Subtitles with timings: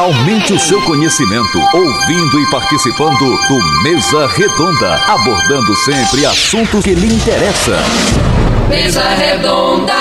[0.00, 7.14] Aumente o seu conhecimento ouvindo e participando do Mesa Redonda, abordando sempre assuntos que lhe
[7.14, 7.76] interessam.
[8.70, 9.92] Mesa Redonda.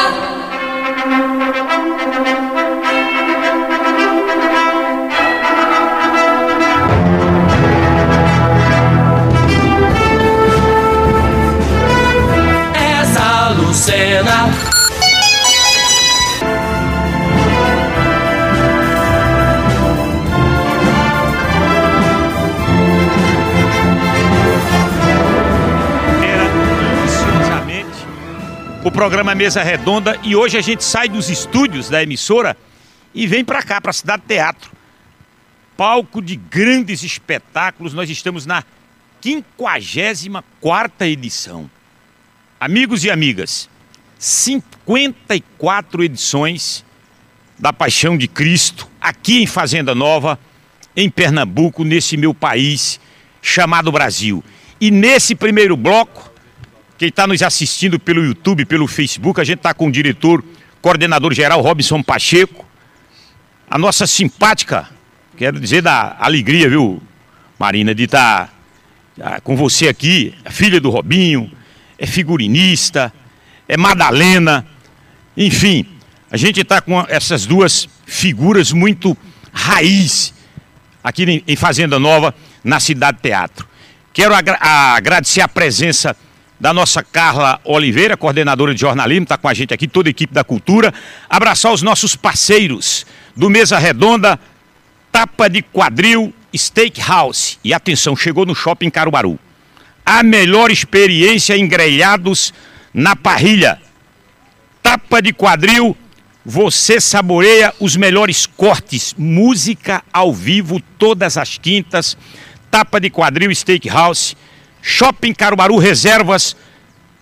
[12.73, 14.78] Essa Lucena.
[28.83, 32.55] O programa Mesa Redonda e hoje a gente sai dos estúdios da emissora
[33.13, 34.71] e vem para cá, para a Cidade Teatro.
[35.75, 38.63] Palco de grandes espetáculos, nós estamos na
[39.21, 41.69] 54 edição.
[42.59, 43.69] Amigos e amigas,
[44.17, 46.85] 54 edições
[47.57, 50.39] da Paixão de Cristo aqui em Fazenda Nova,
[50.95, 52.99] em Pernambuco, nesse meu país
[53.41, 54.43] chamado Brasil.
[54.79, 56.28] E nesse primeiro bloco,
[56.99, 60.43] quem está nos assistindo pelo YouTube, pelo Facebook, a gente está com o diretor,
[60.81, 62.67] coordenador geral Robson Pacheco,
[63.71, 64.89] a nossa simpática,
[65.37, 67.01] quero dizer da alegria, viu,
[67.57, 68.53] Marina, de estar
[69.17, 71.49] tá, com você aqui, a filha do Robinho,
[71.97, 73.13] é figurinista,
[73.65, 74.67] é Madalena,
[75.37, 75.85] enfim,
[76.29, 79.17] a gente está com essas duas figuras muito
[79.53, 80.33] raiz
[81.01, 83.65] aqui em Fazenda Nova, na Cidade Teatro.
[84.11, 86.13] Quero agra agradecer a presença
[86.59, 90.33] da nossa Carla Oliveira, coordenadora de jornalismo, está com a gente aqui, toda a equipe
[90.33, 90.93] da cultura.
[91.29, 94.37] Abraçar os nossos parceiros do Mesa Redonda,
[95.11, 97.57] Tapa de Quadril, Steakhouse.
[97.63, 99.39] E atenção, chegou no Shopping Caruaru.
[100.05, 102.53] A melhor experiência em grelhados
[102.93, 103.79] na parrilha.
[104.83, 105.95] Tapa de Quadril,
[106.45, 112.17] você saboreia os melhores cortes, música ao vivo todas as quintas.
[112.69, 114.35] Tapa de Quadril, Steakhouse.
[114.81, 116.55] Shopping Caruaru Reservas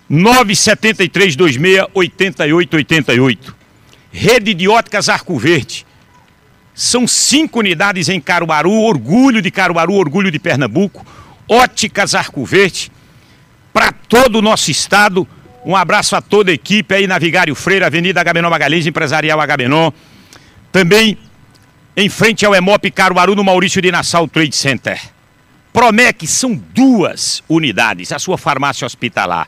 [0.10, 3.56] 97326 8888.
[4.12, 5.86] Rede de Óticas Arco Verde.
[6.74, 11.06] São cinco unidades em Caruaru, orgulho de Caruaru, orgulho de Pernambuco.
[11.48, 12.92] Óticas Arco Verde.
[13.74, 15.28] Para todo o nosso estado.
[15.66, 19.92] Um abraço a toda a equipe aí na Vigário Freire, Avenida Agamenon Magalhães, Empresarial Agamenon.
[20.72, 21.18] Também
[21.96, 25.17] em frente ao Emop Caruaru, no Maurício de Nassau Trade Center.
[25.78, 29.48] Promec são duas unidades, a sua farmácia hospitalar.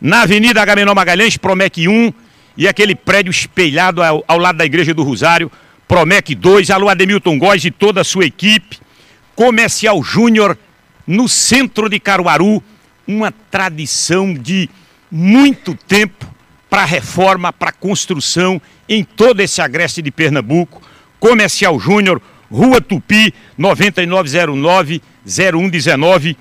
[0.00, 2.12] Na Avenida Agamenon Magalhães, Promec 1
[2.56, 5.52] e aquele prédio espelhado ao, ao, lado da Igreja do Rosário,
[5.86, 8.80] Promec 2, alô Ademilton Góes e toda a sua equipe.
[9.36, 10.58] Comercial Júnior,
[11.06, 12.60] no centro de Caruaru,
[13.06, 14.68] uma tradição de
[15.08, 16.26] muito tempo
[16.68, 20.82] para reforma, para construção em todo esse agreste de Pernambuco.
[21.20, 26.36] Comercial Júnior, Rua Tupi, 9909 0119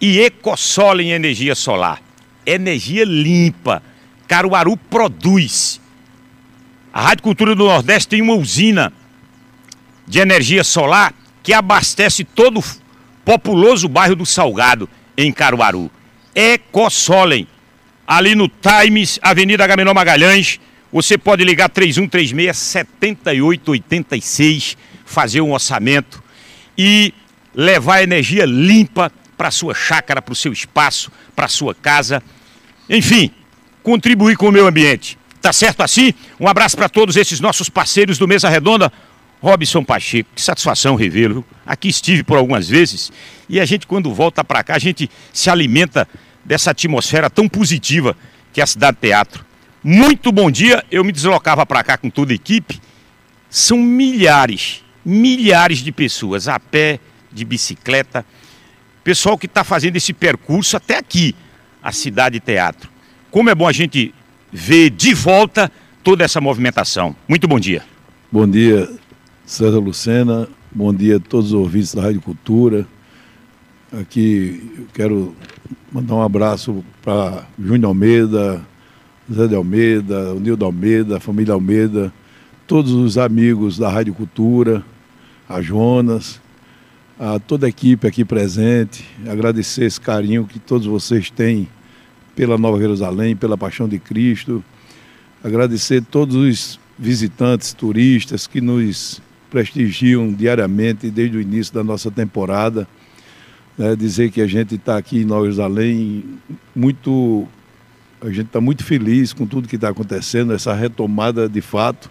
[0.00, 2.02] e Ecosola em energia solar.
[2.44, 3.82] Energia limpa.
[4.28, 5.80] Caruaru produz.
[6.92, 8.92] A Rádio Cultura do Nordeste tem uma usina
[10.06, 12.64] de energia solar que abastece todo o
[13.24, 15.90] populoso bairro do Salgado, em Caruaru.
[16.34, 17.46] Ecosolem.
[18.06, 20.60] Ali no Times, Avenida Agamenon Magalhães,
[20.92, 26.22] você pode ligar 3136 7886, fazer um orçamento
[26.78, 27.12] e
[27.56, 32.22] levar energia limpa para a sua chácara, para o seu espaço, para a sua casa.
[32.88, 33.30] Enfim,
[33.82, 35.18] contribuir com o meio ambiente.
[35.40, 36.12] Tá certo assim?
[36.38, 38.92] Um abraço para todos esses nossos parceiros do Mesa Redonda.
[39.40, 41.44] Robson Pacheco, que satisfação revê-lo.
[41.64, 43.12] Aqui estive por algumas vezes
[43.48, 46.08] e a gente, quando volta para cá, a gente se alimenta
[46.44, 48.16] dessa atmosfera tão positiva
[48.52, 49.44] que é a Cidade Teatro.
[49.84, 52.80] Muito bom dia, eu me deslocava para cá com toda a equipe.
[53.48, 56.98] São milhares, milhares de pessoas a pé,
[57.36, 58.24] de bicicleta.
[59.04, 61.34] Pessoal que está fazendo esse percurso até aqui,
[61.82, 62.90] a Cidade Teatro.
[63.30, 64.12] Como é bom a gente
[64.50, 65.70] ver de volta
[66.02, 67.14] toda essa movimentação.
[67.28, 67.84] Muito bom dia.
[68.32, 68.90] Bom dia,
[69.44, 70.48] César Lucena.
[70.72, 72.86] Bom dia a todos os ouvintes da Rádio Cultura.
[73.92, 75.36] Aqui eu quero
[75.92, 78.66] mandar um abraço para Júnior Almeida,
[79.32, 82.12] Zé de Almeida, Nildo Almeida, a família Almeida,
[82.66, 84.84] todos os amigos da Rádio Cultura,
[85.48, 86.40] a Jonas,
[87.18, 91.68] a toda a equipe aqui presente, agradecer esse carinho que todos vocês têm
[92.34, 94.62] pela Nova Jerusalém, pela Paixão de Cristo,
[95.42, 102.86] agradecer todos os visitantes, turistas que nos prestigiam diariamente desde o início da nossa temporada.
[103.78, 106.24] Né, dizer que a gente está aqui em Nova Jerusalém
[106.74, 107.46] muito.
[108.20, 112.10] A gente está muito feliz com tudo que está acontecendo, essa retomada de fato.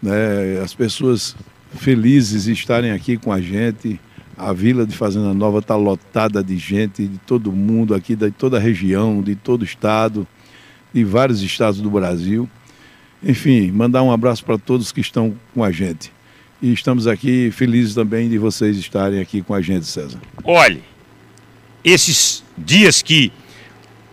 [0.00, 1.36] Né, as pessoas
[1.72, 4.00] felizes estarem aqui com a gente.
[4.38, 8.56] A Vila de Fazenda Nova está lotada de gente de todo mundo aqui, de toda
[8.56, 10.26] a região, de todo o estado,
[10.94, 12.48] de vários estados do Brasil.
[13.22, 16.12] Enfim, mandar um abraço para todos que estão com a gente.
[16.62, 20.20] E estamos aqui felizes também de vocês estarem aqui com a gente, César.
[20.44, 20.84] Olhe,
[21.84, 23.32] esses dias que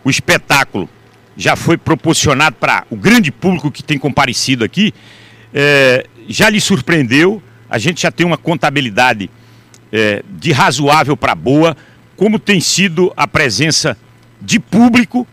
[0.02, 0.88] o espetáculo
[1.36, 4.92] já foi proporcionado para o grande público que tem comparecido aqui,
[5.54, 7.40] é, já lhe surpreendeu?
[7.70, 9.30] A gente já tem uma contabilidade
[9.96, 11.74] é, de razoável para boa.
[12.16, 13.96] Como tem sido a presença
[14.40, 15.26] de público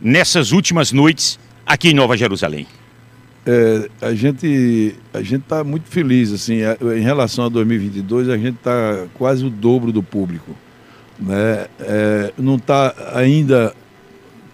[0.00, 2.66] nessas últimas noites aqui em Nova Jerusalém?
[3.46, 6.60] É, a gente a gente está muito feliz assim
[6.96, 10.56] em relação a 2022 a gente está quase o dobro do público
[11.20, 13.74] né é, não está ainda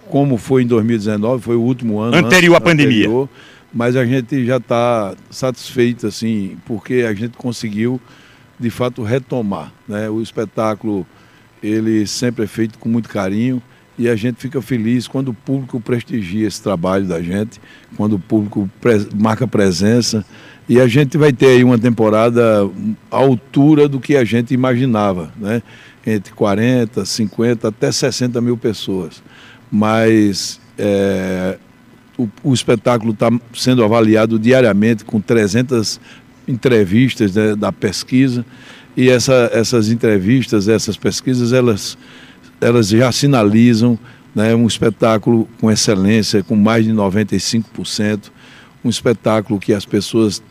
[0.09, 3.29] como foi em 2019 foi o último ano anterior à pandemia anterior,
[3.73, 8.01] mas a gente já está satisfeito assim porque a gente conseguiu
[8.61, 11.07] de fato retomar né o espetáculo
[11.63, 13.63] ele sempre é feito com muito carinho
[14.01, 17.61] e a gente fica feliz quando o público prestigia esse trabalho da gente,
[17.99, 20.25] quando o público pre marca presença.
[20.67, 22.67] E a gente vai ter aí uma temporada
[23.11, 25.63] à altura do que a gente imaginava, né?
[26.07, 29.23] entre 40, 50, até 60 mil pessoas.
[29.71, 31.59] Mas é,
[32.17, 36.01] o, o, espetáculo está sendo avaliado diariamente com 300
[36.47, 38.45] entrevistas né, da pesquisa.
[38.97, 41.97] E essa, essas entrevistas, essas pesquisas, elas
[42.61, 43.99] elas já sinalizam
[44.35, 48.31] né, um espetáculo com excelência, com mais de 95%,
[48.85, 50.43] um espetáculo que as pessoas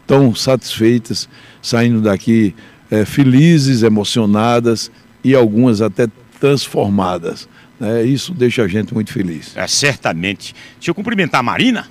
[0.00, 1.28] estão satisfeitas,
[1.62, 2.54] saindo daqui
[2.90, 4.90] é, felizes, emocionadas
[5.24, 6.08] e algumas até
[6.38, 7.48] transformadas.
[7.78, 8.04] Né?
[8.04, 9.56] Isso deixa a gente muito feliz.
[9.56, 10.54] É, certamente.
[10.76, 11.88] Deixa eu cumprimentar a Marina.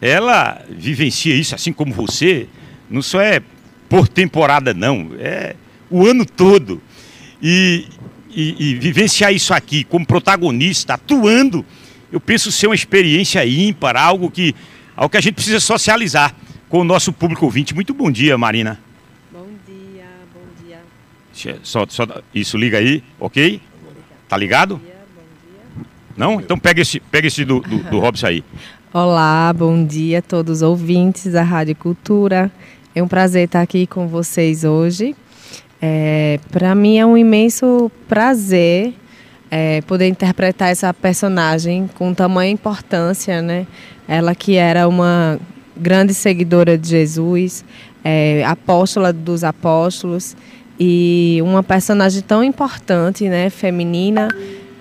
[0.00, 2.48] Ela vivencia isso assim como você.
[2.90, 3.42] Não só é
[3.88, 5.10] por temporada, não.
[5.18, 5.54] É
[5.90, 6.80] o ano todo.
[7.42, 7.86] E,
[8.30, 11.64] e, e vivenciar isso aqui como protagonista, atuando,
[12.10, 14.54] eu penso ser uma experiência ímpar, algo que,
[14.96, 16.34] algo que a gente precisa socializar
[16.68, 17.74] com o nosso público ouvinte.
[17.74, 18.78] Muito bom dia, Marina.
[19.30, 20.04] Bom dia,
[20.34, 21.56] bom dia.
[21.62, 23.60] Só, só, isso liga aí, ok?
[24.28, 24.76] Tá ligado?
[24.76, 25.84] Bom dia, bom dia.
[26.16, 26.40] Não?
[26.40, 28.44] Então pega esse, pega esse do, do, do Robson aí.
[28.92, 32.50] Olá, bom dia a todos os ouvintes da Rádio Cultura.
[32.94, 35.14] É um prazer estar aqui com vocês hoje.
[35.80, 38.94] É, Para mim é um imenso prazer
[39.50, 43.66] é, poder interpretar essa personagem com tamanha importância, né?
[44.08, 45.38] Ela que era uma
[45.76, 47.64] grande seguidora de Jesus,
[48.02, 50.34] é, apóstola dos apóstolos
[50.80, 53.50] e uma personagem tão importante, né?
[53.50, 54.28] Feminina,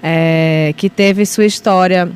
[0.01, 2.09] é, que teve sua história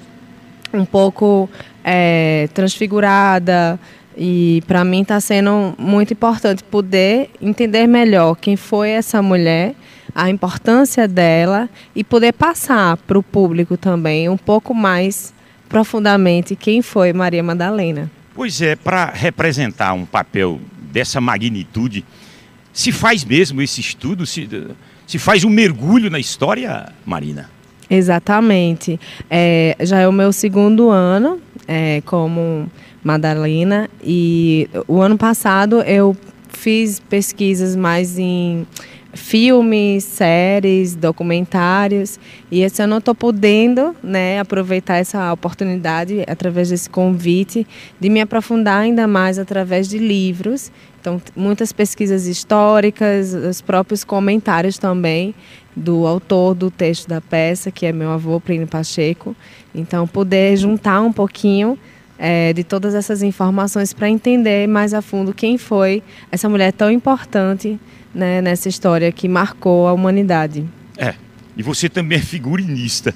[0.73, 1.49] um pouco
[1.83, 3.79] é, transfigurada,
[4.17, 9.75] e para mim está sendo muito importante poder entender melhor quem foi essa mulher,
[10.13, 15.33] a importância dela e poder passar para o público também um pouco mais
[15.69, 18.11] profundamente quem foi Maria Madalena.
[18.35, 20.59] Pois é, para representar um papel
[20.91, 22.03] dessa magnitude,
[22.73, 24.47] se faz mesmo esse estudo, se,
[25.07, 27.49] se faz um mergulho na história, Marina?
[27.89, 28.99] Exatamente.
[29.29, 32.69] É, já é o meu segundo ano é, como
[33.03, 33.89] Madalena.
[34.03, 36.15] E o ano passado eu
[36.49, 38.65] fiz pesquisas mais em
[39.13, 42.19] filmes, séries, documentários.
[42.49, 47.67] E esse ano eu estou podendo né, aproveitar essa oportunidade, através desse convite,
[47.99, 50.71] de me aprofundar ainda mais através de livros.
[50.99, 55.33] Então, muitas pesquisas históricas, os próprios comentários também
[55.75, 59.35] do autor do texto da peça, que é meu avô, Plínio Pacheco.
[59.73, 61.77] Então, poder juntar um pouquinho
[62.23, 66.91] é, de todas essas informações para entender mais a fundo quem foi essa mulher tão
[66.91, 67.79] importante
[68.13, 70.63] né, nessa história que marcou a humanidade.
[70.95, 71.15] É,
[71.57, 73.11] e você também é figurinista.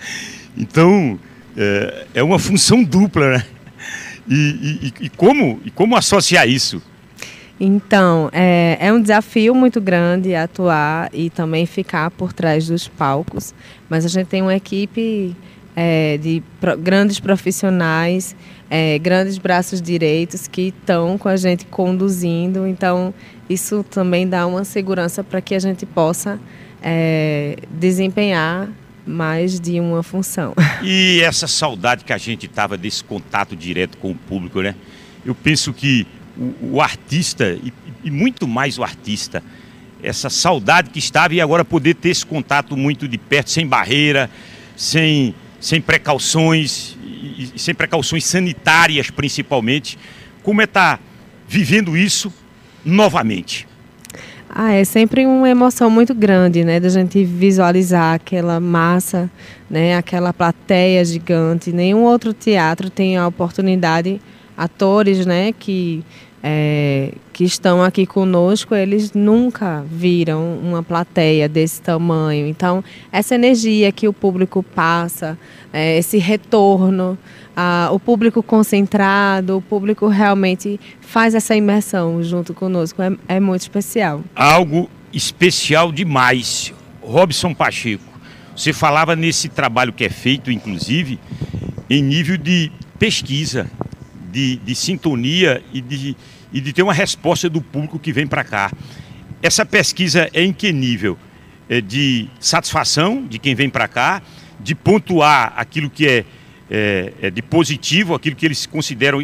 [0.57, 1.19] Então,
[1.55, 3.45] é, é uma função dupla, né?
[4.27, 6.81] E, e, e, como, e como associar isso?
[7.59, 13.53] Então, é, é um desafio muito grande atuar e também ficar por trás dos palcos,
[13.87, 15.35] mas a gente tem uma equipe
[15.75, 18.35] é, de pro, grandes profissionais,
[18.77, 22.67] é, grandes braços direitos que estão com a gente conduzindo.
[22.67, 23.13] Então,
[23.49, 26.37] isso também dá uma segurança para que a gente possa
[26.83, 28.67] é, desempenhar
[29.07, 30.53] mais de uma função.
[30.83, 34.75] E essa saudade que a gente tava desse contato direto com o público, né?
[35.25, 36.05] Eu penso que
[36.37, 39.41] o, o artista, e, e muito mais o artista,
[40.03, 44.29] essa saudade que estava e agora poder ter esse contato muito de perto, sem barreira,
[44.75, 45.33] sem
[45.65, 46.94] sem precauções,
[47.25, 49.97] e, sem precauções sanitárias principalmente.
[50.43, 51.03] Como é estar tá
[51.47, 52.31] vivendo isso
[52.83, 53.67] novamente?
[54.49, 59.29] Ah, é sempre uma emoção muito grande, né, da gente visualizar aquela massa,
[59.69, 61.73] né, aquela plateia gigante.
[61.73, 64.21] Nenhum outro teatro tem a oportunidade,
[64.55, 66.05] atores, né, que
[66.41, 72.47] é, que estão aqui conosco, eles nunca viram uma plateia desse tamanho.
[72.47, 75.37] Então, essa energia que o público passa,
[75.73, 77.17] é, esse retorno,
[77.53, 83.63] a, o público concentrado, o público realmente faz essa imersão junto conosco, é, é muito
[83.63, 84.23] especial.
[84.33, 86.73] Algo especial demais.
[87.01, 88.05] Robson Pacheco,
[88.55, 91.19] você falava nesse trabalho que é feito, inclusive,
[91.89, 93.69] em nível de pesquisa,
[94.31, 96.15] de, de sintonia e de
[96.55, 98.71] e de ter uma resposta do público que vem para cá.
[99.43, 101.17] Essa pesquisa é em que nível?
[101.67, 104.21] É de satisfação de quem vem para cá,
[104.57, 106.25] de pontuar aquilo que é,
[106.71, 109.19] é, é, de positivo, aquilo que eles consideram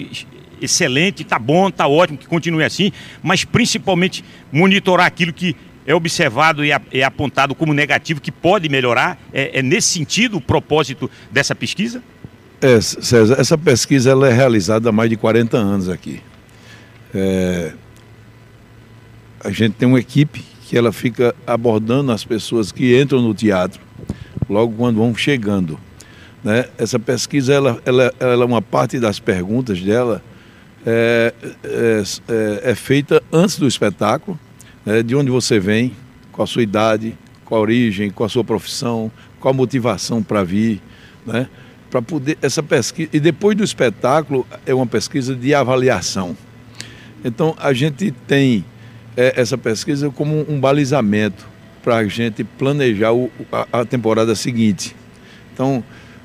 [0.61, 2.91] excelente, tá bom, tá ótimo, que continue assim,
[3.23, 5.55] mas principalmente monitorar aquilo que
[5.88, 9.17] é observado e é apontado como negativo, que pode melhorar.
[9.31, 12.03] É, é nesse sentido o propósito dessa pesquisa?
[12.61, 16.21] É, César, essa pesquisa ela é realizada há mais de 40 anos aqui.
[17.13, 17.74] É,
[19.44, 23.82] a gente tem uma equipe que ela fica abordando as pessoas que entram no teatro
[24.50, 25.80] logo quando vão chegando.
[26.44, 26.65] Né?
[26.77, 30.24] Essa pesquisa, ela, ela, ela, uma parte das perguntas dela
[30.86, 34.39] é, é, é, é feita antes do espetáculo,
[34.86, 35.03] né?
[35.03, 35.94] de onde você vem,
[36.32, 40.44] qual a sua idade, qual a origem, qual a sua profissão, qual a motivação para
[40.44, 40.82] vir,
[41.25, 41.48] né?
[41.89, 46.38] Para poder essa pesquisa e depois do espetáculo é uma pesquisa de avaliação.
[47.24, 48.66] Então, a gente tem
[49.16, 51.48] é, essa pesquisa como um balizamento
[51.84, 54.96] para a gente planejar o, a, a, temporada seguinte.
[55.54, 55.84] Então,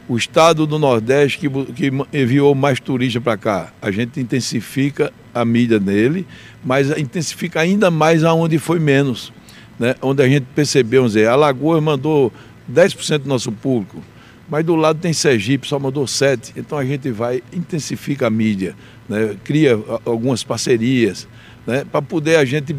[0.09, 5.45] o estado do Nordeste que, que enviou mais turistas para cá, a gente intensifica a
[5.45, 6.27] mídia nele,
[6.65, 9.33] mas intensifica ainda mais aonde foi menos.
[9.79, 9.95] Né?
[10.01, 12.33] Onde a gente percebeu, vamos dizer, Alagoas mandou
[12.73, 14.03] 10% do nosso público,
[14.49, 16.53] mas do lado tem Sergipe, só mandou 7%.
[16.57, 18.75] Então a gente vai, intensifica a mídia
[19.09, 21.29] né, cria algumas parcerias,
[21.67, 22.77] né, para poder a gente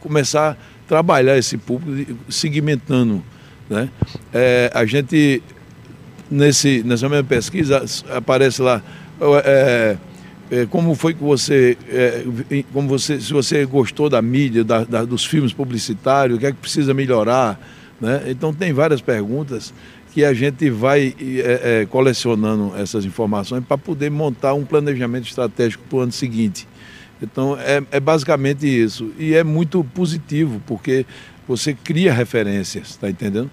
[0.00, 0.56] começar a
[0.88, 3.22] trabalhar esse público, segmentando.
[3.68, 3.88] Né?
[4.32, 5.42] É, a gente,
[6.30, 8.82] nesse, nessa mesma pesquisa, aparece lá.
[9.44, 9.96] É,
[10.50, 12.24] é, como foi que você, é,
[12.72, 16.50] como você, se você gostou da mídia, da, da, dos filmes publicitários, o que é
[16.50, 17.60] que precisa melhorar,
[18.00, 18.22] né?
[18.26, 19.72] Então tem várias perguntas
[20.12, 25.84] que a gente vai é, é, colecionando essas informações para poder montar um planejamento estratégico
[25.88, 26.66] para o ano seguinte.
[27.22, 29.12] Então, é, é, basicamente isso.
[29.18, 31.06] E é muito positivo, porque
[31.46, 33.50] você cria referências, está entendendo?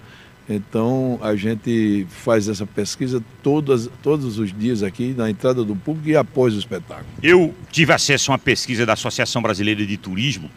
[0.48, 6.08] Então, a gente faz essa pesquisa todas, todos os dias aqui, na entrada do público
[6.08, 7.06] e após o espetáculo.
[7.22, 10.50] Eu tive acesso a uma pesquisa da Associação Brasileira de Turismo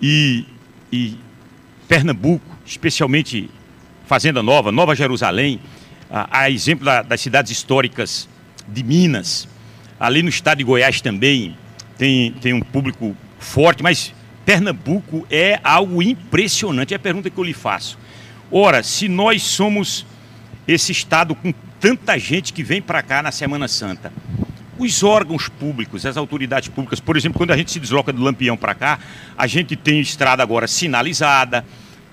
[0.00, 0.46] e,
[0.92, 1.18] e
[1.88, 3.50] Pernambuco, especialmente
[4.06, 5.60] Fazenda Nova, Nova Jerusalém,
[6.10, 8.28] a, a exemplo da, das cidades históricas
[8.68, 9.48] de Minas,
[9.98, 11.56] ali no estado de Goiás também
[11.96, 14.12] tem, tem um público forte, mas
[14.44, 16.92] Pernambuco é algo impressionante.
[16.92, 17.98] É a pergunta que eu lhe faço.
[18.50, 20.06] Ora, se nós somos
[20.68, 24.12] esse estado com tanta gente que vem para cá na Semana Santa,
[24.78, 28.56] os órgãos públicos, as autoridades públicas, por exemplo, quando a gente se desloca do Lampião
[28.56, 28.98] para cá,
[29.36, 31.64] a gente tem estrada agora sinalizada,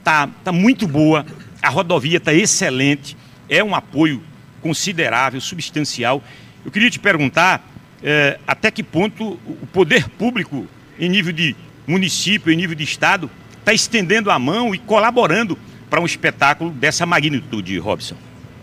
[0.03, 1.25] tá, tá muito boa,
[1.61, 3.15] a rodovia está excelente,
[3.49, 4.21] é um apoio
[4.61, 6.23] considerável, substancial.
[6.65, 7.67] Eu queria te perguntar
[8.03, 10.67] é, até que ponto o poder público,
[10.99, 15.57] em nível de município, em nível de estado, está estendendo a mão e colaborando
[15.89, 18.15] para um espetáculo dessa magnitude, Robson.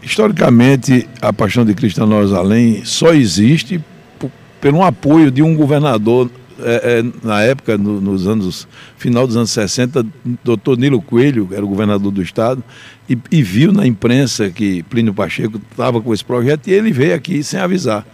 [0.02, 3.81] Historicamente, a Paixão de Cristo na Jerusalém só existe
[4.19, 9.37] por, pelo apoio de um governador é, é, na época, no, nos anos, final dos
[9.37, 10.05] anos 60,
[10.43, 12.62] doutor Nilo Coelho, era o governador do estado,
[13.09, 17.15] e, e viu na imprensa que Plínio Pacheco estava com esse projeto e ele veio
[17.15, 18.07] aqui sem avisar.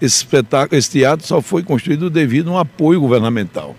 [0.00, 3.76] Esse espetáculo, esse teatro só foi construído devido a um apoio governamental.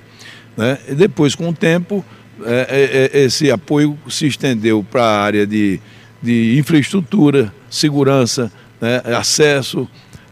[0.57, 0.77] Né?
[0.89, 2.03] E depois, com o tempo,
[2.43, 5.79] é, é, é esse apoio se estendeu para a área de,
[6.21, 9.01] de infraestrutura, segurança, né?
[9.17, 9.87] acesso,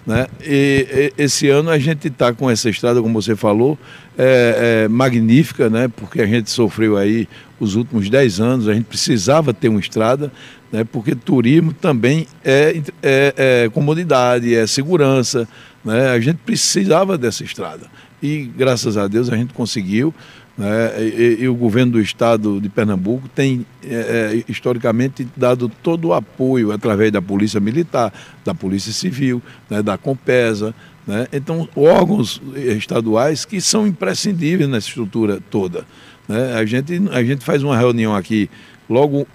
[0.07, 0.25] né?
[0.41, 3.77] E, e, esse ano a gente está com essa estrada, como você falou,
[4.17, 5.89] é, é, magnífica, né?
[5.93, 7.27] porque a gente sofreu aí
[7.59, 10.31] os últimos 10 anos, a gente precisava ter uma estrada,
[10.71, 10.85] né?
[10.85, 13.33] porque turismo também é, é,
[13.65, 15.45] é comodidade, é segurança,
[15.83, 16.11] né?
[16.11, 17.87] a gente precisava dessa estrada.
[18.23, 20.13] E graças a Deus a gente conseguiu.
[20.57, 21.03] Né?
[21.03, 26.13] E, e, o governo do estado de Pernambuco tem é, é, historicamente dado todo o
[26.13, 28.11] apoio através da Polícia Militar,
[28.43, 30.73] da Polícia Civil, né, da Compesa,
[31.05, 31.27] Né?
[31.31, 35.85] Então, órgãos estaduais que são imprescindíveis nessa estrutura toda.
[36.27, 36.53] Né?
[36.55, 38.49] A, gente, a gente faz uma reunião aqui
[38.89, 39.25] logo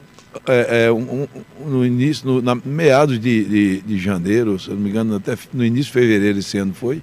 [0.47, 1.26] é, é, um,
[1.64, 5.64] no início, no, na meados de, de, de, janeiro, se não me engano, até no
[5.64, 7.02] início de fevereiro esse ano foi,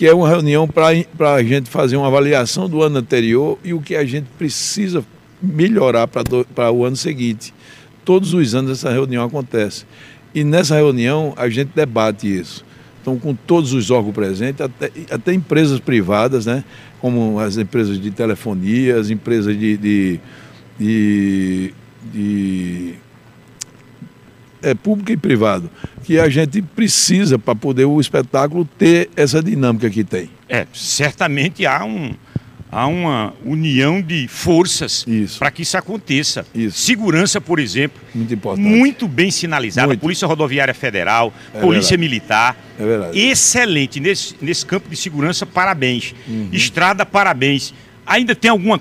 [0.00, 3.82] que é uma reunião para a gente fazer uma avaliação do ano anterior e o
[3.82, 5.04] que a gente precisa
[5.42, 7.52] melhorar para o ano seguinte.
[8.02, 9.84] Todos os anos essa reunião acontece.
[10.34, 12.64] E nessa reunião a gente debate isso.
[13.02, 16.64] Então, com todos os órgãos presentes, até, até empresas privadas, né?
[16.98, 20.20] como as empresas de telefonia, as empresas de, de,
[20.78, 21.74] de,
[22.10, 22.94] de
[24.62, 25.70] é, público e privado,
[26.04, 30.30] que a gente precisa para poder o espetáculo ter essa dinâmica que tem.
[30.48, 32.14] É, certamente há um,
[32.70, 35.04] há uma união de forças
[35.38, 36.46] para que isso aconteça.
[36.54, 36.78] Isso.
[36.78, 39.88] Segurança, por exemplo, muito importante, muito bem sinalizada.
[39.88, 40.00] Muito.
[40.00, 42.00] Polícia Rodoviária Federal, é Polícia verdade.
[42.00, 43.18] Militar, é verdade.
[43.18, 45.44] excelente nesse, nesse campo de segurança.
[45.44, 46.14] Parabéns.
[46.28, 46.48] Uhum.
[46.52, 47.74] Estrada, parabéns.
[48.06, 48.80] Ainda tem alguma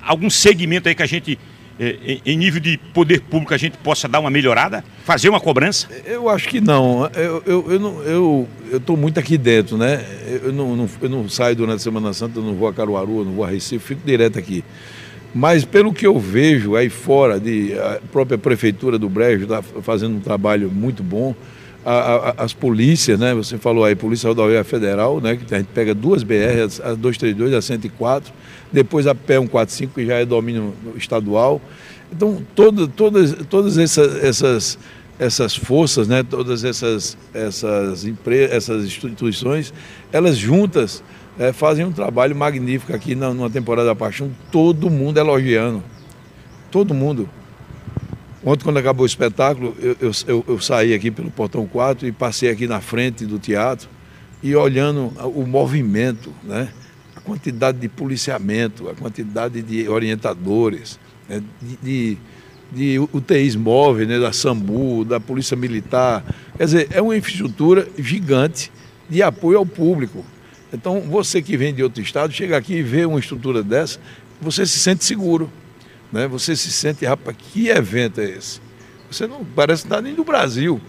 [0.00, 1.38] algum segmento aí que a gente
[1.78, 4.84] em nível de poder público, a gente possa dar uma melhorada?
[5.04, 5.88] Fazer uma cobrança?
[6.04, 7.08] Eu acho que não.
[7.14, 8.48] Eu estou eu, eu,
[8.88, 10.04] eu muito aqui dentro, né?
[10.42, 13.18] Eu não, não, eu não saio durante a Semana Santa, eu não vou a Caruaru,
[13.18, 14.64] eu não vou a Recife, fico direto aqui.
[15.34, 20.16] Mas pelo que eu vejo aí fora, de, a própria Prefeitura do Brejo está fazendo
[20.16, 21.34] um trabalho muito bom.
[21.90, 23.34] A, a, as polícias, né?
[23.34, 25.36] Você falou aí, Polícia Rodoviária Federal, né?
[25.36, 28.32] Que a gente pega duas BR, a 232 e a 104
[28.72, 31.60] depois a pé 145, que já é domínio estadual.
[32.12, 34.78] Então, todo, todas, todas essas, essas,
[35.18, 39.72] essas forças, né, todas essas, essas, empresas, essas instituições,
[40.12, 41.02] elas juntas
[41.38, 45.82] é, fazem um trabalho magnífico aqui na, numa temporada da Paixão, todo mundo elogiando.
[46.70, 47.28] Todo mundo.
[48.48, 52.12] Ontem, quando acabou o espetáculo, eu, eu, eu, eu saí aqui pelo Portão 4 e
[52.12, 53.90] passei aqui na frente do teatro
[54.42, 56.70] e olhando o movimento, né?
[57.26, 62.18] quantidade de policiamento, a quantidade de orientadores, né, de, de,
[62.72, 66.24] de UTIs móveis, né, da SAMBU, da Polícia Militar.
[66.56, 68.72] Quer dizer, é uma infraestrutura gigante
[69.10, 70.24] de apoio ao público.
[70.72, 74.00] Então, você que vem de outro estado, chega aqui e vê uma estrutura dessa,
[74.40, 75.52] você se sente seguro.
[76.12, 76.26] Né?
[76.28, 78.60] Você se sente, rapaz, que evento é esse?
[79.10, 80.80] Você não parece estar nem do Brasil.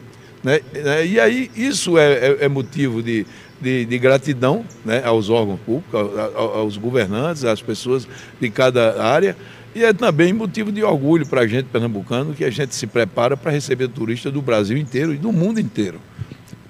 [0.43, 0.59] Né?
[1.05, 3.25] E aí, isso é, é, é motivo de
[3.61, 5.99] de, de gratidão né, aos órgãos públicos,
[6.35, 8.07] aos governantes, às pessoas
[8.39, 9.35] de cada área.
[9.75, 13.37] E é também motivo de orgulho para a gente pernambucano que a gente se prepara
[13.37, 15.99] para receber turistas do Brasil inteiro e do mundo inteiro.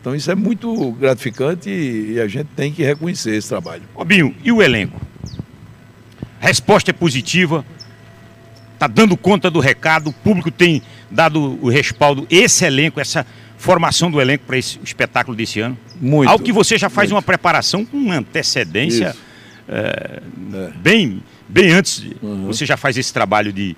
[0.02, 3.84] Então isso é muito gratificante e a gente tem que reconhecer esse trabalho.
[3.94, 5.00] Robinho, e o elenco?
[6.42, 7.66] A resposta é positiva,
[8.80, 13.26] está dando conta do recado, o público tem dado o respaldo, esse elenco, essa
[13.58, 15.78] formação do elenco para esse espetáculo desse ano?
[16.00, 16.30] Muito.
[16.30, 17.18] Algo que você já faz muito.
[17.18, 19.14] uma preparação com antecedência,
[19.68, 20.22] é,
[20.54, 20.72] é.
[20.78, 22.06] bem, bem antes.
[22.22, 22.46] Uhum.
[22.46, 23.76] Você já faz esse trabalho de,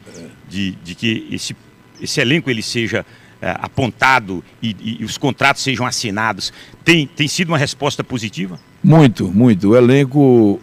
[0.48, 1.56] de, de que esse,
[2.00, 3.04] esse elenco ele seja
[3.42, 6.54] é, apontado e, e, os contratos sejam assinados.
[6.86, 8.60] Tem, tem sido uma resposta positiva?
[8.84, 9.70] Muito, muito.
[9.70, 10.62] O elenco,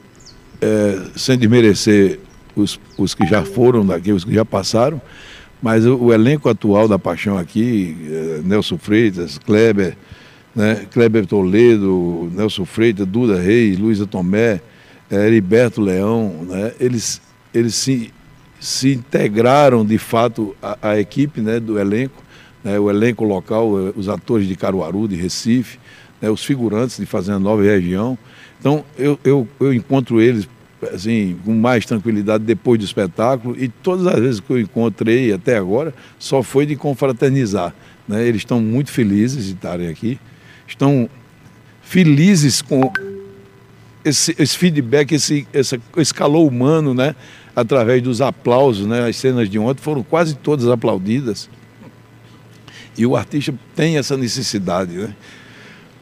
[0.60, 2.20] é, sem desmerecer
[2.60, 5.00] os, os que já foram daqui, os que já passaram,
[5.60, 9.96] mas o, o elenco atual da Paixão aqui, é, Nelson Freitas, Kleber,
[10.54, 10.86] né?
[10.90, 14.60] Kleber Toledo, Nelson Freitas, Duda Reis, Luísa Tomé,
[15.10, 16.72] é, Heriberto Leão, né?
[16.80, 17.20] eles,
[17.54, 18.12] eles se,
[18.58, 22.22] se integraram de fato à, à equipe né, do elenco,
[22.62, 22.78] né?
[22.78, 25.78] o elenco local, eh, os atores de Caruaru, de Recife,
[26.20, 26.28] né?
[26.28, 28.18] os figurantes de Fazenda Nova e Região.
[28.58, 30.48] Então eu, eu, eu encontro eles
[30.92, 35.56] assim, com mais tranquilidade depois do espetáculo e todas as vezes que eu encontrei até
[35.56, 37.74] agora só foi de confraternizar.
[38.06, 38.26] Né?
[38.26, 40.18] Eles estão muito felizes de estarem aqui,
[40.66, 41.08] estão
[41.82, 42.92] felizes com
[44.04, 47.14] esse, esse feedback, esse, esse, calor humano, né?
[47.54, 48.86] através dos aplausos.
[48.86, 49.08] Né?
[49.08, 51.50] As cenas de ontem foram quase todas aplaudidas.
[52.96, 54.92] E o artista tem essa necessidade.
[54.92, 55.14] Né?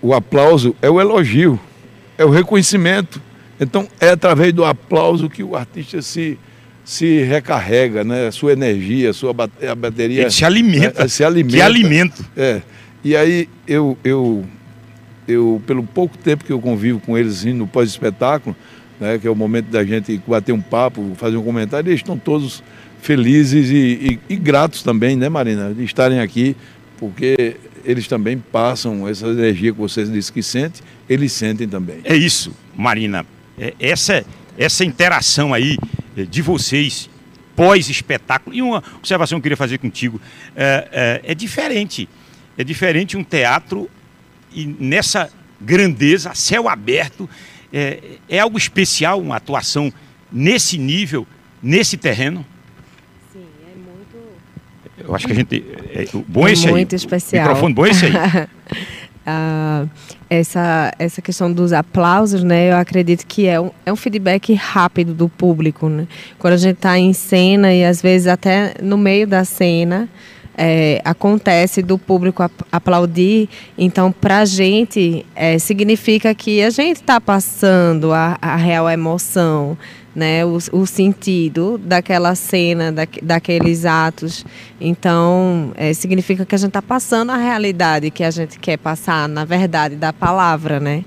[0.01, 1.59] O aplauso é o elogio,
[2.17, 3.21] é o reconhecimento
[3.61, 6.39] então, é através do aplauso que o artista se,
[6.85, 8.31] se recarrega, né?
[8.31, 10.23] Sua energia, a sua a bateria.
[10.23, 11.03] Ele se alimenta.
[11.03, 11.57] É, se alimenta.
[11.57, 12.25] Que alimento.
[12.37, 12.63] É.
[13.03, 14.45] E aí, eu, eu,
[15.27, 18.55] eu, pelo pouco tempo que eu convivo com eles assim, no pós-espetáculo,
[19.01, 22.19] né, que é o momento da gente bater um papo, fazer um comentário, eles estão
[22.19, 22.63] todos
[23.01, 26.57] felizes e, e, e gratos também, né, Marina, de estarem aqui,
[26.99, 31.99] porque eles também passam essa energia que vocês disse que sente, eles sentem também.
[32.05, 33.25] É isso, Marina.
[33.59, 34.25] É, essa,
[34.59, 35.79] essa interação aí
[36.17, 37.09] é, de vocês
[37.57, 38.55] pós-espetáculo.
[38.55, 40.21] E uma observação que eu queria fazer contigo.
[40.55, 42.09] É, é, é, diferente.
[42.57, 43.91] É diferente um teatro
[44.53, 47.29] e nessa grandeza, céu aberto.
[47.73, 49.93] É, é algo especial uma atuação
[50.31, 51.27] nesse nível,
[51.63, 52.47] nesse terreno?
[53.33, 55.09] Sim, é muito.
[55.09, 55.65] Eu acho que a gente.
[55.91, 56.97] É, bom é esse muito aí.
[56.97, 57.45] especial.
[57.45, 58.13] Microfone bom esse aí.
[60.29, 62.71] Essa, essa questão dos aplausos, né?
[62.71, 66.07] Eu acredito que é um, é um feedback rápido do público, né?
[66.39, 70.09] Quando a gente está em cena e às vezes até no meio da cena
[70.57, 76.97] é, acontece do público ap aplaudir, então para a gente é, significa que a gente
[76.97, 79.77] está passando a, a real emoção,
[80.17, 84.47] né, o, o, sentido daquela cena, da, daqueles atos.
[84.81, 89.29] Então, é, significa que a gente está passando a realidade que a gente quer passar,
[89.29, 91.05] na verdade, da palavra, né?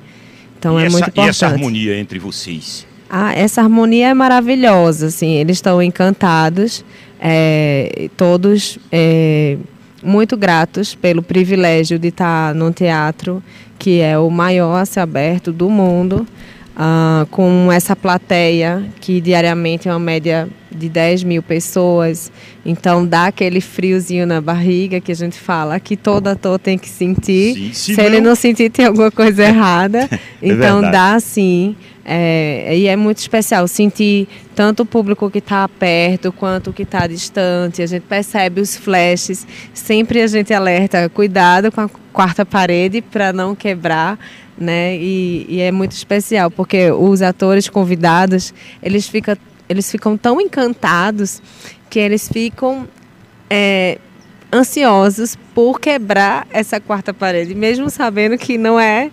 [0.60, 1.26] Então, e é essa, muito importante.
[1.26, 2.86] E essa harmonia entre vocês?
[3.10, 6.86] Ah, essa harmonia é maravilhosa, assim, eles estão encantados,
[7.19, 9.58] é, todos é,
[10.04, 13.41] muito gratos pelo privilégio de estar num teatro
[13.80, 16.28] que é o maior a ser aberto do mundo,
[16.80, 22.32] uh, com essa plateia que diariamente é uma média de 10 mil pessoas.
[22.65, 26.88] Então dá aquele friozinho na barriga que a gente fala que todo ator tem que
[26.88, 27.56] sentir.
[27.56, 28.04] Sim, se, se não...
[28.06, 30.08] ele não sentir, tem alguma coisa errada.
[30.42, 31.76] É então é dá sim.
[32.06, 36.84] É, e é muito especial sentir tanto o público que está perto quanto o que
[36.84, 37.82] está distante.
[37.82, 39.46] A gente percebe os flashes.
[39.74, 44.18] Sempre a gente alerta, cuidado com a quarta parede para não quebrar
[44.60, 44.95] né?
[44.98, 49.36] E, e, é muito especial porque os atores convidados eles ficam
[49.67, 51.41] eles ficam tão encantados
[51.89, 52.88] que eles ficam
[53.50, 54.00] é,
[54.52, 59.12] ansiosos por quebrar essa quarta parede, mesmo sabendo que não é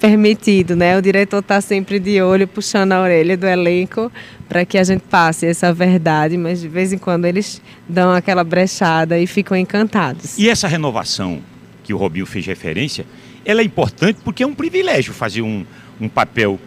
[0.00, 0.96] permitido, né?
[0.96, 4.12] O diretor está sempre de olho, puxando a orelha do elenco
[4.48, 8.44] para que a gente passe essa verdade, mas de vez em quando eles dão aquela
[8.44, 10.38] brechada e ficam encantados.
[10.38, 11.40] E essa renovação
[11.82, 13.06] que o Robinho fez referência,
[13.46, 15.64] ela é importante porque é um privilégio fazer um,
[16.00, 16.58] um papel.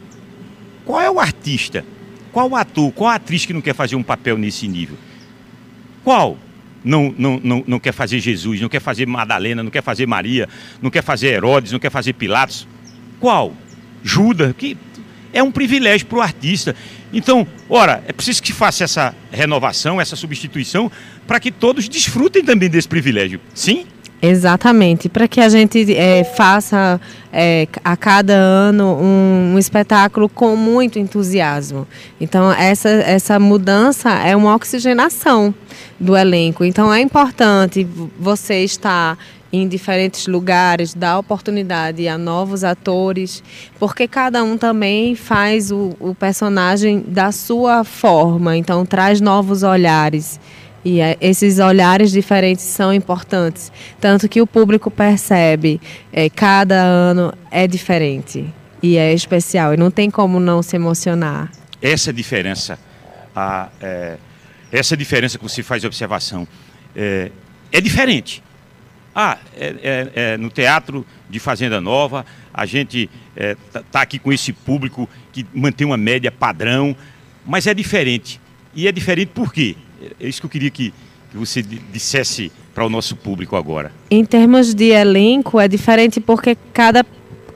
[0.86, 1.86] Qual é o artista?
[2.32, 2.92] Qual o ator?
[2.94, 4.98] Qual a atriz que não quer fazer um papel nesse nível?
[6.06, 6.38] Qual?
[6.82, 10.48] Não, não, não, não quer fazer Jesus, não quer fazer Madalena, não quer fazer Maria,
[10.82, 12.66] não quer fazer Herodes, não quer fazer Pilatos.
[13.20, 13.54] Qual?
[14.02, 14.78] Judas, que
[15.34, 16.74] é um privilégio para o artista.
[17.12, 20.90] Então, ora, é preciso que faça essa renovação, essa substituição,
[21.28, 23.42] para que todos desfrutem também desse privilégio.
[23.54, 23.86] Sim?
[24.22, 27.00] Exatamente, para que a gente é, faça
[27.32, 31.88] é, a cada ano um, um, espetáculo com muito entusiasmo.
[32.20, 35.56] Então, essa, essa mudança é uma oxigenação
[35.98, 36.66] do elenco.
[36.66, 37.88] Então, é importante
[38.20, 39.18] você estar
[39.52, 43.42] em diferentes lugares, dar oportunidade a novos atores,
[43.80, 50.40] porque cada um também faz o, o personagem da sua forma, então traz novos olhares.
[50.84, 55.80] E é, esses olhares diferentes são importantes, tanto que o público percebe,
[56.12, 58.46] é, cada ano é diferente
[58.82, 61.52] e é especial, e não tem como não se emocionar.
[61.82, 62.80] Essa diferença,
[63.36, 64.18] a, é,
[64.72, 66.48] essa diferença que você faz de observação,
[66.96, 67.32] é,
[67.72, 68.42] é diferente.
[69.14, 74.54] Ah, é, é, no teatro de Fazenda Nova, a gente está tá aqui com esse
[74.54, 76.96] público que mantém uma média padrão,
[77.46, 78.40] mas é diferente.
[78.74, 79.76] E é diferente por quê?
[80.20, 80.94] É isso que eu queria que,
[81.32, 83.92] que você dissesse para o nosso público agora.
[84.10, 87.04] Em termos de elenco, é diferente porque cada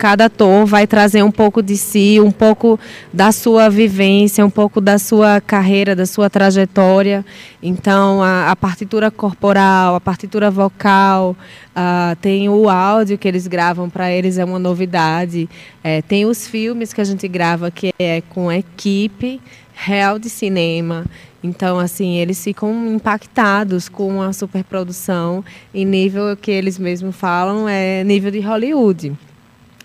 [0.03, 2.77] cada ator vai trazer um pouco de si, um pouco
[3.13, 7.25] da sua vivência, um pouco da sua carreira, da sua trajetória.
[7.62, 11.38] Então, a, a partitura corporal, a partitura vocal,
[11.69, 15.49] uh, tem o áudio que eles gravam para eles, é uma novidade.
[15.82, 19.39] É, tem os filmes que a gente grava, que é com equipe
[19.73, 21.06] real de cinema.
[21.43, 28.01] Então, assim, eles ficam impactados com a superprodução em nível que eles mesmos falam, é
[28.06, 29.13] nível de Hollywood.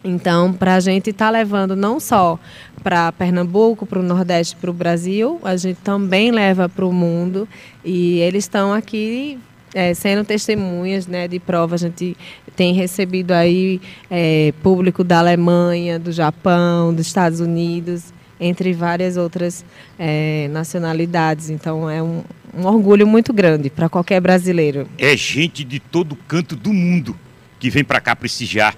[0.04, 2.38] Então, para a gente estar tá levando não só
[2.84, 7.48] para Pernambuco, para o Nordeste, para o Brasil, a gente também leva para o mundo
[7.84, 9.36] e eles estão aqui
[9.74, 11.74] é, sendo testemunhas né, de prova.
[11.74, 12.16] A gente
[12.54, 19.64] tem recebido aí é, público da Alemanha, do Japão, dos Estados Unidos entre várias outras
[19.98, 21.50] é, nacionalidades.
[21.50, 22.22] Então é um,
[22.54, 24.88] um orgulho muito grande para qualquer brasileiro.
[24.98, 27.18] É gente de todo canto do mundo
[27.58, 28.74] que vem para cá prestigiar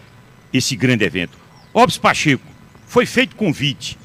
[0.52, 1.38] esse grande evento.
[1.72, 2.44] Obs Pacheco,
[2.86, 3.96] foi feito convite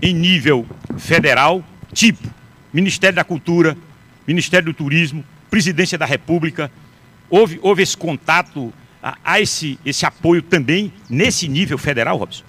[0.00, 2.26] em nível federal, tipo
[2.72, 3.76] Ministério da Cultura,
[4.26, 6.70] Ministério do Turismo, Presidência da República.
[7.28, 12.44] Houve, houve esse contato, há esse, esse apoio também nesse nível federal, Robson?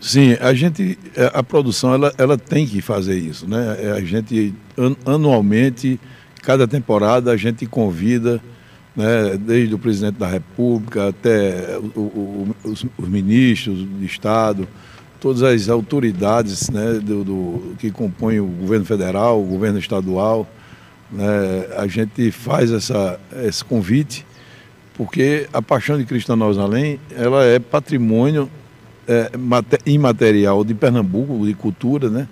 [0.00, 3.76] Sim, a gente, é, a produção ela, ela tem que fazer isso, né?
[3.80, 4.54] É, a gente
[5.04, 5.98] anualmente,
[6.42, 8.40] cada temporada a gente convida
[8.94, 14.68] né, desde o presidente da República até o, o, os, os, ministros de Estado,
[15.20, 20.48] todas as autoridades né, do, do, que compõem o governo federal, o governo estadual.
[21.10, 21.24] Né,
[21.76, 24.26] a gente faz essa, esse convite
[24.98, 28.50] porque a Paixão de Cristo na Jerusalém ela é patrimônio
[29.08, 29.30] é,
[29.86, 32.28] imaterial de Pernambuco, de cultura, né?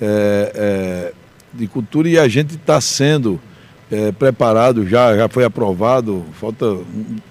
[0.00, 1.12] É, é,
[1.52, 3.40] de cultura e a gente está sendo
[3.90, 6.64] é, preparado já, já foi aprovado, falta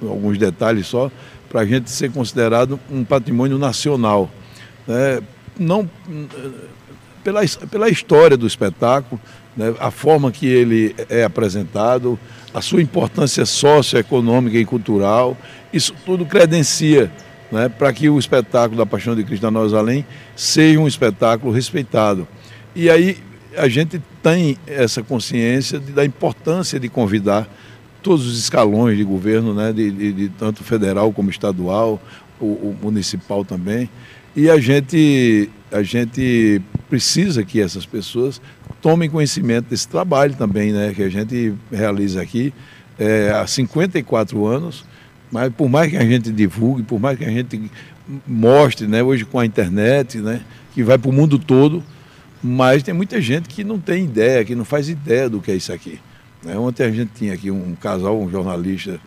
[0.01, 1.09] alguns detalhes só,
[1.49, 4.29] para a gente ser considerado um patrimônio nacional.
[4.85, 5.21] Né?
[5.57, 5.89] Não
[7.23, 9.19] pela, pela história do espetáculo,
[9.55, 9.73] né?
[9.79, 12.19] a forma que ele é apresentado,
[12.53, 15.37] a sua importância socioeconômica e cultural,
[15.71, 17.11] isso tudo credencia
[17.51, 21.51] né, para que o espetáculo da Paixão de Cristo da Nós Além seja um espetáculo
[21.51, 22.27] respeitado.
[22.75, 23.17] E aí
[23.57, 27.47] a gente tem essa consciência de, da importância de convidar
[28.01, 32.01] todos os escalões de governo, né, de, de, de tanto federal como estadual,
[32.39, 33.89] o, o, municipal também.
[34.35, 38.41] E a gente, a gente precisa que essas pessoas
[38.81, 42.53] tomem conhecimento desse trabalho também, né, que a gente realiza aqui
[42.97, 44.85] é, há 54 anos
[45.31, 47.69] mas por mais que a gente divulgue, por mais que a gente
[48.27, 50.41] mostre, né, hoje com a internet, né,
[50.73, 51.83] que vai para o mundo todo,
[52.41, 55.55] mas tem muita gente que não tem ideia, que não faz ideia do que é
[55.55, 55.99] isso aqui.
[56.43, 56.57] Né?
[56.57, 58.99] Ontem a gente tinha aqui um casal, um jornalista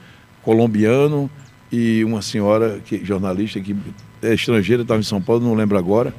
[0.43, 1.31] colombiano
[1.71, 3.75] e uma senhora que, jornalista que
[4.23, 6.15] é estrangeira, estava em São Paulo, não lembro agora,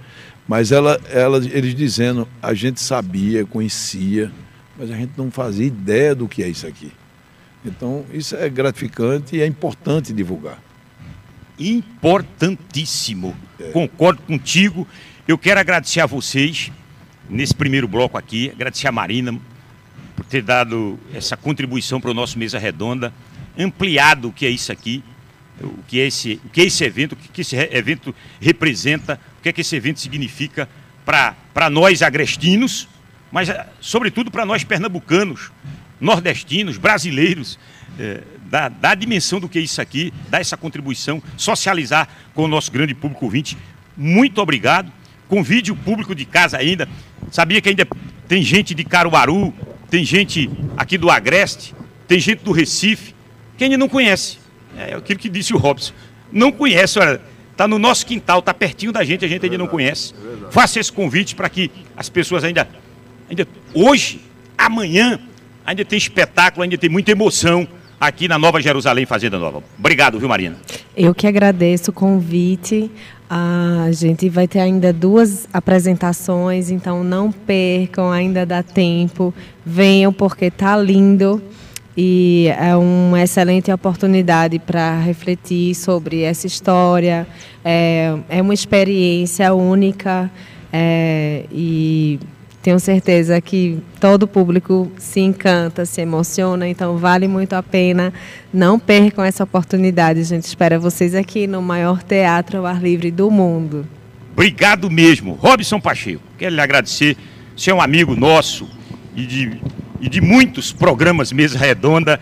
[0.47, 4.31] mas ela, ela, eles dizendo, a gente sabia, conhecia,
[4.77, 6.91] mas a gente não fazia ideia do que é isso aqui.
[7.65, 10.62] Então, isso é gratificante e é importante divulgar.
[11.58, 13.36] Importantíssimo.
[13.60, 13.69] É.
[13.71, 14.88] Concordo contigo.
[15.28, 16.71] Eu quero agradecer a vocês
[17.30, 19.39] nesse primeiro bloco aqui, agradecer a Marina
[20.15, 23.13] por ter dado essa contribuição para o nosso Mesa Redonda,
[23.58, 25.04] ampliado o que é isso aqui,
[25.62, 29.41] o que é esse, o que é esse evento, o que esse evento representa, o
[29.41, 30.67] que é que esse evento significa
[31.06, 32.88] para nós agrestinos,
[33.32, 33.49] mas
[33.80, 35.52] sobretudo para nós pernambucanos,
[36.03, 37.57] nordestinos, brasileiros,
[37.97, 42.47] é, da, da dimensão do que é isso aqui, dar essa contribuição, socializar com o
[42.47, 43.57] nosso grande público ouvinte.
[43.95, 44.91] Muito obrigado.
[45.27, 46.87] Convide o público de casa ainda.
[47.31, 47.87] Sabia que ainda
[48.27, 49.53] tem gente de Caruaru,
[49.89, 51.73] tem gente aqui do Agreste,
[52.07, 53.15] tem gente do Recife,
[53.57, 54.37] que ainda não conhece.
[54.77, 55.93] É aquilo que disse o Robson.
[56.31, 59.67] Não conhece, olha, está no nosso quintal, está pertinho da gente, a gente ainda não
[59.67, 60.13] conhece.
[60.51, 62.67] Faça esse convite para que as pessoas ainda,
[63.29, 64.21] ainda hoje,
[64.57, 65.19] amanhã,
[65.65, 67.67] ainda tem espetáculo, ainda tem muita emoção
[67.99, 69.63] aqui na Nova Jerusalém Fazenda Nova.
[69.80, 70.58] Obrigado, viu, Marina?
[70.95, 72.91] Eu que agradeço o convite.
[73.30, 79.34] A gente vai ter ainda duas apresentações, então não percam, ainda dá tempo.
[79.65, 81.41] Venham porque tá lindo
[81.95, 87.26] e é uma excelente oportunidade para refletir sobre essa história.
[87.63, 90.30] É, é uma experiência única
[90.71, 92.19] é, e
[92.63, 98.13] tenho certeza que todo o público se encanta, se emociona, então vale muito a pena.
[98.54, 100.21] Não percam essa oportunidade.
[100.21, 103.86] A gente espera vocês aqui no maior teatro ao ar livre do mundo.
[104.32, 105.34] Obrigado mesmo.
[105.34, 107.17] Robson Pacheco, quero lhe agradecer.
[107.54, 108.65] Você é um amigo nosso
[109.13, 109.62] e de,
[109.99, 112.17] e de muitos programas Mesa Redonda.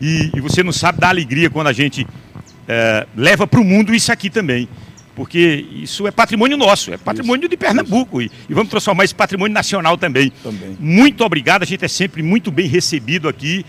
[0.00, 2.06] E, e você não sabe da alegria quando a gente
[2.66, 4.66] é, leva para o mundo isso aqui também
[5.14, 9.14] porque isso é patrimônio nosso, é patrimônio isso, de Pernambuco e, e, vamos transformar esse
[9.14, 10.32] patrimônio nacional também.
[10.42, 10.76] também.
[10.80, 13.64] Muito obrigado, a gente é sempre muito bem recebido aqui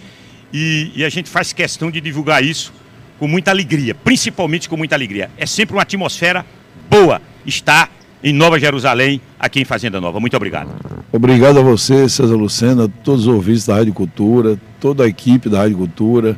[0.53, 2.73] e, e, a gente faz questão de divulgar isso
[3.19, 5.29] com muita alegria, principalmente com muita alegria.
[5.37, 6.45] É sempre uma atmosfera
[6.89, 7.91] boa estar
[8.23, 10.19] em Nova Jerusalém, aqui em Fazenda Nova.
[10.19, 10.69] Muito obrigado.
[11.11, 15.59] Obrigado a você, César Lucena, todos os ouvintes da Rádio Cultura, toda a equipe da
[15.59, 16.37] Rádio Cultura.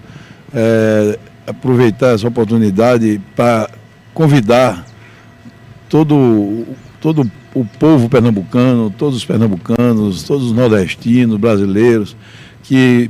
[0.54, 3.70] É, aproveitar essa oportunidade para
[4.14, 4.86] convidar
[5.90, 6.66] todo,
[7.02, 12.16] todo o povo pernambucano, todos os pernambucanos, todos os nordestinos, brasileiros
[12.64, 13.10] que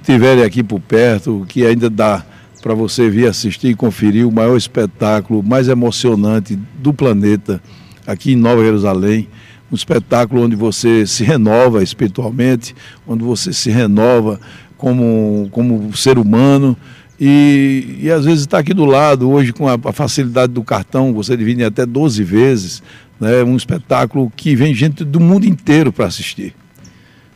[0.00, 2.24] estiverem aqui por perto, que ainda dá
[2.62, 7.62] para você vir assistir e conferir o maior espetáculo mais emocionante do planeta
[8.06, 9.28] aqui em Nova Jerusalém.
[9.70, 12.74] Um espetáculo onde você se renova espiritualmente,
[13.06, 14.40] onde você se renova
[14.76, 16.76] como, como ser humano
[17.18, 21.14] e, e às vezes está aqui do lado, hoje com a, a, facilidade do cartão,
[21.14, 22.82] você divide até 12 vezes,
[23.18, 26.54] né, um espetáculo que vem gente do mundo inteiro para assistir.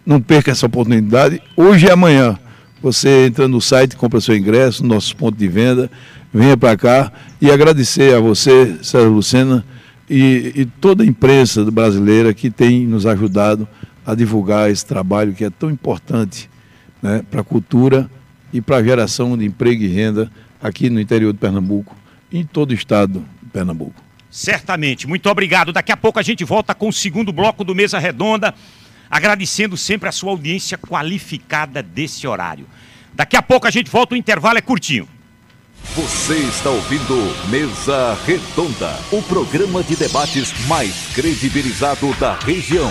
[0.04, 2.38] Não perca essa oportunidade, hoje e amanhã.
[2.82, 5.90] Você entra no site, compra seu ingresso, nossos pontos de venda,
[6.32, 9.64] venha para cá e agradecer a você, César Lucena,
[10.08, 13.68] e, e toda a imprensa brasileira que tem nos ajudado
[14.04, 16.50] a divulgar esse trabalho que é tão importante
[17.02, 18.10] né, para a cultura
[18.52, 20.30] e para a geração de emprego e renda
[20.62, 21.96] aqui no interior de Pernambuco
[22.30, 24.02] e em todo o estado de Pernambuco.
[24.30, 25.06] Certamente.
[25.06, 25.72] Muito obrigado.
[25.72, 28.54] Daqui a pouco a gente volta com o segundo bloco do Mesa Redonda,
[29.10, 32.66] agradecendo sempre a sua audiência qualificada desse horário.
[33.12, 35.08] Daqui a pouco a gente volta, o intervalo é curtinho.
[35.96, 37.14] Você está ouvindo
[37.48, 42.90] Mesa Redonda, o programa de debates mais credibilizado da região.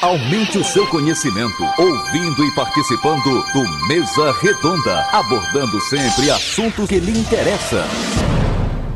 [0.00, 7.18] Aumente o seu conhecimento ouvindo e participando do Mesa Redonda, abordando sempre assuntos que lhe
[7.18, 7.84] interessam.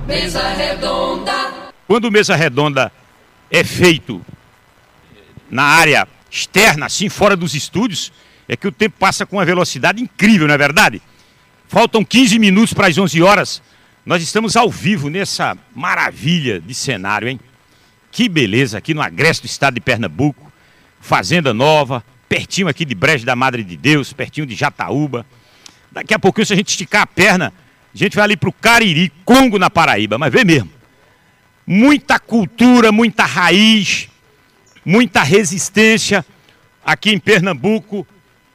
[0.06, 1.72] Mesa Redonda.
[1.88, 2.92] Quando o Mesa Redonda
[3.50, 4.24] é feito
[5.50, 8.12] na área externa, assim, fora dos estúdios,
[8.48, 11.02] é que o tempo passa com uma velocidade incrível, não é verdade?
[11.66, 13.60] Faltam 15 minutos para as 11 horas.
[14.06, 17.40] Nós estamos ao vivo nessa maravilha de cenário, hein?
[18.12, 20.51] Que beleza, aqui no Agreste do estado de Pernambuco.
[21.02, 25.26] Fazenda Nova, pertinho aqui de Brejo da Madre de Deus, pertinho de Jataúba.
[25.90, 27.52] Daqui a pouquinho, se a gente esticar a perna,
[27.92, 30.70] a gente vai ali para o Cariri, Congo na Paraíba, mas vê mesmo.
[31.66, 34.08] Muita cultura, muita raiz,
[34.84, 36.24] muita resistência
[36.84, 38.06] aqui em Pernambuco.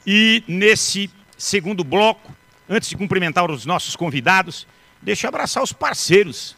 [0.06, 2.34] E nesse segundo bloco,
[2.70, 4.66] antes de cumprimentar os nossos convidados,
[5.02, 6.56] deixa eu abraçar os parceiros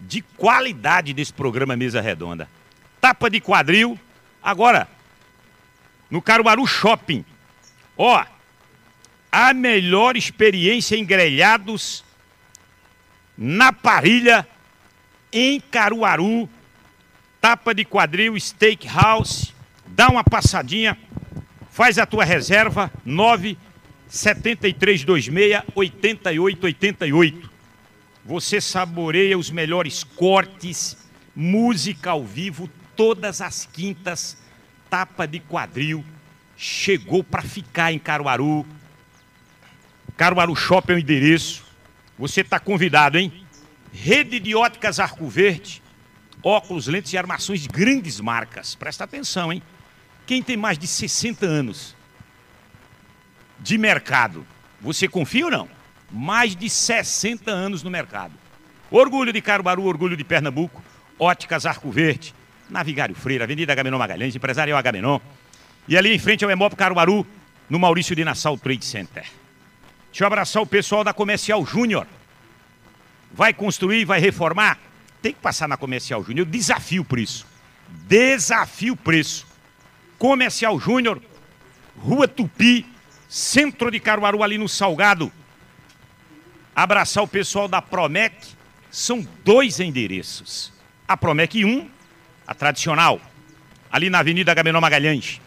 [0.00, 2.48] de qualidade desse programa Mesa Redonda.
[3.02, 4.00] Tapa de quadril,
[4.42, 4.88] agora
[6.10, 7.24] no Caruaru Shopping.
[7.96, 8.24] Ó,
[9.30, 12.04] a melhor experiência em grelhados
[13.36, 14.46] na parrilha
[15.32, 16.48] em Caruaru.
[17.40, 19.52] Tapa de quadril, steakhouse.
[19.86, 20.96] Dá uma passadinha,
[21.70, 23.58] faz a tua reserva, 9
[24.08, 27.50] 7326 8888.
[28.24, 30.96] Você saboreia os melhores cortes,
[31.36, 34.42] música ao vivo todas as quintas.
[34.94, 36.04] Tapa de quadril
[36.56, 38.64] chegou para ficar em Caruaru.
[40.16, 41.64] Caruaru Shopping é o endereço.
[42.16, 43.44] Você está convidado, hein?
[43.92, 45.82] Rede de óticas Arco Verde,
[46.40, 48.76] óculos, lentes e armações de grandes marcas.
[48.76, 49.60] Presta atenção, hein?
[50.28, 51.96] Quem tem mais de 60 anos
[53.58, 54.46] de mercado,
[54.80, 55.68] você confia ou não?
[56.08, 58.34] Mais de 60 anos no mercado.
[58.92, 60.84] Orgulho de Caruaru, orgulho de Pernambuco,
[61.18, 62.32] óticas Arco Verde,
[62.68, 65.18] Navigário Freire, Avenida Agamenon Magalhães, Empresarial Agamenon.
[65.86, 67.26] E ali em frente ao Emop Caruaru,
[67.68, 69.24] no Maurício de Nassau Trade Center.
[70.10, 72.06] Deixa eu abraçar o pessoal da Comercial Júnior.
[73.32, 74.78] Vai construir, vai reformar?
[75.20, 76.46] Tem que passar na Comercial Júnior.
[76.46, 77.46] Eu desafio por isso.
[78.06, 79.46] Desafio o preço.
[80.18, 81.20] Comercial Júnior,
[81.98, 82.86] Rua Tupi,
[83.28, 85.32] centro de Caruaru, ali no Salgado.
[86.74, 88.34] Abraçar o pessoal da Promec.
[88.90, 90.72] São dois endereços.
[91.06, 91.90] A Promec 1,
[92.46, 93.20] a tradicional,
[93.90, 95.40] ali na Avenida Agamenon Magalhães.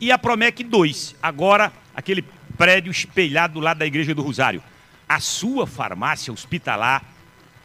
[0.00, 2.22] E a Promec 2, agora aquele
[2.56, 4.62] prédio espelhado do lado da Igreja do Rosário.
[5.08, 7.04] A sua farmácia hospitalar,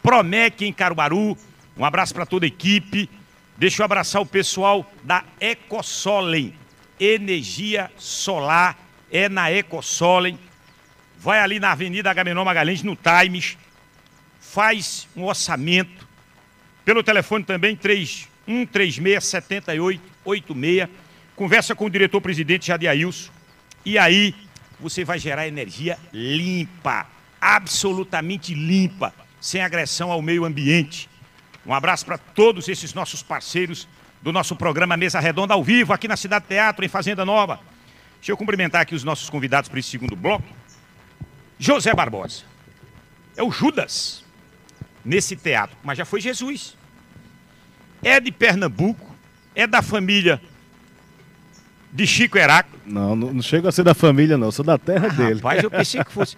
[0.01, 1.37] Promec em Caruaru.
[1.75, 3.09] Um abraço para toda a equipe.
[3.57, 6.53] Deixa eu abraçar o pessoal da Ecosolem.
[6.99, 8.77] Energia solar
[9.11, 10.39] é na Ecosolem.
[11.19, 13.57] Vai ali na Avenida Agamenon Magalhães, no Times.
[14.39, 16.07] Faz um orçamento.
[16.85, 17.75] Pelo telefone também,
[18.47, 20.89] 3136 7886.
[21.35, 23.31] Conversa com o diretor-presidente Jadiailson.
[23.85, 24.33] E aí
[24.79, 27.05] você vai gerar energia limpa,
[27.39, 31.09] absolutamente limpa, sem agressão ao meio ambiente.
[31.65, 33.87] Um abraço para todos esses nossos parceiros
[34.21, 37.59] do nosso programa Mesa Redonda ao vivo, aqui na Cidade Teatro, em Fazenda Nova.
[38.15, 40.47] Deixa eu cumprimentar aqui os nossos convidados para esse segundo bloco.
[41.59, 42.43] José Barbosa.
[43.35, 44.23] É o Judas
[45.03, 46.76] nesse teatro, mas já foi Jesus.
[48.03, 49.15] É de Pernambuco,
[49.55, 50.41] é da família
[51.91, 52.79] de Chico Heráclito.
[52.85, 54.51] Não, não, não chego a ser da família, não.
[54.51, 55.35] Sou da terra dele.
[55.35, 56.37] Rapaz, eu pensei que fosse.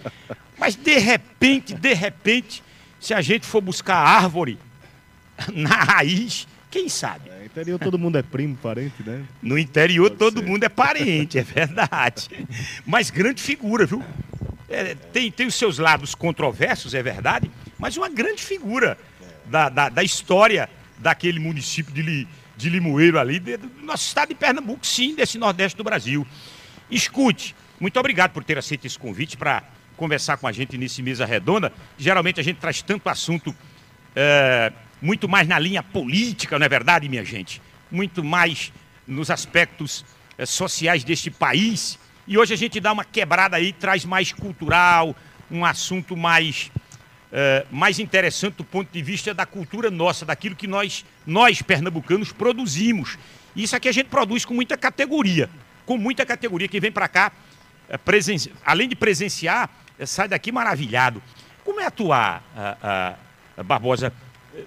[0.58, 2.63] Mas de repente, de repente,
[3.00, 4.58] se a gente for buscar árvore
[5.54, 7.30] na raiz, quem sabe?
[7.30, 9.24] É, interior todo mundo é primo, parente, né?
[9.41, 10.45] No interior Pode todo ser.
[10.45, 12.30] mundo é parente, é verdade.
[12.86, 14.04] Mas grande figura, viu?
[14.69, 18.98] É, tem, tem os seus lados controversos, é verdade, mas uma grande figura
[19.48, 20.69] da, da, da história
[21.00, 25.83] daquele município de, de Limoeiro ali, do nosso estado de Pernambuco, sim, desse Nordeste do
[25.83, 26.27] Brasil.
[26.91, 29.63] Escute, muito obrigado por ter aceito esse convite para
[29.95, 31.71] conversar com a gente nesse Mesa Redonda.
[31.97, 33.56] Geralmente a gente traz tanto assunto
[34.15, 34.71] é,
[35.02, 37.62] muito mais na linha política, não é verdade, minha gente?
[37.89, 38.71] Muito mais
[39.08, 40.06] nos aspectos
[40.37, 41.97] eh, sociais deste país.
[42.27, 45.15] E hoje a gente dá uma quebrada aí, traz mais cultural,
[45.50, 46.71] um assunto mais,
[47.32, 52.32] eh, mais interessante do ponto de vista da cultura nossa, daquilo que nós, nós pernambucanos,
[52.32, 53.17] produzimos.
[53.56, 55.50] Isso aqui a gente produz com muita categoria,
[55.86, 56.67] com muita categoria.
[56.67, 57.32] Quem vem para cá
[57.88, 58.38] é, presen...
[58.65, 61.21] além de presenciar, é, sai daqui maravilhado.
[61.63, 63.15] Como é atuar, a,
[63.58, 64.12] a Barbosa,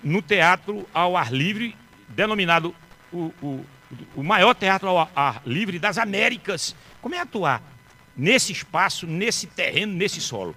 [0.04, 1.74] no teatro ao ar livre,
[2.08, 2.74] denominado
[3.12, 3.66] o, o,
[4.14, 6.76] o maior teatro ao ar livre das Américas?
[7.00, 7.60] Como é atuar
[8.16, 10.54] nesse espaço, nesse terreno, nesse solo?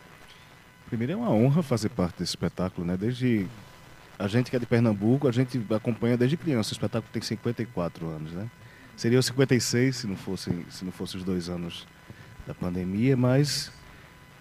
[0.88, 2.96] Primeiro é uma honra fazer parte desse espetáculo, né?
[2.96, 3.48] Desde
[4.20, 6.72] a gente que é de Pernambuco, a gente acompanha desde criança.
[6.72, 8.48] O espetáculo tem 54 anos, né?
[8.96, 11.88] Seria 56 se não fosse se não fosse os dois anos
[12.46, 13.72] da pandemia, mas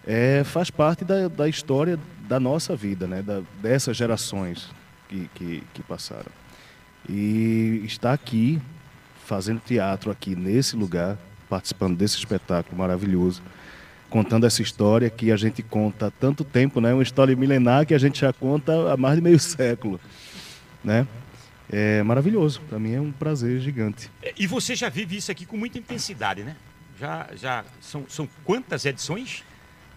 [0.07, 3.23] é, faz parte da, da história da nossa vida, né?
[3.23, 4.71] Da, dessas gerações
[5.09, 6.31] que, que, que passaram.
[7.09, 8.61] E está aqui
[9.25, 11.17] fazendo teatro aqui nesse lugar,
[11.49, 13.43] participando desse espetáculo maravilhoso
[14.15, 16.95] contando essa história que a gente conta há tanto tempo, né?
[16.95, 20.01] Uma história milenar que a gente já conta há mais de meio século,
[20.85, 21.05] né?
[21.69, 24.09] É maravilhoso, para mim é um prazer gigante.
[24.23, 26.55] É, e você já vive isso aqui com muita intensidade, né?
[26.97, 29.43] Já, já são, são quantas edições?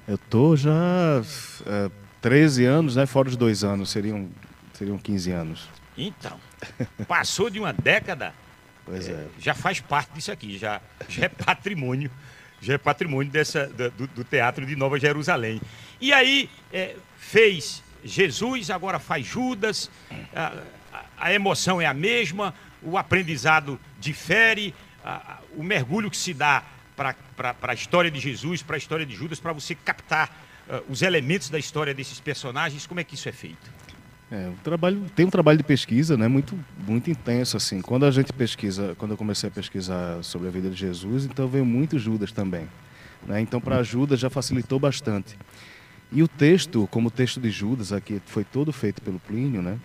[0.07, 1.21] Eu tô já
[1.67, 3.05] é, 13 anos, né?
[3.05, 4.27] Fora os dois anos, seriam,
[4.73, 5.69] seriam 15 anos.
[5.95, 6.39] Então,
[7.07, 8.33] passou de uma década.
[8.83, 9.11] Pois é.
[9.11, 9.27] é.
[9.39, 12.09] Já faz parte disso aqui, já, já é patrimônio
[12.61, 15.61] já é patrimônio dessa, do, do Teatro de Nova Jerusalém.
[15.99, 19.89] E aí é, fez Jesus, agora faz Judas,
[20.33, 20.63] a,
[21.17, 26.63] a, emoção é a mesma, o aprendizado difere, a, o mergulho que se dá
[26.95, 27.15] para
[27.61, 30.29] a história de Jesus, para a história de Judas, para você captar
[30.67, 33.76] uh, os elementos da história desses personagens, como é que isso é feito?
[34.29, 37.55] É, trabalho, tem um trabalho de pesquisa né, muito, muito intenso.
[37.55, 37.81] assim.
[37.81, 41.47] Quando a gente pesquisa, quando eu comecei a pesquisar sobre a vida de Jesus, então
[41.47, 42.67] veio muito Judas também.
[43.25, 43.39] Né?
[43.39, 45.37] Então, para Judas já facilitou bastante.
[46.11, 49.77] E o texto, como o texto de Judas, aqui foi todo feito pelo Plínio, né?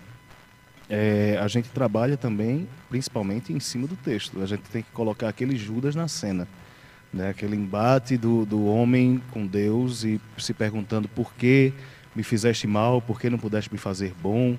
[0.89, 4.41] É, a gente trabalha também, principalmente, em cima do texto.
[4.41, 6.47] A gente tem que colocar aquele Judas na cena.
[7.11, 7.29] Né?
[7.29, 11.73] Aquele embate do, do homem com Deus e se perguntando por que
[12.15, 14.57] me fizeste mal, por que não pudeste me fazer bom?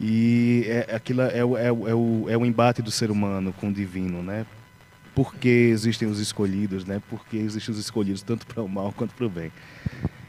[0.00, 3.72] E é, aquilo é, é, é, o, é o embate do ser humano com o
[3.72, 4.44] divino, né?
[5.14, 7.00] Por que existem os escolhidos, né?
[7.08, 9.50] Por que existem os escolhidos tanto para o mal quanto para o bem?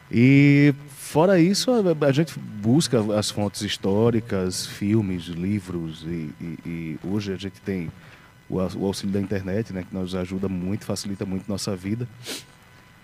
[0.09, 1.69] E fora isso,
[2.01, 7.91] a, gente busca as fontes históricas, filmes, livros, e, e, e hoje a gente tem
[8.49, 9.83] o, auxílio da internet, né?
[9.83, 12.07] Que nos ajuda muito, facilita muito nossa vida.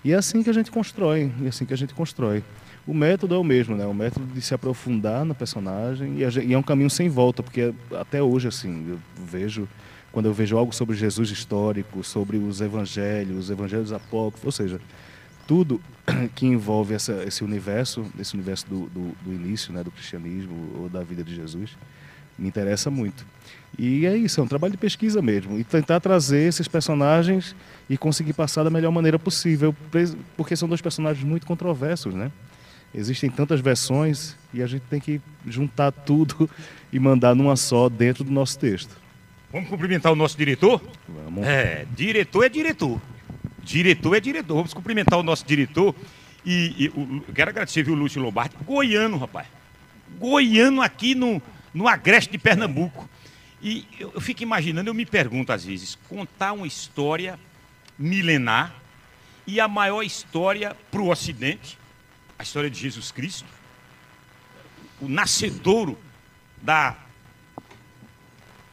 [0.03, 2.41] E é assim que a gente constrói, é assim que a gente constrói.
[2.85, 3.85] O método é o mesmo, né?
[3.85, 7.73] O método de se aprofundar no personagem e, e é um caminho sem volta, porque
[7.97, 9.67] até hoje, assim, eu vejo
[10.13, 14.79] quando eu vejo algo sobre Jesus histórico, sobre os evangelhos, os evangelhos apócrifos, ou seja,
[15.47, 15.81] tudo
[16.35, 20.87] que envolve essa, esse universo, esse universo do, do, do, início, né, do cristianismo ou
[20.87, 21.71] da vida de Jesus,
[22.37, 23.25] me interessa muito.
[23.77, 27.55] E é isso, é um trabalho de pesquisa mesmo, e tentar trazer esses personagens
[27.89, 29.75] e conseguir passar da melhor maneira possível,
[30.37, 32.31] porque são dois personagens muito controversos, né?
[32.93, 36.49] Existem tantas versões e a gente tem que juntar tudo
[36.91, 38.95] e mandar numa só dentro do nosso texto.
[39.51, 40.81] Vamos cumprimentar o nosso diretor?
[41.07, 41.45] Vamos.
[41.45, 43.01] É, diretor é diretor.
[43.63, 44.55] Diretor é diretor.
[44.55, 45.95] Vamos cumprimentar o nosso diretor.
[46.45, 48.55] E, e o, quero agradecer, viu, Lúcio Lombardi.
[48.63, 49.47] Goiano, rapaz.
[50.19, 51.41] Goiano aqui no,
[51.73, 53.09] no Agreste de Pernambuco.
[53.61, 57.39] E eu, eu fico imaginando, eu me pergunto às vezes, contar uma história
[57.97, 58.75] milenar
[59.47, 61.77] e a maior história para o Ocidente
[62.37, 63.47] a história de Jesus Cristo,
[64.99, 65.97] o nascedouro
[66.61, 66.97] da,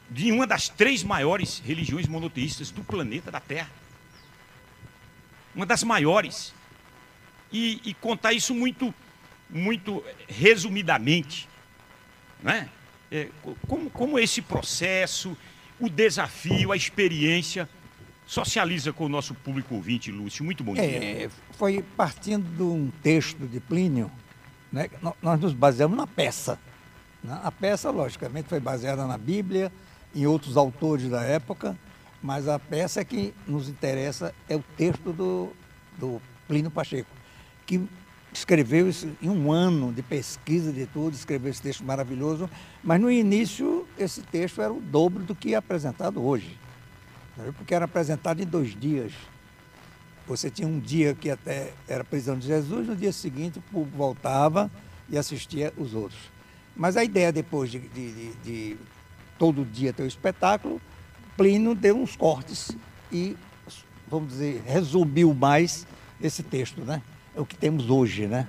[0.09, 3.69] de uma das três maiores religiões monoteístas do planeta, da Terra.
[5.53, 6.53] Uma das maiores.
[7.51, 8.93] E, e contar isso muito,
[9.49, 11.49] muito resumidamente.
[12.41, 12.69] Né?
[13.11, 13.27] É,
[13.67, 15.37] como, como esse processo,
[15.79, 17.67] o desafio, a experiência
[18.31, 20.45] socializa com o nosso público ouvinte, Lúcio.
[20.45, 20.83] Muito bom dia.
[20.83, 24.09] É, foi partindo de um texto de Plínio,
[24.71, 24.89] né,
[25.21, 26.57] nós nos baseamos na peça.
[27.21, 27.37] Né?
[27.43, 29.69] A peça, logicamente, foi baseada na Bíblia,
[30.15, 31.77] em outros autores da época,
[32.23, 35.51] mas a peça que nos interessa é o texto do,
[35.97, 37.11] do Plínio Pacheco,
[37.65, 37.85] que
[38.31, 42.49] escreveu isso em um ano de pesquisa de tudo, escreveu esse texto maravilhoso,
[42.81, 46.60] mas no início esse texto era o dobro do que é apresentado hoje
[47.57, 49.13] porque era apresentado em dois dias.
[50.27, 53.89] Você tinha um dia que até era prisão de Jesus, no dia seguinte o povo
[53.95, 54.69] voltava
[55.09, 56.19] e assistia os outros.
[56.75, 58.77] Mas a ideia depois de, de, de, de
[59.37, 60.81] todo dia ter o espetáculo,
[61.35, 62.71] Plínio deu uns cortes
[63.11, 63.35] e,
[64.07, 65.87] vamos dizer, resumiu mais
[66.21, 67.01] esse texto, né?
[67.35, 68.47] É o que temos hoje, né?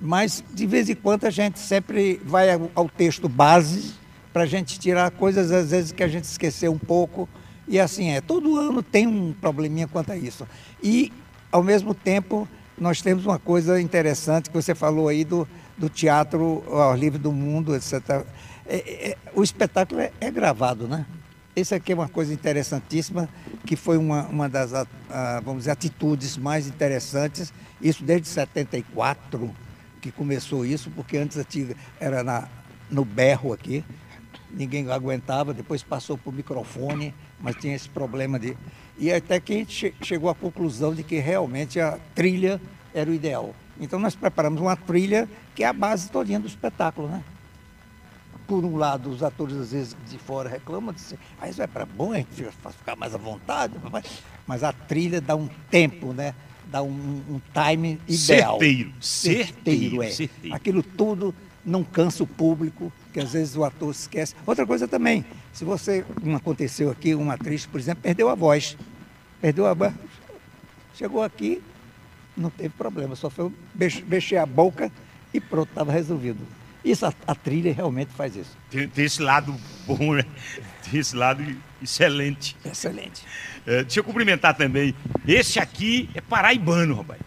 [0.00, 3.94] Mas, de vez em quando, a gente sempre vai ao texto base
[4.32, 7.28] para a gente tirar coisas, às vezes, que a gente esqueceu um pouco
[7.66, 10.46] e assim é, todo ano tem um probleminha quanto a isso.
[10.82, 11.12] E
[11.50, 12.48] ao mesmo tempo,
[12.78, 15.46] nós temos uma coisa interessante que você falou aí do,
[15.78, 18.24] do teatro ao livre do mundo, etc.
[18.66, 21.06] É, é, o espetáculo é, é, gravado, né?
[21.54, 23.28] Isso aqui é uma coisa interessantíssima,
[23.64, 29.48] que foi uma, uma das, a, a, vamos dizer, atitudes mais interessantes, isso desde 74,
[30.00, 31.38] que começou isso, porque antes
[32.00, 32.48] era na,
[32.90, 33.84] no berro aqui,
[34.54, 38.56] ninguém aguentava, depois passou para o microfone, mas tinha esse problema de...
[38.98, 42.60] E até que a gente chegou à conclusão de que realmente a trilha
[42.94, 43.54] era o ideal.
[43.80, 47.22] Então nós preparamos uma trilha que é a base todinha do espetáculo, né?
[48.46, 51.86] Por um lado, os atores às vezes de fora reclamam, dizem, ah, isso é para
[51.86, 52.44] bom, a gente
[52.78, 53.74] ficar mais à vontade,
[54.46, 56.34] mas a trilha dá um tempo, né?
[56.66, 58.58] Dá um, um time ideal.
[58.58, 60.10] Certeiro, certeiro, certeiro é.
[60.10, 60.56] Certeiro.
[60.56, 61.34] Aquilo tudo
[61.64, 64.34] não cansa o público, que às vezes o ator esquece.
[64.46, 68.76] Outra coisa também, se você, como aconteceu aqui, uma atriz, por exemplo, perdeu a voz.
[69.40, 69.94] Perdeu a voz.
[70.94, 71.62] Chegou aqui,
[72.36, 73.50] não teve problema, só foi
[74.06, 74.90] mexer a boca
[75.32, 76.40] e pronto, estava resolvido.
[76.84, 78.56] Isso, a, a, trilha realmente faz isso.
[78.70, 79.54] Tem, tem, esse lado
[79.86, 80.24] bom, né?
[80.84, 81.42] Tem esse lado
[81.82, 82.54] excelente.
[82.64, 83.24] Excelente.
[83.66, 84.94] É, deixa eu cumprimentar também.
[85.26, 87.20] Esse aqui é paraibano, rapaz.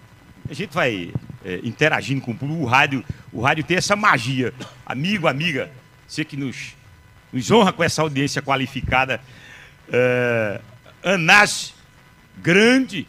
[0.48, 1.12] A gente vai
[1.44, 2.62] é, interagindo com o público.
[2.62, 3.04] O rádio,
[3.38, 4.52] o rádio tem essa magia.
[4.84, 5.70] Amigo, amiga,
[6.08, 6.76] você que nos,
[7.32, 9.22] nos honra com essa audiência qualificada.
[9.94, 10.60] É,
[11.04, 11.72] Anás,
[12.38, 13.08] grande,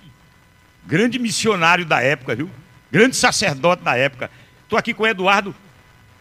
[0.86, 2.50] grande missionário da época, viu?
[2.92, 4.30] Grande sacerdote da época.
[4.64, 5.54] Estou aqui com o Eduardo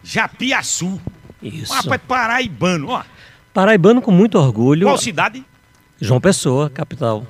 [0.02, 0.98] Japiaçu.
[1.42, 1.70] Isso.
[1.70, 3.04] Rapaz, paraibano, ó.
[3.52, 4.86] Paraibano com muito orgulho.
[4.86, 5.44] Qual cidade?
[6.00, 7.26] João Pessoa, capital.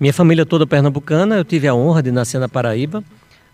[0.00, 3.04] Minha família toda pernambucana, eu tive a honra de nascer na Paraíba.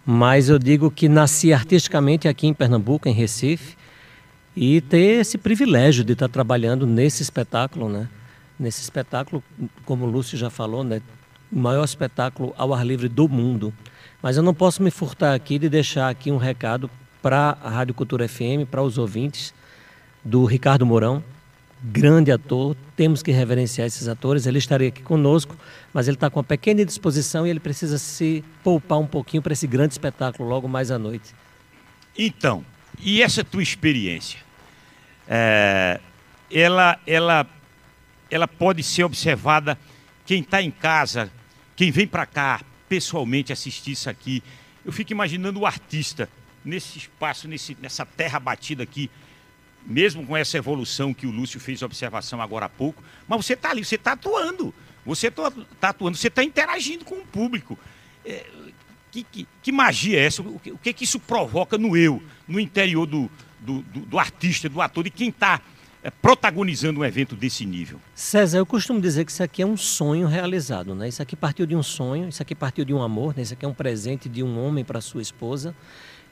[0.05, 3.77] Mas eu digo que nasci artisticamente aqui em Pernambuco, em Recife,
[4.55, 8.09] e ter esse privilégio de estar trabalhando nesse espetáculo, né?
[8.59, 9.43] Nesse espetáculo,
[9.85, 11.01] como o Lúcio já falou, né?
[11.51, 13.73] O maior espetáculo ao ar livre do mundo.
[14.23, 16.91] Mas eu não posso me furtar aqui de deixar aqui um recado
[17.23, 19.55] para a Rádio Cultura FM, para os ouvintes,
[20.25, 21.23] do Ricardo Mourão,
[21.83, 24.47] grande ator, temos que reverenciar esses atores.
[24.47, 25.57] Ele estaria aqui conosco,
[25.93, 29.53] mas ele está com uma pequena disposição e ele precisa se poupar um pouquinho para
[29.53, 31.35] esse grande espetáculo logo mais à noite.
[32.17, 32.65] Então,
[33.01, 34.39] e essa tua experiência?
[35.27, 36.01] É,
[36.51, 37.47] ela, ela,
[38.31, 39.79] ela pode ser observada,
[40.25, 41.31] quem está em casa,
[41.75, 44.43] quem vem para cá pessoalmente assistir isso aqui.
[44.85, 46.29] Eu fico imaginando o artista
[46.65, 49.11] nesse espaço, nesse, nessa terra batida aqui,
[49.87, 53.71] mesmo com essa evolução que o Lúcio fez observação agora há pouco, mas você está
[53.71, 54.75] ali, você está atuando,
[55.05, 55.53] você está
[55.83, 57.79] atuando, você está interagindo com o público.
[58.25, 58.47] É,
[59.13, 60.41] que, que, que, magia é essa?
[60.41, 63.31] O que, o que, que isso provoca no eu, no interior do,
[63.61, 65.61] do, do, do artista, do ator, de quem está
[66.03, 68.01] é, protagonizando um evento desse nível?
[68.15, 71.09] César, eu costumo dizer que isso aqui é um sonho realizado, né?
[71.09, 73.43] Isso aqui partiu de um sonho, isso aqui partiu de um amor, né?
[73.43, 75.75] isso aqui é um presente de um homem para sua esposa.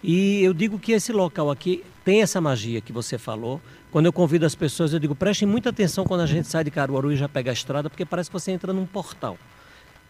[0.03, 3.61] E eu digo que esse local aqui tem essa magia que você falou.
[3.90, 6.70] Quando eu convido as pessoas, eu digo, prestem muita atenção quando a gente sai de
[6.70, 9.36] Caruaru e já pega a estrada, porque parece que você entra num portal.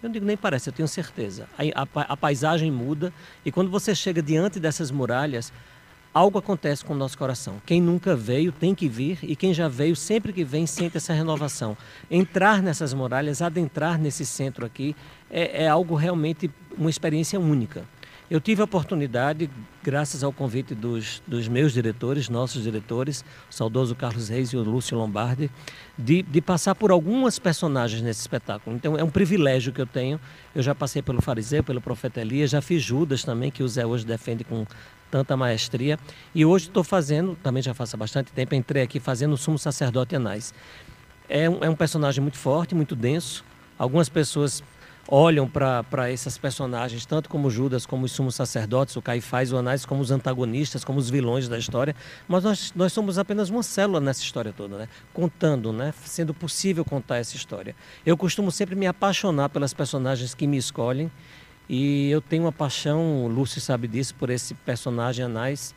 [0.02, 1.46] Eu digo, nem parece, eu tenho certeza.
[1.58, 3.12] A, a, a paisagem muda
[3.44, 5.52] e quando você chega diante dessas muralhas,
[6.14, 7.60] algo acontece com o nosso coração.
[7.66, 11.12] Quem nunca veio tem que vir e quem já veio, sempre que vem, sente essa
[11.12, 11.76] renovação.
[12.10, 14.96] Entrar nessas muralhas, adentrar nesse centro aqui,
[15.30, 17.84] é, é algo realmente uma experiência única.
[18.30, 19.50] Eu tive a oportunidade,
[19.82, 24.62] graças ao convite dos, dos meus diretores, nossos diretores, o saudoso Carlos Reis e o
[24.62, 25.50] Lúcio Lombardi,
[25.98, 28.76] de, de passar por algumas personagens nesse espetáculo.
[28.76, 30.20] Então é um privilégio que eu tenho.
[30.54, 33.84] Eu já passei pelo Fariseu, pelo Profeta Elias, já fiz Judas também, que o Zé
[33.84, 34.64] hoje defende com
[35.10, 35.98] tanta maestria.
[36.32, 39.58] E hoje estou fazendo, também já faço há bastante tempo, entrei aqui fazendo o Sumo
[39.58, 40.54] Sacerdote Anais.
[41.28, 43.44] É um, é um personagem muito forte, muito denso.
[43.76, 44.62] Algumas pessoas
[45.10, 49.84] olham para esses personagens, tanto como Judas, como os sumos sacerdotes, o Caifás, o Anás,
[49.84, 51.96] como os antagonistas, como os vilões da história,
[52.28, 54.88] mas nós, nós somos apenas uma célula nessa história toda, né?
[55.12, 55.92] contando, né?
[56.04, 57.74] sendo possível contar essa história.
[58.06, 61.10] Eu costumo sempre me apaixonar pelas personagens que me escolhem,
[61.68, 65.74] e eu tenho uma paixão, o Lúcio sabe disso, por esse personagem Anás,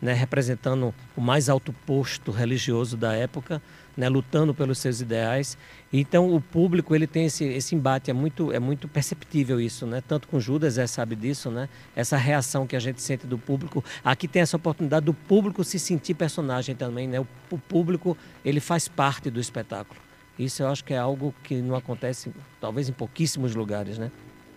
[0.00, 3.60] né, representando o mais alto posto religioso da época,
[3.98, 5.58] né, lutando pelos seus ideais.
[5.92, 10.00] Então o público ele tem esse, esse embate é muito é muito perceptível isso, né?
[10.06, 11.68] Tanto com Judas é sabe disso, né?
[11.96, 13.84] Essa reação que a gente sente do público.
[14.04, 17.18] Aqui tem essa oportunidade do público se sentir personagem também, né?
[17.18, 20.00] O, o público ele faz parte do espetáculo.
[20.38, 22.30] Isso eu acho que é algo que não acontece
[22.60, 24.12] talvez em pouquíssimos lugares, né?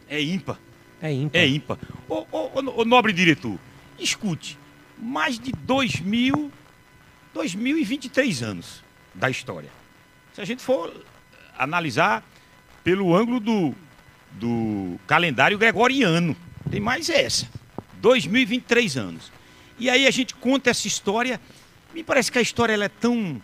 [0.08, 0.60] É ímpar.
[1.02, 1.39] É ímpar.
[1.39, 1.80] É ímpar.
[2.08, 3.58] Ô, ô, ô nobre diretor,
[3.98, 4.60] escute,
[5.00, 6.52] mais de 2000,
[7.34, 9.70] 2023 anos da história.
[10.34, 10.93] Se a gente for
[11.57, 12.24] analisar
[12.84, 13.76] pelo ângulo do,
[14.32, 16.36] do calendário gregoriano.
[16.70, 17.47] Tem mais essa.
[17.97, 19.32] 2023 anos.
[19.78, 21.39] E aí a gente conta essa história.
[21.93, 23.41] Me parece que a história ela é tão,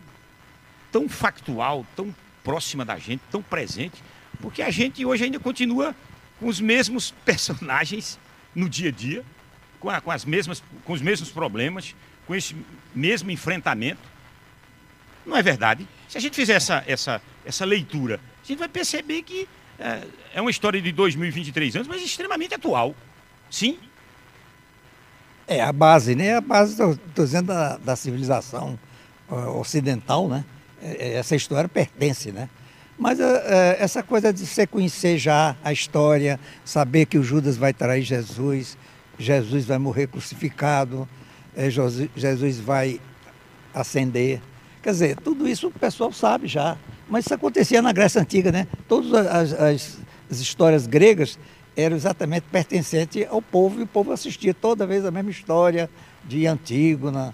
[0.91, 2.13] tão factual, tão
[2.43, 4.01] próxima da gente, tão presente,
[4.39, 5.93] porque a gente hoje ainda continua
[6.39, 8.17] com os mesmos personagens
[8.55, 9.25] no dia a dia,
[9.79, 11.93] com, a, com, as mesmas, com os mesmos problemas,
[12.25, 12.55] com esse
[12.95, 13.99] mesmo enfrentamento.
[15.27, 15.87] Não é verdade?
[16.07, 19.47] Se a gente fizer essa, essa, essa leitura, a gente vai perceber que
[19.77, 20.01] é,
[20.35, 22.95] é uma história de 2023 anos, mas extremamente atual.
[23.51, 23.77] Sim?
[25.45, 26.37] É a base, né?
[26.37, 28.79] A base, estou dizendo, da, da civilização
[29.29, 30.45] ocidental, né?
[30.81, 32.49] É, é, essa história pertence, né?
[32.97, 37.73] Mas é, essa coisa de você conhecer já a história, saber que o Judas vai
[37.73, 38.77] trair Jesus,
[39.19, 41.07] Jesus vai morrer crucificado,
[42.15, 42.99] Jesus vai
[43.73, 44.41] ascender.
[44.81, 46.77] Quer dizer, tudo isso o pessoal sabe já.
[47.09, 48.67] Mas isso acontecia na Grécia Antiga, né?
[48.87, 49.97] Todas as, as,
[50.29, 51.39] as histórias gregas
[51.75, 55.89] eram exatamente pertencentes ao povo e o povo assistia toda vez a mesma história
[56.25, 57.33] de Antígona,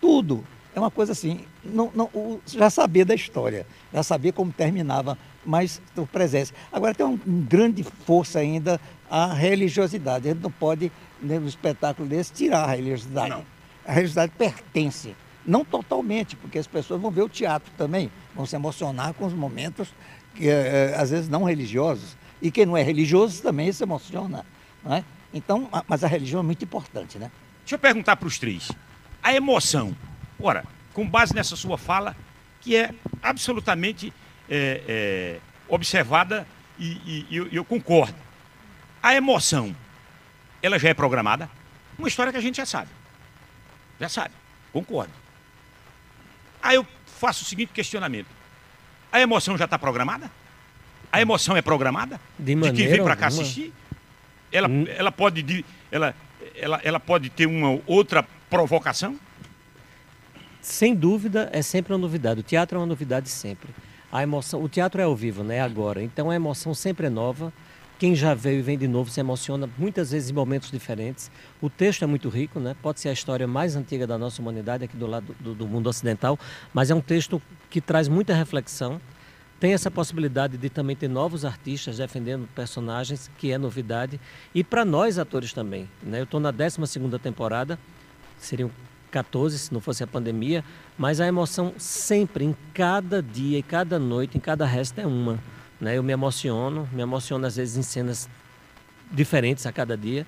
[0.00, 0.44] tudo.
[0.74, 5.80] É uma coisa assim, não, não, já sabia da história, já sabia como terminava, mas
[5.96, 6.52] o presente.
[6.72, 10.28] Agora tem uma um grande força ainda a religiosidade.
[10.28, 10.90] A gente não pode,
[11.22, 13.30] no espetáculo desse, tirar a religiosidade.
[13.30, 13.44] Não.
[13.86, 15.14] A religiosidade pertence.
[15.46, 19.32] Não totalmente, porque as pessoas vão ver o teatro também, vão se emocionar com os
[19.32, 19.88] momentos
[20.34, 22.16] que é, às vezes não religiosos.
[22.40, 24.44] E quem não é religioso também se emociona.
[24.82, 25.04] Não é?
[25.32, 27.30] Então, mas a religião é muito importante, né?
[27.60, 28.70] Deixa eu perguntar para os três.
[29.22, 29.96] A emoção,
[30.40, 32.14] ora, com base nessa sua fala,
[32.60, 34.12] que é absolutamente
[34.48, 36.46] é, é, observada
[36.78, 38.14] e, e eu concordo.
[39.02, 39.74] A emoção,
[40.62, 41.48] ela já é programada?
[41.98, 42.90] Uma história que a gente já sabe.
[44.00, 44.34] Já sabe,
[44.72, 45.23] concordo.
[46.64, 48.26] Aí eu faço o seguinte questionamento:
[49.12, 50.30] a emoção já está programada?
[51.12, 52.18] A emoção é programada?
[52.38, 53.72] De, de quem vem para cá assistir?
[54.50, 54.86] Ela, hum.
[54.88, 56.14] ela, pode, ela,
[56.56, 59.16] ela, ela pode ter uma outra provocação?
[60.60, 62.40] Sem dúvida, é sempre uma novidade.
[62.40, 63.68] O teatro é uma novidade sempre.
[64.10, 65.60] A emoção, o teatro é ao vivo, né?
[65.60, 66.02] Agora.
[66.02, 67.52] Então a emoção sempre é nova.
[67.98, 71.30] Quem já veio e vem de novo se emociona muitas vezes em momentos diferentes.
[71.60, 72.74] O texto é muito rico, né?
[72.82, 75.88] Pode ser a história mais antiga da nossa humanidade aqui do lado do, do mundo
[75.88, 76.38] ocidental,
[76.72, 77.40] mas é um texto
[77.70, 79.00] que traz muita reflexão.
[79.60, 84.20] Tem essa possibilidade de também ter novos artistas defendendo personagens, que é novidade.
[84.52, 85.88] E para nós atores também.
[86.02, 86.18] Né?
[86.20, 86.78] Eu estou na 12
[87.22, 87.78] temporada,
[88.36, 88.70] seriam
[89.12, 90.64] 14 se não fosse a pandemia,
[90.98, 95.38] mas a emoção sempre, em cada dia, em cada noite, em cada resto é uma.
[95.80, 95.96] Né?
[95.96, 98.28] Eu me emociono, me emociono às vezes em cenas
[99.10, 100.26] diferentes a cada dia.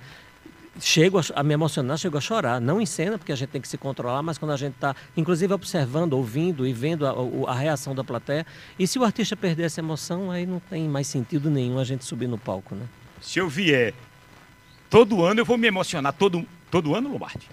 [0.79, 2.61] Chego a, a me emocionar, chego a chorar.
[2.61, 4.95] Não em cena, porque a gente tem que se controlar, mas quando a gente está,
[5.17, 7.15] inclusive, observando, ouvindo e vendo a,
[7.51, 8.47] a, reação da plateia.
[8.79, 12.05] E se o artista perder essa emoção, aí não tem mais sentido nenhum a gente
[12.05, 12.75] subir no palco.
[12.75, 12.85] Né?
[13.23, 13.95] Se eu vier
[14.91, 16.13] todo ano, eu vou me emocionar.
[16.13, 17.49] Todo, todo ano, Lombardi?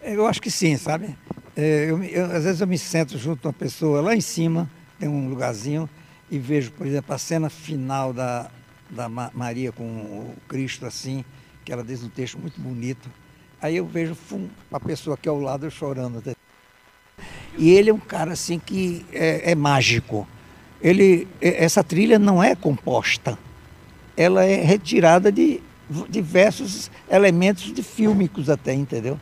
[0.00, 1.16] Eu acho que sim, sabe?
[1.56, 4.70] É, eu, eu, às vezes eu me sento junto a uma pessoa lá em cima,
[5.00, 5.90] tem um lugarzinho,
[6.30, 8.50] e vejo, por exemplo, a cena final da,
[8.90, 11.24] da Maria com o Cristo assim,
[11.64, 13.10] que ela diz um texto muito bonito.
[13.60, 16.22] Aí eu vejo fum, a pessoa aqui ao lado chorando.
[17.56, 20.26] E ele é um cara assim que é, é mágico.
[20.80, 23.38] Ele, é, essa trilha não é composta,
[24.16, 25.60] ela é retirada de
[26.08, 29.18] diversos elementos de fílmicos até, entendeu?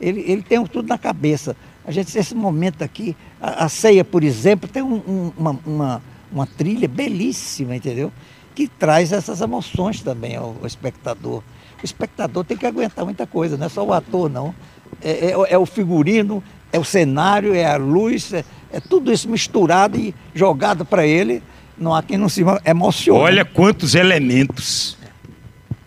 [0.00, 1.56] Ele, ele tem tudo na cabeça.
[1.84, 6.02] A gente, esse momento aqui, a, a ceia, por exemplo, tem um, um, uma, uma
[6.32, 8.12] uma trilha belíssima, entendeu?
[8.54, 11.42] Que traz essas emoções também ao, ao espectador.
[11.82, 14.54] O espectador tem que aguentar muita coisa, não é só o ator, não.
[15.02, 19.28] É, é, é o figurino, é o cenário, é a luz, é, é tudo isso
[19.28, 21.42] misturado e jogado para ele.
[21.78, 23.20] Não há quem não se emocione.
[23.20, 24.98] Olha quantos elementos.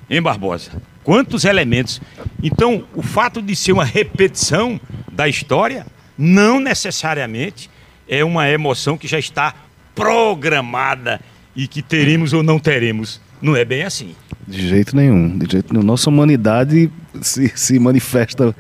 [0.10, 0.72] Hein, Barbosa?
[1.04, 2.02] Quantos elementos.
[2.42, 4.80] Então, o fato de ser uma repetição
[5.12, 5.86] da história,
[6.18, 7.70] não necessariamente
[8.08, 9.54] é uma emoção que já está
[9.96, 11.20] programada
[11.56, 13.22] e que teremos ou não teremos.
[13.42, 14.16] Não é bem assim.
[14.48, 15.86] De jeito nenhum, de jeito nenhum.
[15.86, 16.90] Nossa humanidade
[17.22, 18.56] se, se manifesta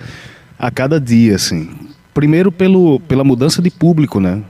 [0.57, 1.69] a cada dia, assim.
[2.13, 4.41] Primeiro pelo, pela mudança de público, né?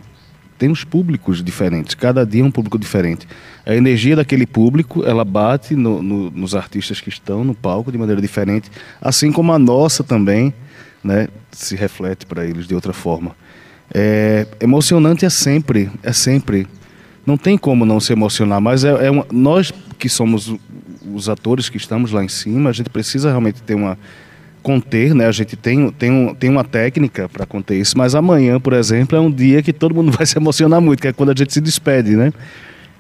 [0.58, 3.28] Temos públicos diferentes, cada dia um público diferente.
[3.66, 7.98] A energia daquele público, ela bate no, no, nos artistas que estão no palco de
[7.98, 8.70] maneira diferente,
[9.02, 10.54] assim como a nossa também,
[11.04, 11.28] né?
[11.52, 13.36] Se reflete para eles de outra forma.
[13.94, 16.68] É, emocionante é sempre, é sempre.
[17.26, 20.54] Não tem como não se emocionar, mas é, é uma, nós que somos
[21.14, 23.98] os atores que estamos lá em cima, a gente precisa realmente ter uma
[24.62, 25.28] conter, né?
[25.28, 29.18] A gente tem, tem, um, tem uma técnica para conter isso, mas amanhã, por exemplo,
[29.18, 31.54] é um dia que todo mundo vai se emocionar muito, que é quando a gente
[31.54, 32.32] se despede, né?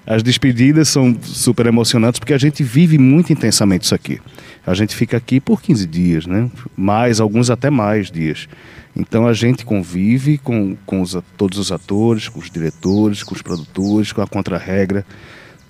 [0.05, 4.19] As despedidas são super emocionantes porque a gente vive muito intensamente isso aqui.
[4.67, 6.51] A gente fica aqui por 15 dias, né?
[6.75, 8.49] Mais, alguns até mais dias.
[8.95, 13.41] Então a gente convive com, com os, todos os atores, com os diretores, com os
[13.41, 15.05] produtores, com a contra-regra.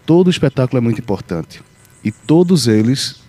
[0.06, 1.62] Todo espetáculo é muito importante.
[2.04, 3.22] E todos eles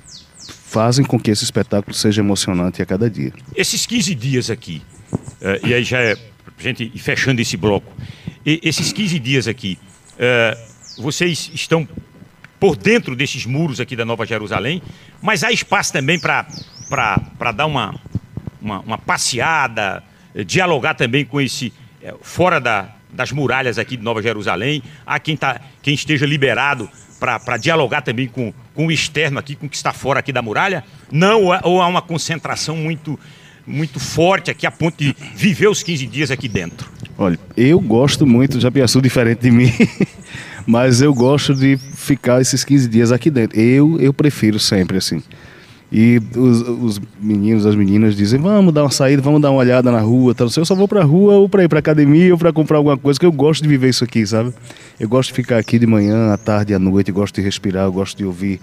[0.75, 3.33] fazem com que esse espetáculo seja emocionante a cada dia.
[3.55, 4.83] Esses 15 dias aqui,
[5.13, 6.17] uh, e aí já é
[6.59, 7.93] gente fechando esse bloco,
[8.45, 9.79] e, esses 15 dias aqui,
[10.15, 11.87] uh, vocês estão
[12.59, 14.83] por dentro desses muros aqui da Nova Jerusalém,
[15.23, 16.47] mas há espaço também para
[17.55, 17.95] dar uma,
[18.65, 20.03] uma, uma, passeada,
[20.35, 25.21] eh, dialogar também com esse, é, fora da, das muralhas aqui de Nova Jerusalém, há
[25.21, 26.89] quem, tá, quem esteja liberado
[27.21, 30.43] para dialogar também com, com o externo aqui, com o que está fora aqui da
[30.43, 30.85] muralha?
[31.11, 33.19] Não, ou há uma concentração muito,
[33.67, 36.91] muito forte aqui a ponto de viver os 15 dias aqui dentro?
[37.17, 39.73] Olha, eu gosto muito, já pensou diferente de mim,
[40.67, 43.59] mas eu gosto de ficar esses 15 dias aqui dentro.
[43.59, 45.23] Eu, eu prefiro sempre assim.
[45.93, 49.93] E os, os, meninos, as meninas dizem: vamos dar uma saída, vamos dar uma olhada
[49.93, 50.35] na rua.
[50.35, 50.49] Tal.
[50.57, 53.21] Eu só vou pra rua ou pra ir pra academia ou pra comprar alguma coisa,
[53.21, 54.53] que eu gosto de viver isso aqui, sabe?
[54.99, 57.93] Eu gosto de ficar aqui de manhã, à tarde, à noite, gosto de respirar, eu
[57.93, 58.61] gosto de ouvir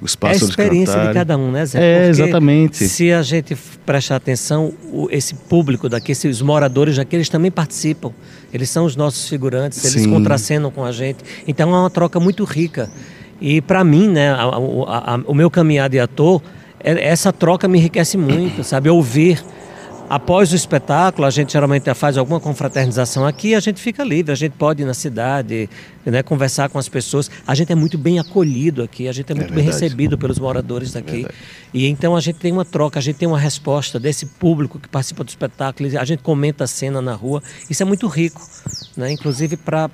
[0.00, 1.12] os pássaros É a experiência cantarem.
[1.12, 1.78] de cada um, né, Zé?
[1.78, 2.88] É, Porque exatamente.
[2.88, 3.56] Se a gente
[3.86, 4.72] prestar atenção,
[5.10, 8.10] esse público daqui, esses moradores daqui, eles também participam.
[8.52, 10.10] Eles são os nossos figurantes, eles Sim.
[10.10, 11.18] contracenam com a gente.
[11.46, 12.90] Então é uma troca muito rica.
[13.40, 16.40] E para mim, né, a- a- a- o meu caminhar de ator,
[16.84, 18.88] essa troca me enriquece muito, sabe?
[18.90, 19.42] Ouvir.
[20.10, 24.30] Após o espetáculo, a gente geralmente faz alguma confraternização aqui a gente fica livre.
[24.30, 25.70] A gente pode ir na cidade,
[26.04, 27.30] né, conversar com as pessoas.
[27.46, 29.82] A gente é muito bem acolhido aqui, a gente é muito bem verdade.
[29.82, 31.12] recebido pelos moradores daqui.
[31.22, 31.34] verdade.
[31.72, 34.86] E então a gente tem uma troca, a gente tem uma resposta desse público que
[34.86, 37.42] participa do espetáculo, a gente comenta a cena na rua.
[37.70, 38.42] Isso é muito rico,
[38.94, 39.10] né?
[39.12, 39.88] inclusive para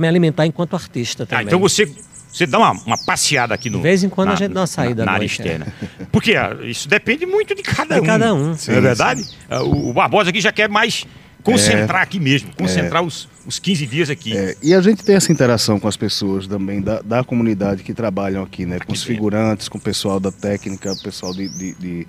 [0.00, 1.46] me alimentar enquanto artista Ah, também.
[1.46, 1.88] então você,
[2.34, 3.76] você dá uma, uma passeada aqui no.
[3.76, 5.44] De vez em quando a gente dá uma saída na, à área noite, é.
[5.44, 5.72] externa.
[6.10, 8.04] Porque ah, isso depende muito de cada De um.
[8.04, 8.46] cada um.
[8.48, 9.24] Não Sim, é verdade?
[9.48, 11.06] Ah, O, Barbosa aqui já quer mais
[11.44, 12.02] concentrar É.
[12.02, 14.36] aqui mesmo, concentrar os, os 15 dias aqui.
[14.36, 17.94] É, e a gente tem essa interação com as pessoas também da, da comunidade que
[17.94, 18.78] trabalham aqui, né?
[18.84, 22.06] Com os figurantes, com o pessoal da técnica, o pessoal de, de, de,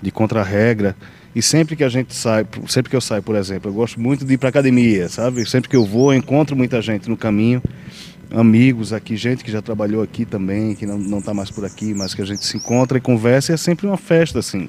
[0.00, 0.94] de contra-regra.
[1.34, 4.24] E sempre que a gente sai, sempre que eu saio, por exemplo, eu gosto muito
[4.24, 5.44] de ir para academia, sabe?
[5.50, 7.60] Sempre que eu vou, eu encontro muita gente no caminho,
[8.34, 11.94] amigos aqui, gente que já trabalhou aqui também, que não, não tá mais por aqui,
[11.94, 14.68] mas que a gente se encontra e conversa e é sempre uma festa, assim.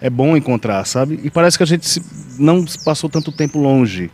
[0.00, 1.20] É bom encontrar, sabe?
[1.22, 2.02] E parece que a gente se-
[2.38, 4.10] não passou tanto tempo longe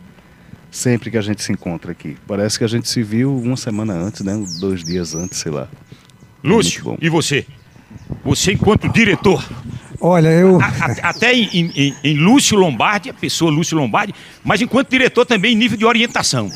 [0.71, 2.17] sempre que a gente se encontra aqui.
[2.29, 4.41] Parece que a gente se viu uma semana antes, né?
[4.61, 5.69] Dois dias antes, sei lá.
[6.45, 7.45] Lúcio, e você?
[8.25, 9.45] Você, enquanto diretor,
[10.01, 10.61] Olha, eu.
[10.61, 15.27] a- a- até em, em- em Lúcio Lombardi, a pessoa Lúcio Lombardi, mas enquanto diretor
[15.27, 16.51] também em nível de orientação.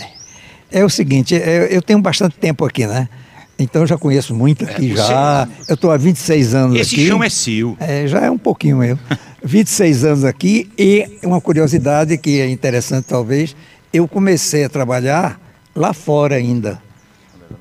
[0.77, 3.09] É o seguinte, é, eu tenho bastante tempo aqui, né?
[3.57, 5.49] Então eu já conheço muito aqui É, você- já.
[5.69, 7.07] Eu estou há 26 anos Esse aqui.
[7.07, 7.77] chão é seu.
[7.79, 8.99] É, já é um pouquinho eu.
[9.45, 13.55] 26 anos aqui e uma curiosidade que é interessante talvez,
[13.93, 15.41] eu comecei a trabalhar
[15.77, 16.83] lá fora ainda.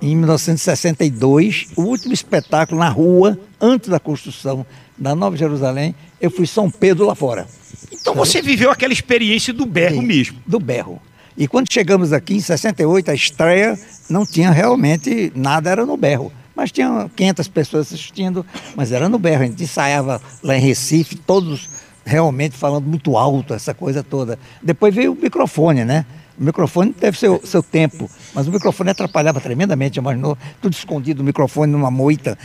[0.01, 4.65] Em 1962, o último espetáculo na rua, antes da construção
[4.97, 7.45] da Nova Jerusalém, eu fui São Pedro lá fora.
[7.91, 10.37] Então você viveu aquela experiência do berro Sim, mesmo.
[10.47, 10.99] Do berro.
[11.37, 13.79] E quando chegamos aqui em 68, a estreia
[14.09, 16.31] não tinha realmente nada, era no berro.
[16.55, 19.43] Mas tinha 500 pessoas assistindo, mas era no berro.
[19.43, 21.69] A gente ensaiava lá em Recife, todos
[22.05, 24.37] realmente falando muito alto, essa coisa toda.
[24.61, 26.05] Depois veio o microfone, né?
[26.43, 30.37] O microfone teve seu, seu tempo, mas o microfone atrapalhava tremendamente, imaginou?
[30.61, 32.37] Tudo escondido, o microfone numa moita,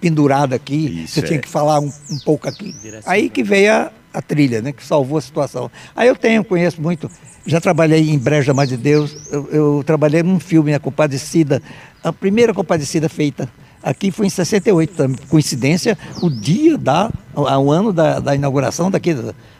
[0.00, 1.42] pendurado aqui, Isso, você tinha é.
[1.42, 2.72] que falar um, um pouco aqui.
[3.04, 4.70] Aí que veio a, a trilha, né?
[4.70, 5.68] Que salvou a situação.
[5.96, 7.10] Aí eu tenho, conheço muito,
[7.44, 11.60] já trabalhei em Brejo da Mãe de Deus, eu, eu trabalhei num filme, A Compadecida,
[12.04, 13.48] a primeira Compadecida feita
[13.84, 18.90] aqui foi em 68, também, coincidência, o dia da, o, o ano da, da inauguração
[18.90, 19.12] daqui,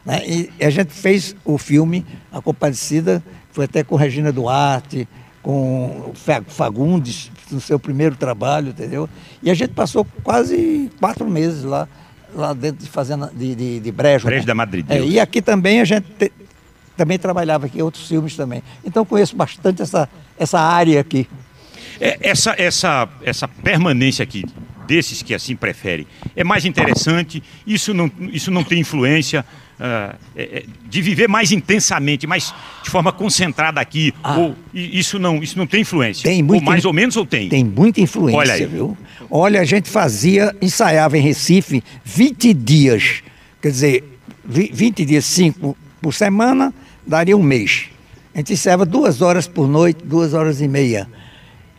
[0.05, 0.23] né?
[0.27, 3.23] E a gente fez o filme A Compadecida,
[3.55, 5.09] foi até com Regina Duarte,
[5.43, 9.09] com Fa- Fagundes, no seu primeiro trabalho, entendeu?
[9.43, 11.89] E a gente passou quase quatro meses lá,
[12.35, 14.27] lá dentro de fazenda de, de, de Brejo.
[14.27, 14.47] Brejo né?
[14.47, 16.33] da Madre de É, e aqui também a gente te-
[16.97, 18.63] também trabalhava aqui, outros filmes também.
[18.85, 21.29] Então conheço bastante essa, essa área aqui.
[22.01, 24.45] É, essa, essa, essa permanência aqui,
[24.87, 29.45] desses que assim preferem, é mais interessante, isso não, isso não tem influência
[29.81, 35.19] ah, é, é, de viver mais intensamente, mais de forma concentrada aqui, ou i- isso
[35.19, 36.23] não, isso não tem influência?
[36.23, 36.31] Ah.
[36.31, 37.49] Tem ou muito mais in- ou menos ou tem?
[37.49, 38.67] Tem muita influência, Olha aí.
[38.67, 38.97] viu?
[39.31, 43.23] Olha, a gente fazia, ensaiava em Recife 20 dias.
[43.61, 46.73] Quer dizer, vi- 20 dias, 5 por semana,
[47.07, 47.87] daria um mês.
[48.35, 51.09] A gente ensaiava duas horas por noite, duas horas e meia.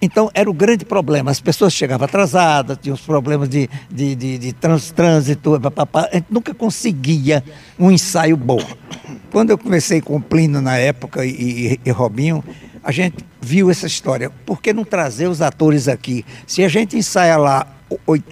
[0.05, 1.31] Então era o grande problema.
[1.31, 6.07] As pessoas chegavam atrasadas, tinham os problemas de, de, de, de trans, trânsito, papapá.
[6.11, 7.43] a gente nunca conseguia
[7.79, 8.61] um ensaio bom.
[9.31, 12.43] Quando eu comecei com o Plínio na época e, e, e Robinho,
[12.83, 14.29] a gente viu essa história.
[14.45, 16.23] Por que não trazer os atores aqui?
[16.45, 17.67] Se a gente ensaia lá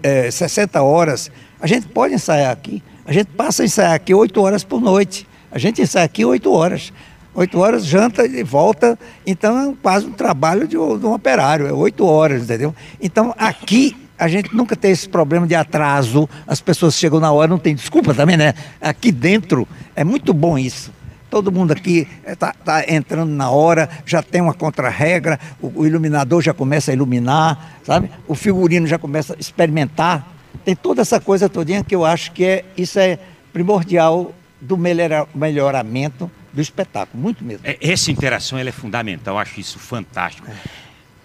[0.03, 2.84] eh, 60 horas, a gente pode ensaiar aqui.
[3.03, 5.28] A gente passa a ensaiar aqui 8 horas por noite.
[5.51, 6.93] A gente ensaia aqui 8 horas.
[7.34, 8.98] 8 horas, janta e volta.
[9.26, 12.76] Então é quase um trabalho de, um operário, é 8 horas, entendeu?
[13.02, 17.48] Então aqui a gente nunca tem esse problema de atraso, as pessoas chegam na hora,
[17.48, 18.54] não tem desculpa também, né?
[18.80, 20.92] Aqui dentro é muito bom isso.
[21.30, 26.54] Todo mundo aqui está entrando na hora, já tem uma contra-regra, o, o iluminador já
[26.54, 28.12] começa a iluminar, sabe?
[28.28, 30.28] O figurino já começa a experimentar.
[30.64, 33.18] Tem toda essa coisa todinha que eu acho que é, isso é
[33.52, 34.32] primordial
[34.62, 37.66] do melhora- melhoramento do espetáculo, muito mesmo.
[37.66, 40.47] É, Essa interação ela é fundamental, acho isso fantástico.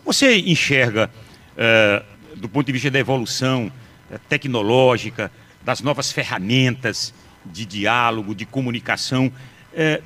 [0.05, 1.11] Você enxerga,
[1.57, 2.03] eh,
[2.35, 3.71] do ponto de vista da evolução
[4.11, 5.31] eh, tecnológica,
[5.63, 7.13] das novas ferramentas
[7.45, 9.31] de diálogo, de comunicação,
[9.75, 10.01] eh,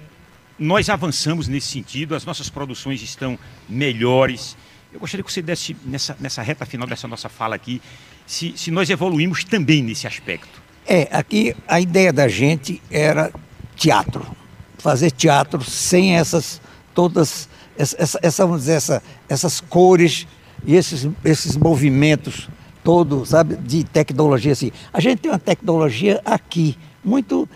[0.59, 4.57] nós avançamos nesse sentido, as nossas produções estão melhores.
[4.93, 7.81] Eu gostaria que você desse, nessa, nessa reta final dessa nossa fala aqui,
[8.27, 10.61] se, se nós evoluímos também nesse aspecto.
[10.85, 13.33] É, aqui a ideia da gente era
[13.77, 14.41] teatro.
[14.83, 16.61] Fazer teatro sem essas
[16.95, 20.26] todas essa, essa, vamos dizer, essa, essas cores
[20.64, 22.49] e esses, esses movimentos
[22.85, 24.70] todos, sabe, de tecnologia assim.
[24.93, 27.49] A gente tem uma tecnologia aqui muito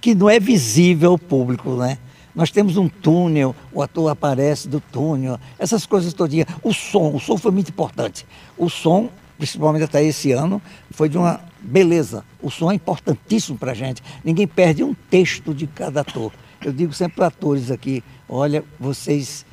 [0.00, 1.98] que não é visível ao público, né?
[2.34, 6.48] Nós temos um túnel, o ator aparece do túnel, essas coisas todinhas.
[6.62, 8.26] O som, o som foi muito importante.
[8.56, 10.60] O som, principalmente até esse ano,
[10.90, 12.24] foi de uma beleza.
[12.40, 14.02] O som é importantíssimo para a gente.
[14.24, 16.32] Ninguém perde um texto de cada ator.
[16.64, 19.44] Eu digo sempre para atores aqui, olha, vocês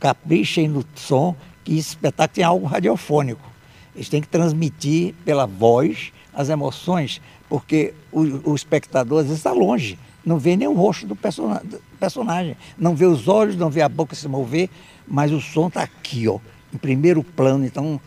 [0.00, 1.34] caprichem no som,
[1.64, 3.50] que esse espetáculo tem algo radiofônico.
[3.94, 9.52] Eles têm que transmitir pela voz as emoções, porque o, o espectador às vezes está
[9.52, 13.68] longe, não vê nem o rosto do persona- do personagem, não vê os olhos, não
[13.70, 14.70] vê a boca se mover,
[15.06, 16.38] mas o som está aqui, ó,
[16.72, 17.64] em primeiro plano.
[17.66, 18.00] Então,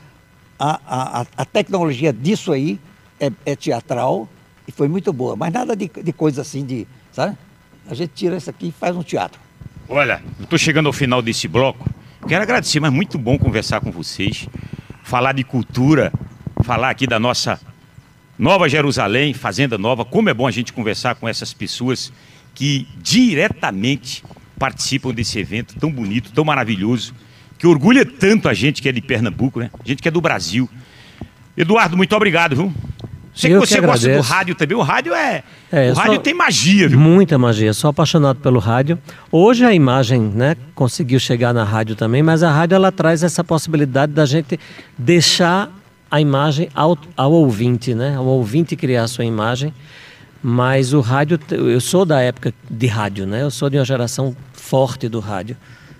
[0.57, 2.79] a, a, a- a tecnologia disso aí
[3.19, 4.27] é, é teatral
[4.67, 7.37] e foi muito boa, mas nada de, de coisa assim, de, sabe?
[7.89, 9.39] A gente tira isso aqui e faz um teatro.
[9.87, 11.89] Olha, estou chegando ao final desse bloco.
[12.27, 14.47] Quero agradecer, mas muito bom conversar com vocês,
[15.03, 16.11] falar de cultura,
[16.63, 17.59] falar aqui da nossa
[18.37, 20.03] Nova Jerusalém, Fazenda Nova.
[20.03, 22.11] Como é bom a gente conversar com essas pessoas
[22.55, 24.23] que diretamente
[24.57, 27.13] participam desse evento tão bonito, tão maravilhoso,
[27.57, 29.69] que orgulha tanto a gente que é de Pernambuco, né?
[29.79, 30.67] A gente que é do Brasil.
[31.55, 32.73] Eduardo, muito obrigado, viu?
[33.35, 34.77] Sei Eu que você gosta do rádio também.
[34.77, 35.43] O rádio é.
[35.71, 36.97] É, o rádio só- tem magia, viu?
[36.97, 38.97] Muita magia, sou apaixonado pelo rádio.
[39.29, 43.43] Hoje a imagem, né, conseguiu chegar na rádio também, mas a rádio ela traz essa
[43.43, 44.57] possibilidade da gente
[44.97, 45.69] deixar
[46.09, 49.73] a imagem ao, ao ouvinte, né, ao ouvinte criar a sua imagem.
[50.41, 53.41] Mas o rádio, eu sou da época de rádio, né?
[53.41, 55.57] Eu sou de uma geração forte do rádio.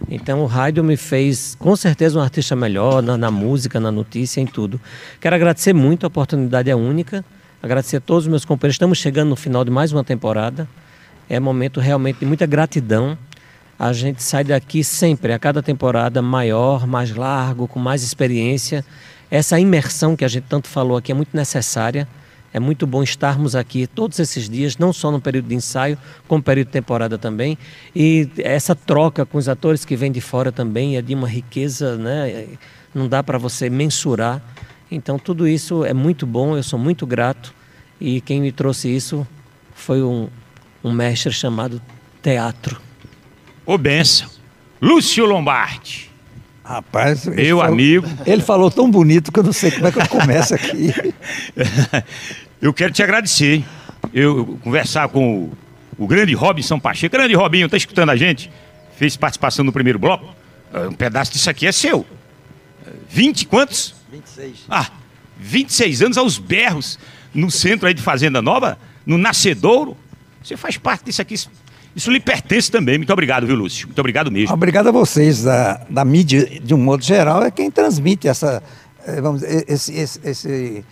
[0.10, 4.40] Então o rádio me fez, com certeza, um artista melhor na, na música, na notícia,
[4.42, 4.80] em tudo.
[5.20, 7.24] Quero agradecer muito, a oportunidade é única.
[7.62, 8.76] Agradecer a todos os meus companheiros.
[8.76, 10.68] Estamos chegando no final de mais uma temporada.
[11.28, 13.18] É momento realmente de muita gratidão.
[13.78, 18.86] A gente sai daqui sempre, a cada temporada, maior, mais largo, com mais experiência.
[19.32, 22.08] Essa imersão que a gente tanto falou aqui é muito necessária.
[22.56, 26.42] É muito bom estarmos aqui todos esses dias, não só no período de ensaio, como
[26.42, 27.58] período de temporada também.
[27.94, 31.98] E essa troca com os atores que vêm de fora também é de uma riqueza,
[31.98, 32.46] né?
[32.94, 34.42] Não dá para você mensurar.
[34.90, 37.54] Então tudo isso é muito bom, eu sou muito grato.
[38.00, 39.28] E quem me trouxe isso
[39.74, 40.30] foi um,
[40.82, 41.82] um mestre chamado
[42.24, 42.80] teatro.
[43.66, 44.30] Ô, benção.
[44.82, 46.10] Lúcio Lombardi.
[46.64, 48.08] Rapaz, Meu falou- amigo.
[48.26, 50.92] Ele falou tão bonito que eu não sei como é que eu começo aqui.
[52.62, 53.64] Eu quero te agradecer.
[54.14, 55.52] Eu, eu conversar com o,
[55.98, 57.16] o grande Robinson Pacheco.
[57.16, 58.52] Grande Robinho, tá escutando a gente?
[58.98, 60.26] Fez participação no primeiro bloco.
[60.74, 62.06] Ah, Um pedaço disso aqui é seu.
[62.86, 63.96] Ah, 20 quantos?
[64.12, 64.66] 26.
[64.70, 64.90] Ah,
[65.38, 66.98] 26 anos aos berros
[67.34, 69.98] no centro aí de Fazenda Nova, no Nascedouro.
[70.42, 71.34] Você faz parte disso aqui.
[71.34, 71.50] Isso,
[71.96, 72.98] isso lhe pertence também.
[72.98, 73.88] Muito obrigado, viu, Lúcio?
[73.88, 74.54] Muito obrigado mesmo.
[74.54, 78.64] Obrigado a vocês da, da mídia, de um modo geral, é quem transmite essa,
[79.06, 80.86] eh, vamos dizer, esse, esse, esse,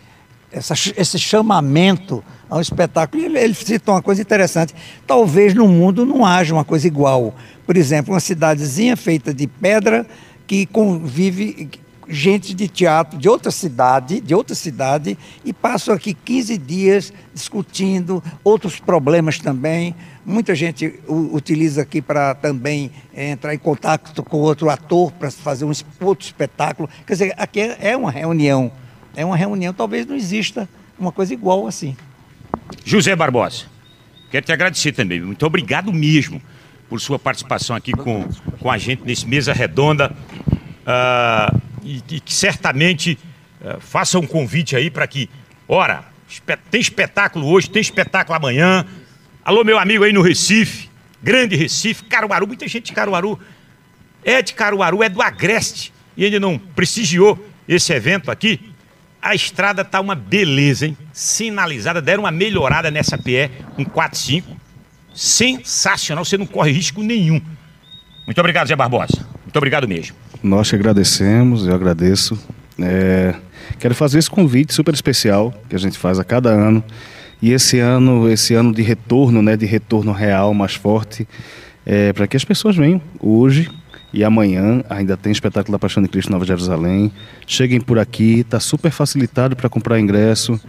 [0.54, 3.24] essa esse chamamento ao espetáculo.
[3.24, 4.74] Ele, ele citou uma coisa interessante.
[5.06, 7.36] Talvez no mundo não haja uma coisa igual.
[7.66, 10.06] Por exemplo, uma cidadezinha feita de pedra
[10.46, 11.70] que convive
[12.08, 18.24] gente de teatro de outra cidade, de outra cidade, e passam aqui 15 dias discutindo
[18.44, 19.96] outros problemas também.
[20.26, 25.66] Muita gente utiliza aqui para também é, entrar em contato com outro ator para fazer
[25.66, 26.90] um outro espetáculo.
[27.06, 28.72] Quer dizer, aqui é, é uma reunião.
[29.16, 31.96] É uma reunião, talvez não exista uma coisa igual assim.
[32.84, 33.66] José Barbosa,
[34.32, 35.22] quero te agradecer também.
[35.22, 36.42] Muito obrigado mesmo
[36.90, 38.28] por sua participação aqui com,
[38.60, 40.16] com a gente nesse Mesa Redonda.
[40.84, 43.18] Uh, e, e, que certamente
[43.62, 45.30] uh, faça um convite aí para que,
[45.68, 46.04] ora,
[46.72, 48.86] tem espetáculo hoje, tem espetáculo amanhã.
[49.46, 50.90] Alô, meu amigo aí no Recife,
[51.22, 53.40] grande Recife, Caruaru, muita gente de Caruaru.
[54.26, 55.94] É de Caruaru, é do Agreste.
[56.16, 58.73] E ainda não prestigiou esse evento aqui.
[59.24, 60.98] A estrada tá uma beleza, hein?
[61.14, 64.50] Sinalizada, deram uma melhorada nessa PE 145.
[65.16, 67.40] Sensacional, você não corre risco nenhum.
[68.26, 69.26] Muito obrigado, Zé Barbosa.
[69.44, 70.18] Muito obrigado mesmo.
[70.44, 72.38] Nós te agradecemos, eu agradeço.
[72.78, 73.34] É,
[73.80, 76.84] quero fazer esse convite super especial que a gente faz a cada ano.
[77.42, 81.26] E esse ano, esse ano de retorno, né, de retorno real mais forte,
[81.86, 83.70] é, para que as pessoas venham hoje
[84.14, 87.12] e amanhã ainda tem espetáculo da Paixão de Cristo Nova Jerusalém.
[87.48, 90.60] Cheguem por aqui, está super facilitado para comprar ingresso.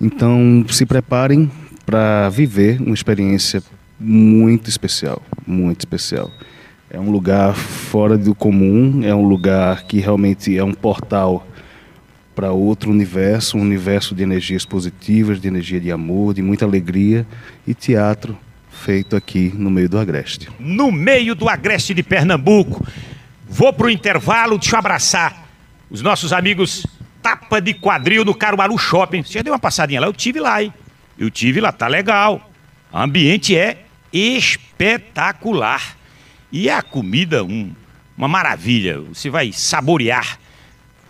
[0.00, 1.50] Então se preparem
[1.84, 3.62] para viver uma experiência
[3.98, 6.30] muito especial, muito especial.
[6.88, 11.46] É um lugar fora do comum, é um lugar que realmente é um portal
[12.34, 17.26] para outro universo, um universo de energias positivas, de energia de amor, de muita alegria
[17.66, 18.38] e teatro
[18.78, 20.48] feito aqui no meio do Agreste.
[20.58, 22.86] No meio do Agreste de Pernambuco.
[23.46, 25.46] Vou para o intervalo, deixa eu abraçar
[25.90, 26.86] os nossos amigos
[27.22, 29.22] Tapa de Quadril no Caruaru Shopping.
[29.22, 30.06] Você já deu uma passadinha lá?
[30.06, 30.72] Eu tive lá, hein?
[31.18, 32.50] Eu tive lá, tá legal.
[32.92, 35.96] O ambiente é espetacular.
[36.50, 37.72] E a comida, um,
[38.16, 39.00] uma maravilha.
[39.00, 40.38] Você vai saborear.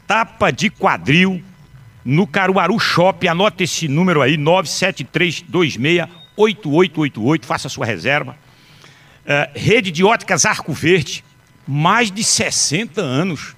[0.07, 1.43] Tapa de quadril
[2.05, 3.29] no Caruaru Shop.
[3.29, 4.37] Anota esse número aí,
[6.39, 7.45] 973268888.
[7.45, 8.37] Faça sua reserva.
[9.25, 11.25] Uh, rede de óticas Arco Verde.
[11.67, 13.55] Mais de 60 anos.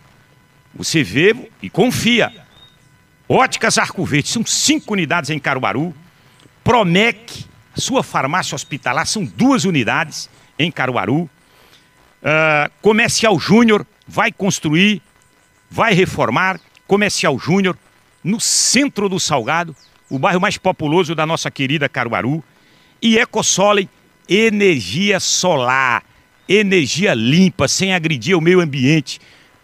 [0.74, 2.32] Você vê e confia.
[3.28, 4.28] Óticas Arco Verde.
[4.28, 5.94] São cinco unidades em Caruaru.
[6.64, 10.28] Promec, sua farmácia hospitalar, são duas unidades
[10.58, 11.22] em Caruaru.
[11.22, 15.00] Uh, Comercial Júnior vai construir,
[15.70, 16.60] vai reformar.
[16.86, 17.78] Comercial Júnior
[18.22, 19.74] no centro do Salgado,
[20.08, 22.42] o bairro mais populoso da nossa querida Caruaru.
[23.03, 23.88] E Ecosole,
[24.28, 26.03] energia solar,
[26.48, 29.18] energia limpa, sem agredir o meio ambiente.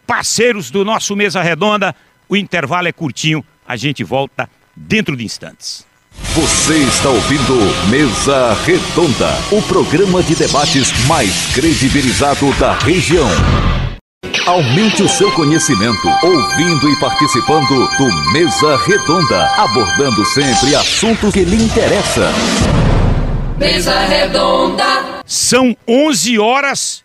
[0.07, 1.95] Parceiros do nosso Mesa Redonda,
[2.29, 5.87] o intervalo é curtinho, a gente volta dentro de instantes.
[6.35, 13.29] Você está ouvindo Mesa Redonda, o programa de debates mais credibilizado da região.
[14.47, 21.57] Aumente o seu conhecimento ouvindo e participando do Mesa Redonda, abordando sempre assuntos que lhe
[21.57, 22.33] interessam.
[23.59, 25.23] Mesa Redonda.
[25.25, 27.05] São 11 horas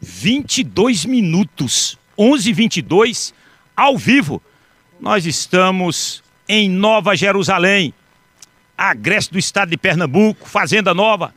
[0.00, 1.96] 22 minutos.
[2.18, 3.34] 11 22
[3.76, 4.42] ao vivo.
[4.98, 7.94] Nós estamos em Nova Jerusalém
[8.76, 11.32] Agreste do Estado de Pernambuco, Fazenda Nova,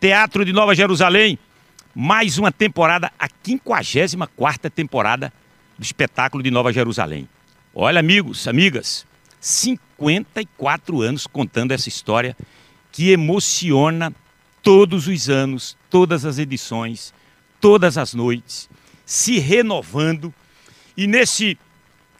[0.00, 1.38] Teatro de Nova Jerusalém.
[1.94, 5.32] Mais uma temporada, a 54 temporada
[5.76, 7.28] do espetáculo de Nova Jerusalém.
[7.74, 9.04] Olha, amigos, amigas,
[9.40, 12.36] 54 anos contando essa história
[13.00, 14.12] que emociona
[14.62, 17.14] todos os anos, todas as edições,
[17.58, 18.68] todas as noites,
[19.06, 20.34] se renovando.
[20.94, 21.56] E nesse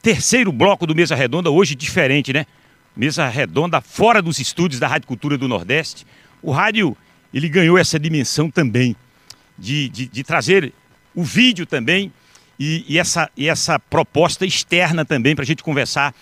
[0.01, 2.47] terceiro bloco do Mesa Redonda, hoje diferente, né?
[2.97, 6.07] mesa redonda fora dos estúdios da Rádio Cultura do Nordeste.
[6.41, 6.97] O rádio
[7.33, 8.97] ele ganhou essa dimensão também
[9.59, 10.73] de, de, de trazer
[11.15, 12.11] o vídeo também
[12.59, 16.15] e, e, essa, e essa proposta externa também para a gente conversar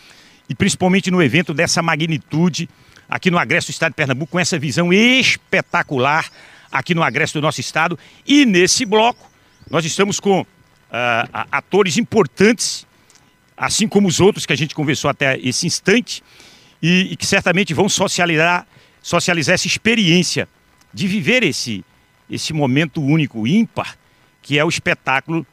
[0.48, 2.68] e principalmente no evento dessa magnitude
[3.08, 6.28] aqui no Agreste do Estado de Pernambuco com essa visão espetacular
[6.70, 9.30] aqui no Agreste do nosso estado e nesse bloco
[9.70, 10.46] nós estamos com uh,
[11.50, 12.86] atores importantes
[13.58, 16.22] assim como os outros que a gente conversou até esse instante
[16.80, 18.66] e, e que certamente vão socializar,
[19.02, 20.48] socializar essa experiência
[20.94, 21.84] de viver esse,
[22.30, 23.96] esse momento único, ímpar,
[24.40, 25.46] que é o espetáculo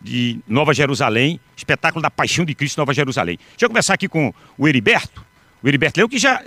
[0.00, 3.38] de Nova Jerusalém, espetáculo da Paixão de Cristo Nova Jerusalém.
[3.50, 5.24] Deixa eu começar aqui com o Heriberto,
[5.62, 6.42] o Heriberto Leão, que já,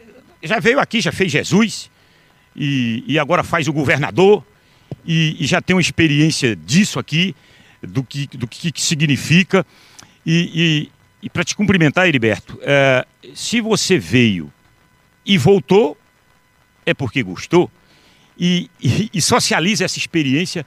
[0.46, 1.90] já veio aqui, já fez Jesus,
[2.56, 4.46] e, e agora faz o governador,
[5.06, 7.36] e, e, já tem uma experiência disso aqui,
[7.82, 9.66] do que, do que, que significa.
[10.26, 10.90] E,
[11.26, 14.54] e para te cumprimentar, Heriberto, é, se você veio
[15.26, 15.98] e voltou,
[16.86, 17.70] é porque gostou.
[18.38, 20.66] E, e, socializa essa experiência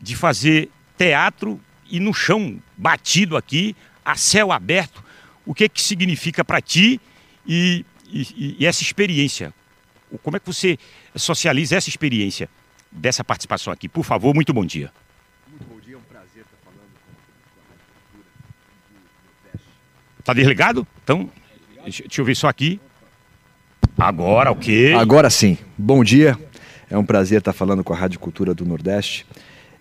[0.00, 1.60] de fazer teatro
[1.90, 5.04] e no chão batido aqui, a céu aberto,
[5.44, 7.00] o que, que significa para ti
[7.46, 9.52] e, e, e essa experiência?
[10.22, 10.78] Como é que você
[11.16, 12.48] socializa essa experiência
[12.90, 13.88] dessa participação aqui?
[13.88, 14.92] Por favor, muito bom dia.
[15.48, 17.10] Muito bom dia, é um prazer estar falando com
[19.56, 20.86] a Está desligado?
[21.02, 21.30] Então,
[21.82, 22.78] deixa, deixa eu ver só aqui.
[23.96, 24.94] Agora, ok.
[24.94, 25.56] Agora sim.
[25.76, 26.38] Bom dia.
[26.90, 29.26] É um prazer estar falando com a Rádio Cultura do Nordeste.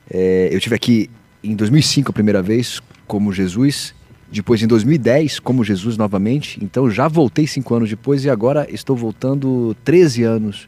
[0.09, 1.09] É, eu tive aqui
[1.43, 3.93] em 2005 a primeira vez como Jesus,
[4.31, 6.63] depois em 2010 como Jesus novamente.
[6.63, 10.67] Então já voltei cinco anos depois e agora estou voltando 13 anos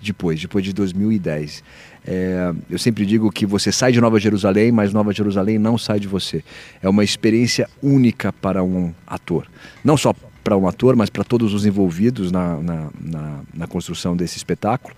[0.00, 1.62] depois, depois de 2010.
[2.04, 6.00] É, eu sempre digo que você sai de Nova Jerusalém, mas Nova Jerusalém não sai
[6.00, 6.42] de você.
[6.82, 9.46] É uma experiência única para um ator.
[9.84, 14.16] Não só para um ator, mas para todos os envolvidos na, na, na, na construção
[14.16, 14.94] desse espetáculo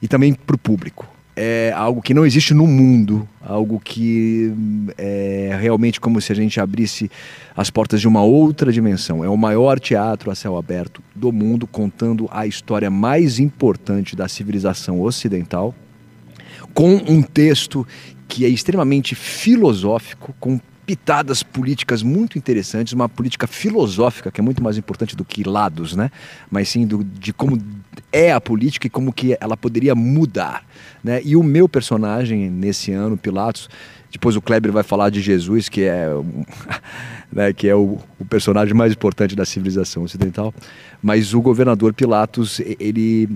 [0.00, 1.17] e também para o público.
[1.40, 4.52] É algo que não existe no mundo, algo que
[4.98, 7.08] é realmente como se a gente abrisse
[7.56, 9.24] as portas de uma outra dimensão.
[9.24, 14.26] É o maior teatro a céu aberto do mundo, contando a história mais importante da
[14.26, 15.72] civilização ocidental,
[16.74, 17.86] com um texto
[18.26, 24.62] que é extremamente filosófico, com pitadas políticas muito interessantes, uma política filosófica que é muito
[24.62, 26.10] mais importante do que lados, né?
[26.50, 27.60] Mas sim do, de como
[28.10, 30.64] é a política e como que ela poderia mudar,
[31.04, 31.20] né?
[31.22, 33.68] E o meu personagem nesse ano, Pilatos,
[34.10, 36.06] depois o Kleber vai falar de Jesus, que é,
[37.30, 40.54] né, que é o, o personagem mais importante da civilização ocidental.
[41.02, 43.28] Mas o governador Pilatos, ele,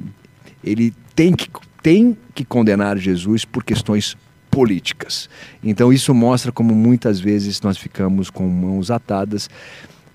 [0.65, 1.51] ele tem que
[1.83, 4.17] tem que condenar Jesus por questões
[4.53, 5.31] políticas.
[5.65, 9.49] Então isso mostra como muitas vezes nós ficamos com mãos atadas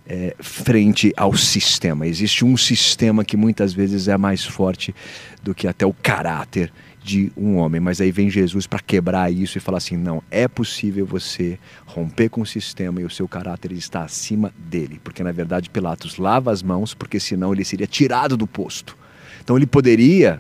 [0.08, 2.06] é, frente ao sistema.
[2.06, 4.94] Existe um sistema que muitas vezes é mais forte
[5.42, 6.72] do que até o caráter
[7.04, 7.82] de um homem.
[7.82, 11.58] Mas aí vem Jesus para quebrar isso e falar assim: não, é possível você
[11.88, 15.02] romper com o sistema e o seu caráter está acima dele.
[15.04, 18.96] Porque na verdade Pilatos lava as mãos, porque senão ele seria tirado do posto.
[19.44, 20.40] Então ele poderia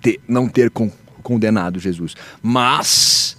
[0.00, 0.88] ter, não ter com,
[1.22, 2.14] condenado Jesus.
[2.42, 3.36] Mas,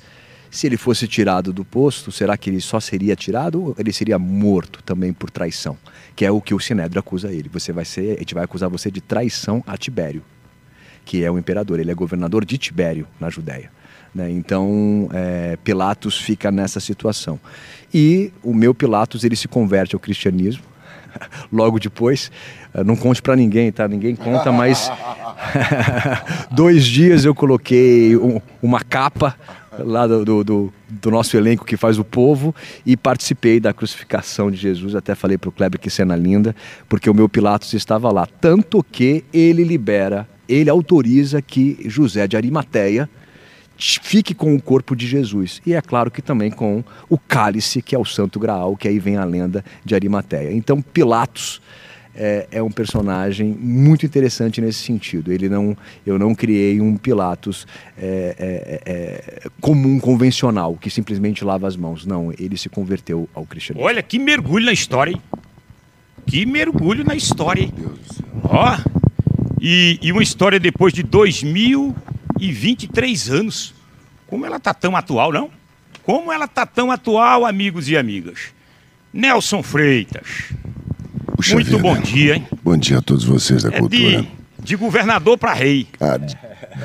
[0.50, 4.18] se ele fosse tirado do posto, será que ele só seria tirado ou ele seria
[4.18, 5.78] morto também por traição?
[6.16, 7.50] Que é o que o Sinédrio acusa ele.
[7.50, 10.24] Você vai ser, a gente vai acusar você de traição a Tibério,
[11.06, 11.80] que é o imperador.
[11.80, 13.72] Ele é governador de Tibério, na Judéia.
[14.14, 14.32] Né?
[14.32, 17.40] Então, é, Pilatos fica nessa situação.
[17.94, 20.73] E o meu Pilatos, ele se converte ao cristianismo
[21.52, 22.32] logo depois.
[22.74, 23.88] Eh, não conte para ninguém, tá?
[23.88, 24.92] Ninguém conta, mas
[26.52, 29.36] dois dias eu coloquei um, uma capa
[29.80, 32.54] lá do, do, do, nosso elenco que faz o povo
[32.86, 34.96] e participei da crucificação de Jesus.
[34.96, 36.56] Até falei para o Kleber que cena linda,
[36.88, 38.28] porque o meu Pilatos estava lá.
[38.40, 43.10] Tanto que ele libera, ele autoriza que José de Arimateia
[43.78, 45.62] fique com o corpo de Jesus.
[45.66, 49.00] E é claro que também com o cálice, que é o Santo Graal, que aí
[49.00, 50.54] vem a lenda de Arimateia.
[50.54, 51.62] Então, Pilatos
[52.16, 55.32] é, é, um personagem muito interessante nesse sentido.
[55.32, 57.66] Ele não, eu não criei um Pilatos
[57.98, 62.06] é, é, é, comum, convencional, que simplesmente lava as mãos.
[62.06, 63.88] Não, ele se converteu ao cristianismo.
[63.88, 65.22] Olha que mergulho na história, hein?
[66.26, 67.74] Que mergulho na história, hein?
[68.44, 68.78] Ó,
[69.60, 71.04] e, e uma história depois de
[72.52, 73.74] 2023 anos.
[74.28, 75.50] Como ela tá tão atual, não?
[76.04, 78.54] Como ela tá tão atual, amigos e amigas?
[79.14, 80.52] Nelson Freitas.
[81.36, 81.82] Puxa Muito vida.
[81.82, 82.48] bom dia, hein?
[82.64, 84.22] Bom dia a todos vocês da é cultura.
[84.22, 84.28] De,
[84.60, 85.88] de governador para rei.
[86.00, 86.20] Ah,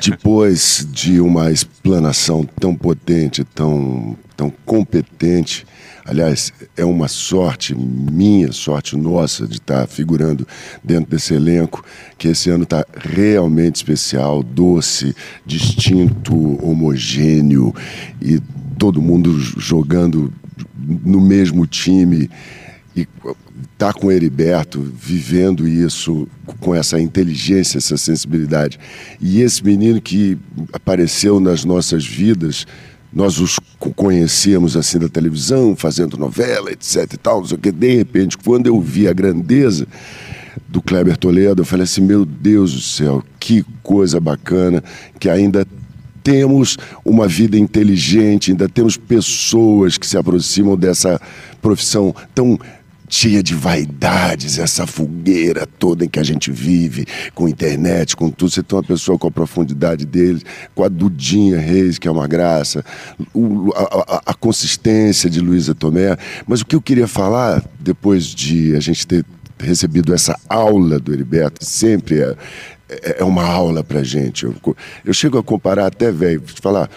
[0.01, 5.65] depois de uma explanação tão potente, tão, tão competente,
[6.09, 10.47] aliás, é uma sorte minha, sorte nossa de estar figurando
[10.83, 11.85] dentro desse elenco,
[12.17, 15.15] que esse ano está realmente especial, doce,
[15.45, 16.35] distinto,
[16.65, 17.73] homogêneo
[18.19, 18.41] e
[18.77, 20.33] todo mundo jogando
[20.75, 22.27] no mesmo time
[22.95, 23.07] e
[23.77, 26.27] tá com o Heriberto, vivendo isso
[26.59, 28.79] com essa inteligência, essa sensibilidade.
[29.21, 30.37] E esse menino que
[30.73, 32.65] apareceu nas nossas vidas,
[33.11, 33.59] nós os
[33.95, 38.79] conhecíamos assim da televisão, fazendo novela, etc e tal, só que de repente, quando eu
[38.79, 39.87] vi a grandeza
[40.67, 44.83] do Kleber Toledo, eu falei assim, meu Deus do céu, que coisa bacana,
[45.19, 45.65] que ainda
[46.23, 51.19] temos uma vida inteligente, ainda temos pessoas que se aproximam dessa
[51.61, 52.59] profissão tão
[53.09, 58.51] cheia de vaidades, essa fogueira toda em que a gente vive, com internet, com tudo.
[58.51, 60.43] Você tem uma pessoa com a profundidade dele,
[60.75, 62.85] com a Dudinha Reis, que é uma graça,
[63.33, 66.15] o, a, a, a, consistência de Luísa Tomé.
[66.47, 69.25] Mas o que eu queria falar, depois de a gente ter
[69.57, 72.35] recebido essa aula do Heriberto, sempre é,
[72.89, 74.45] é, é uma aula pra gente.
[74.45, 74.55] Eu,
[75.03, 76.89] eu chego a comparar até, velho, te falar,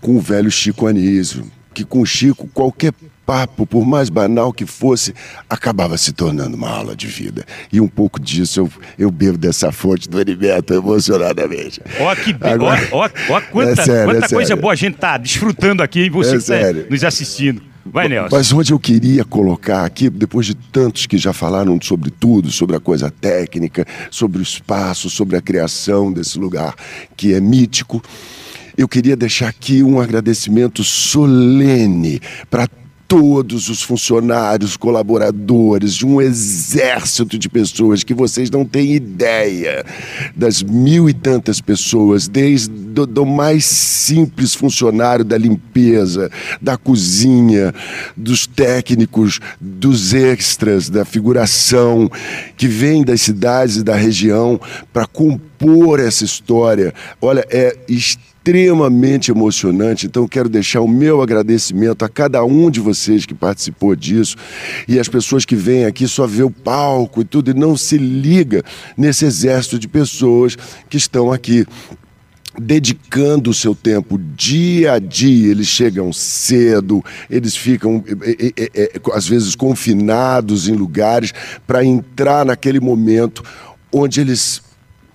[0.00, 2.92] com o velho Chico Anísio, que com o Chico, qualquer
[3.28, 5.14] papo, por mais banal que fosse,
[5.50, 7.44] acabava se tornando uma aula de vida.
[7.70, 11.78] E um pouco disso eu, eu bebo dessa fonte do Heriberto emocionadamente.
[12.00, 12.34] Ó, que.
[12.40, 12.88] Agora...
[12.90, 16.04] ó, ó, ó quanta, é sério, quanta é coisa boa a gente tá desfrutando aqui
[16.04, 17.60] e você é que tá nos assistindo.
[17.84, 18.34] Vai, Nelson.
[18.34, 22.76] Mas onde eu queria colocar aqui, depois de tantos que já falaram sobre tudo, sobre
[22.76, 26.74] a coisa técnica, sobre o espaço, sobre a criação desse lugar
[27.14, 28.02] que é mítico,
[28.78, 32.68] eu queria deixar aqui um agradecimento solene para
[33.08, 39.82] todos os funcionários, colaboradores, de um exército de pessoas que vocês não têm ideia
[40.36, 46.30] das mil e tantas pessoas, desde do, do mais simples funcionário da limpeza,
[46.60, 47.74] da cozinha,
[48.14, 52.10] dos técnicos, dos extras, da figuração,
[52.58, 54.60] que vem das cidades e da região
[54.92, 56.92] para compor essa história.
[57.22, 60.06] Olha, é extremamente extremamente emocionante.
[60.06, 64.36] Então, quero deixar o meu agradecimento a cada um de vocês que participou disso
[64.88, 67.98] e as pessoas que vêm aqui só ver o palco e tudo e não se
[67.98, 68.62] liga
[68.96, 70.56] nesse exército de pessoas
[70.88, 71.66] que estão aqui
[72.58, 75.50] dedicando o seu tempo dia a dia.
[75.50, 81.34] Eles chegam cedo, eles ficam é, é, é, às vezes confinados em lugares
[81.66, 83.44] para entrar naquele momento
[83.92, 84.62] onde eles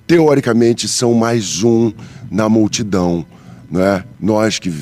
[0.08, 1.92] teoricamente são mais um
[2.30, 3.26] na multidão.
[3.70, 4.04] Né?
[4.20, 4.74] Nós que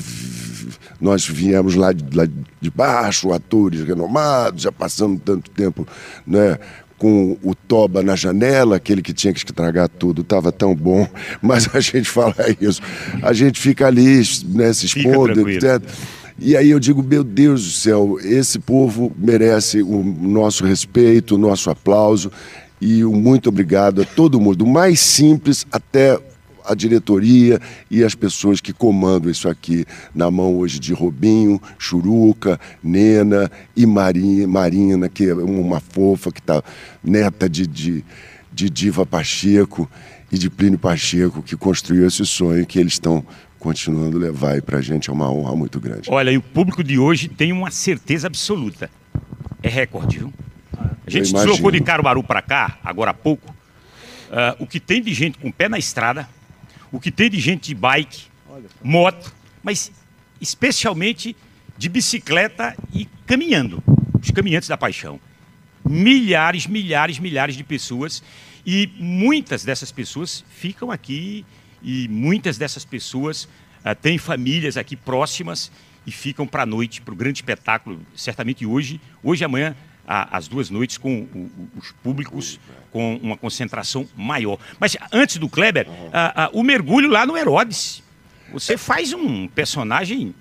[1.00, 2.26] nós viemos lá de, lá
[2.60, 5.86] de baixo, atores renomados, já passando tanto tempo
[6.24, 6.56] né,
[6.96, 11.08] com o Toba na janela, aquele que tinha que estragar tudo, estava tão bom,
[11.42, 12.80] mas a gente fala isso,
[13.20, 15.82] a gente fica ali né, se expondo, etc.
[16.38, 21.38] E aí eu digo, meu Deus do céu, esse povo merece o nosso respeito, o
[21.38, 22.30] nosso aplauso
[22.82, 26.20] e um muito obrigado a todo mundo, do mais simples até
[26.64, 32.58] a diretoria e as pessoas que comandam isso aqui na mão hoje de Robinho, Churuca,
[32.82, 36.60] Nena e Marinha, Marina, que é uma fofa que está
[37.04, 38.04] neta de, de,
[38.52, 39.88] de Diva Pacheco
[40.30, 43.24] e de Plínio Pacheco, que construiu esse sonho que eles estão
[43.60, 46.10] continuando a levar e para a gente é uma honra muito grande.
[46.10, 48.90] Olha, e o público de hoje tem uma certeza absoluta.
[49.62, 50.32] É recorde, viu?
[51.06, 53.50] A gente deslocou de Caruaru para cá, agora há pouco.
[54.30, 56.28] Uh, o que tem de gente com o pé na estrada,
[56.90, 58.24] o que tem de gente de bike,
[58.82, 59.92] moto, mas
[60.40, 61.36] especialmente
[61.76, 63.82] de bicicleta e caminhando.
[64.20, 65.20] Os caminhantes da paixão.
[65.84, 68.22] Milhares, milhares, milhares de pessoas.
[68.64, 71.44] E muitas dessas pessoas ficam aqui
[71.82, 75.72] e muitas dessas pessoas uh, têm famílias aqui próximas
[76.06, 79.76] e ficam para a noite, para o grande espetáculo, certamente hoje, hoje e amanhã,
[80.06, 81.26] as duas noites com
[81.76, 82.58] os públicos
[82.90, 84.58] com uma concentração maior.
[84.78, 85.86] Mas antes do Kleber,
[86.52, 88.02] o mergulho lá no Herodes.
[88.52, 90.34] Você faz um personagem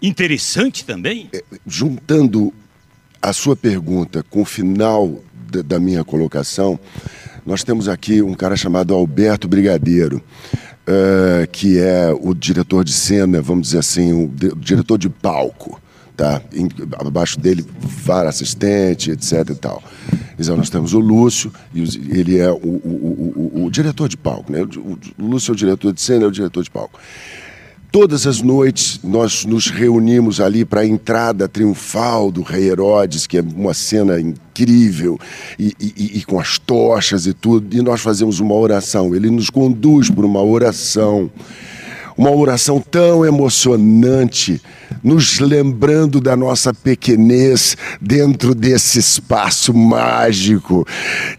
[0.00, 1.28] interessante também.
[1.32, 2.54] É, juntando
[3.20, 5.20] a sua pergunta com o final
[5.64, 6.78] da minha colocação,
[7.44, 10.22] nós temos aqui um cara chamado Alberto Brigadeiro.
[10.80, 15.79] Uh, que é o diretor de cena, vamos dizer assim, o, o diretor de palco
[16.20, 16.42] tá?
[16.52, 16.68] Em,
[16.98, 17.64] abaixo dele,
[18.04, 19.82] VAR assistente, etc e tal.
[20.38, 21.80] Então, nós temos o Lúcio, e
[22.10, 24.60] ele é o, o, o, o diretor de palco, né?
[24.62, 27.00] O, Lúcio é o diretor de cena, é o diretor de palco.
[27.90, 33.38] Todas as noites nós nos reunimos ali para a entrada triunfal do Rei Herodes, que
[33.38, 35.18] é uma cena incrível,
[35.58, 39.14] e, e, e, com as tochas e tudo, e nós fazemos uma oração.
[39.14, 41.30] Ele nos conduz por uma oração
[42.20, 44.60] uma oração tão emocionante,
[45.02, 50.86] nos lembrando da nossa pequenez dentro desse espaço mágico,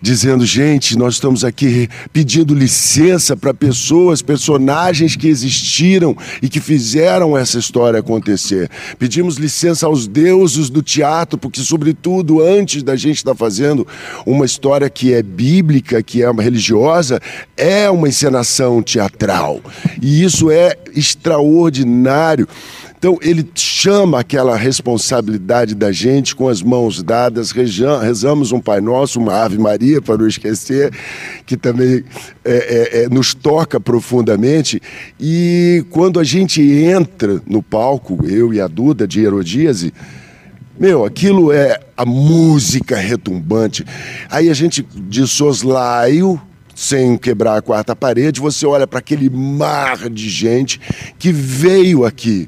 [0.01, 7.37] dizendo: gente, nós estamos aqui pedindo licença para pessoas, personagens que existiram e que fizeram
[7.37, 8.69] essa história acontecer.
[8.97, 13.87] Pedimos licença aos deuses do teatro, porque, sobretudo, antes da gente estar tá fazendo
[14.25, 17.19] uma história que é bíblica, que é religiosa,
[17.55, 19.59] é uma encenação teatral.
[20.01, 22.47] E isso é extraordinário.
[23.01, 29.19] Então, ele chama aquela responsabilidade da gente com as mãos dadas, rezamos um Pai Nosso,
[29.19, 30.93] uma Ave Maria, para não esquecer,
[31.43, 32.03] que também
[32.45, 34.79] é, é, é, nos toca profundamente.
[35.19, 39.91] E quando a gente entra no palco, eu e a Duda de Herodíase,
[40.79, 43.83] meu, aquilo é a música retumbante.
[44.29, 46.39] Aí a gente de soslaio
[46.75, 50.79] sem quebrar a quarta parede, você olha para aquele mar de gente
[51.17, 52.47] que veio aqui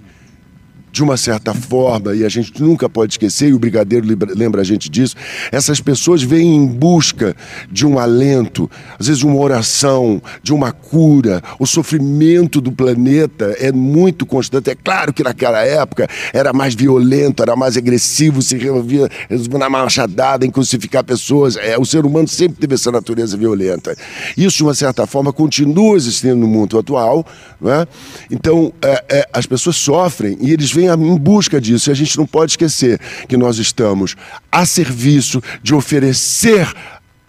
[0.93, 4.05] de uma certa forma, e a gente nunca pode esquecer, e o Brigadeiro
[4.35, 5.15] lembra a gente disso,
[5.51, 7.35] essas pessoas vêm em busca
[7.71, 11.41] de um alento, às vezes uma oração, de uma cura.
[11.57, 14.69] O sofrimento do planeta é muito constante.
[14.69, 19.09] É claro que naquela época era mais violento, era mais agressivo, se resolvia
[19.57, 21.57] na machadada, em crucificar pessoas.
[21.57, 23.97] É, o ser humano sempre teve essa natureza violenta.
[24.37, 27.25] Isso, de uma certa forma, continua existindo no mundo atual.
[27.59, 27.87] Né?
[28.29, 31.89] Então, é, é, as pessoas sofrem e eles vêm em busca disso.
[31.89, 34.15] E a gente não pode esquecer que nós estamos
[34.51, 36.67] a serviço de oferecer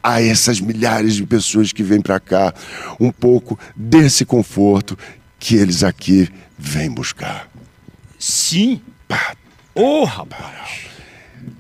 [0.03, 2.53] a essas milhares de pessoas que vêm para cá
[3.01, 4.99] um pouco desse conforto
[5.39, 6.29] que eles aqui
[6.59, 7.49] vêm buscar.
[8.19, 8.81] Sim.
[9.75, 10.87] Ô, oh, rapaz.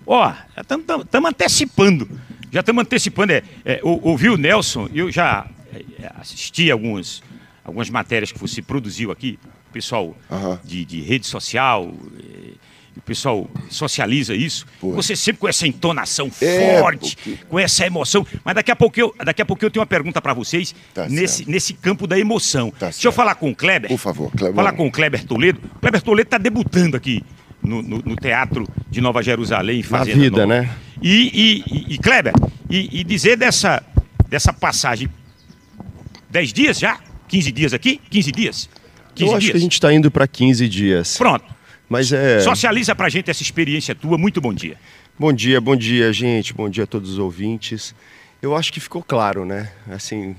[0.06, 2.08] Ó, oh, estamos antecipando.
[2.52, 3.32] Já estamos antecipando.
[3.32, 4.88] É, é, ouviu o Nelson?
[4.94, 7.22] Eu já é, assisti algumas,
[7.64, 9.38] algumas matérias que você produziu aqui
[9.74, 10.58] pessoal uhum.
[10.62, 12.52] de, de, rede social, eh,
[12.96, 14.64] o pessoal socializa isso.
[14.80, 14.92] Pô.
[14.92, 17.38] Você sempre com essa entonação é, forte, porque...
[17.48, 18.24] com essa emoção.
[18.44, 21.08] Mas daqui a pouco eu, daqui a pouco eu tenho uma pergunta para vocês tá
[21.08, 22.70] nesse, nesse campo da emoção.
[22.70, 23.04] Tá Deixa certo.
[23.06, 23.90] eu falar com o Kleber.
[23.90, 24.54] Por favor, Kleber.
[24.54, 25.60] Falar com o Kleber Toledo.
[25.76, 27.20] O Kleber Toledo está debutando aqui
[27.60, 29.82] no, no, no, Teatro de Nova Jerusalém.
[29.82, 30.62] Fazenda Na vida, Nova.
[30.62, 30.76] né?
[31.02, 32.32] E, e, e Kleber,
[32.70, 33.82] e, e dizer dessa,
[34.28, 35.10] dessa passagem.
[36.30, 37.00] 10 dias já?
[37.26, 38.00] 15 dias aqui?
[38.08, 38.68] 15 dias?
[39.14, 39.52] 15 Eu acho dias?
[39.52, 41.16] que a gente está indo para 15 dias.
[41.16, 41.44] Pronto.
[41.88, 42.40] Mas é.
[42.40, 44.18] Socializa para a gente essa experiência tua.
[44.18, 44.76] Muito bom dia.
[45.18, 46.52] Bom dia, bom dia, gente.
[46.52, 47.94] Bom dia a todos os ouvintes.
[48.42, 49.70] Eu acho que ficou claro, né?
[49.88, 50.34] Assim,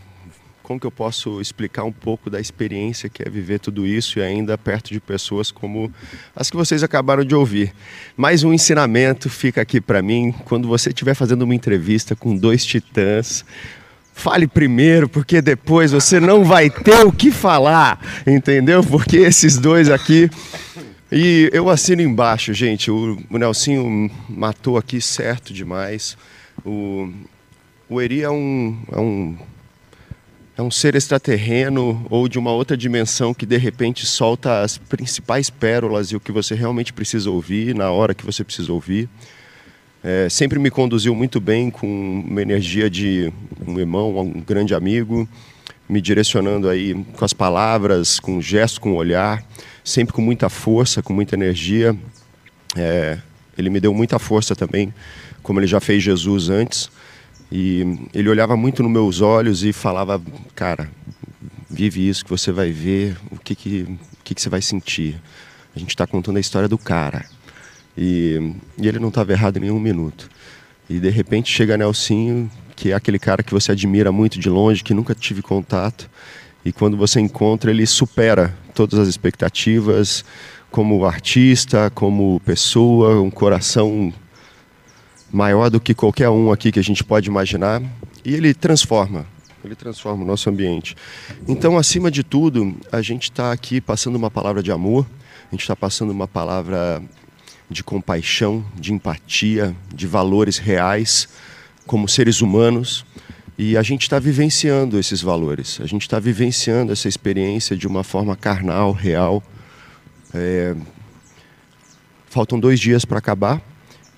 [0.62, 4.22] como que eu posso explicar um pouco da experiência que é viver tudo isso e
[4.22, 5.94] ainda perto de pessoas como
[6.36, 7.72] as que vocês acabaram de ouvir.
[8.18, 12.66] Mais um ensinamento fica aqui para mim quando você estiver fazendo uma entrevista com dois
[12.66, 13.46] titãs
[14.18, 18.82] Fale primeiro, porque depois você não vai ter o que falar, entendeu?
[18.82, 20.30] Porque esses dois aqui.
[21.12, 22.90] E eu assino embaixo, gente.
[22.90, 26.18] O, o Nelsinho matou aqui certo demais.
[26.66, 27.12] O,
[27.90, 29.38] o Eri é um, é um
[30.58, 35.50] é um ser extraterreno ou de uma outra dimensão que de repente solta as principais
[35.50, 39.10] pérolas e o que você realmente precisa ouvir na hora que você precisa ouvir.
[40.08, 41.88] É, sempre me conduziu muito bem com
[42.28, 43.34] uma energia de
[43.66, 45.28] um irmão, um grande amigo,
[45.90, 49.44] me direcionando aí com as palavras, com gestos, com o olhar,
[49.84, 51.98] sempre com muita força, com muita energia.
[52.76, 53.18] É,
[53.58, 54.94] ele me deu muita força também,
[55.42, 56.88] como ele já fez Jesus antes.
[57.52, 60.22] E ele olhava muito nos meus olhos e falava,
[60.54, 60.88] cara,
[61.68, 65.20] vive isso que você vai ver, o que, que, o que, que você vai sentir.
[65.76, 67.26] A gente está contando a história do cara.
[67.98, 70.30] E, e ele não estava errado em nenhum minuto.
[70.90, 74.84] E de repente chega Nelsinho, que é aquele cara que você admira muito de longe,
[74.84, 76.10] que nunca tive contato.
[76.64, 80.26] E quando você encontra, ele supera todas as expectativas,
[80.70, 84.14] como artista, como pessoa, um coração
[85.32, 87.82] maior do que qualquer um aqui que a gente pode imaginar.
[88.24, 89.26] E ele transforma,
[89.64, 90.96] ele transforma o nosso ambiente.
[91.48, 95.06] Então, acima de tudo, a gente está aqui passando uma palavra de amor,
[95.48, 97.02] a gente está passando uma palavra
[97.70, 101.28] de compaixão, de empatia, de valores reais
[101.86, 103.06] como seres humanos.
[103.58, 108.04] E a gente está vivenciando esses valores, a gente está vivenciando essa experiência de uma
[108.04, 109.42] forma carnal, real.
[110.34, 110.76] É...
[112.30, 113.62] Faltam dois dias para acabar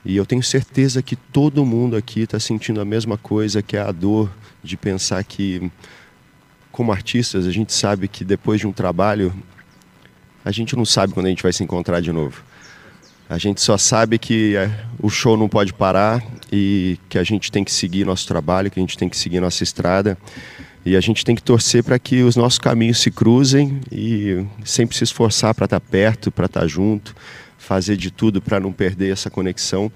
[0.03, 3.81] e eu tenho certeza que todo mundo aqui está sentindo a mesma coisa, que é
[3.81, 4.31] a dor
[4.63, 5.69] de pensar que,
[6.71, 9.33] como artistas, a gente sabe que depois de um trabalho,
[10.45, 12.41] a gente não sabe quando a gente vai se encontrar de novo.
[13.29, 14.71] A gente só sabe que é,
[15.01, 18.79] o show não pode parar e que a gente tem que seguir nosso trabalho, que
[18.79, 20.17] a gente tem que seguir nossa estrada.
[20.85, 24.95] E a gente tem que torcer para que os nossos caminhos se cruzem e sempre
[24.95, 27.13] se esforçar para estar tá perto, para estar tá junto,
[27.57, 29.91] fazer de tudo para não perder essa conexão,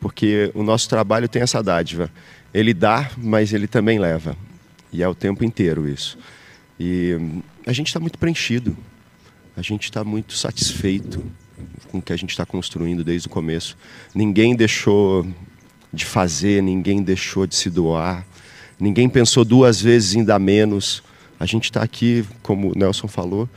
[0.00, 2.08] porque o nosso trabalho tem essa dádiva.
[2.54, 4.36] Ele dá, mas ele também leva.
[4.92, 6.16] E é o tempo inteiro isso.
[6.78, 7.16] E
[7.66, 8.76] a gente está muito preenchido,
[9.56, 11.20] a gente está muito satisfeito
[11.90, 13.76] com o que a gente está construindo desde o começo.
[14.14, 15.26] Ninguém deixou
[15.92, 18.24] de fazer, ninguém deixou de se doar,
[18.78, 21.02] ninguém pensou duas vezes em dar menos.
[21.38, 23.48] A gente está aqui, como o Nelson falou,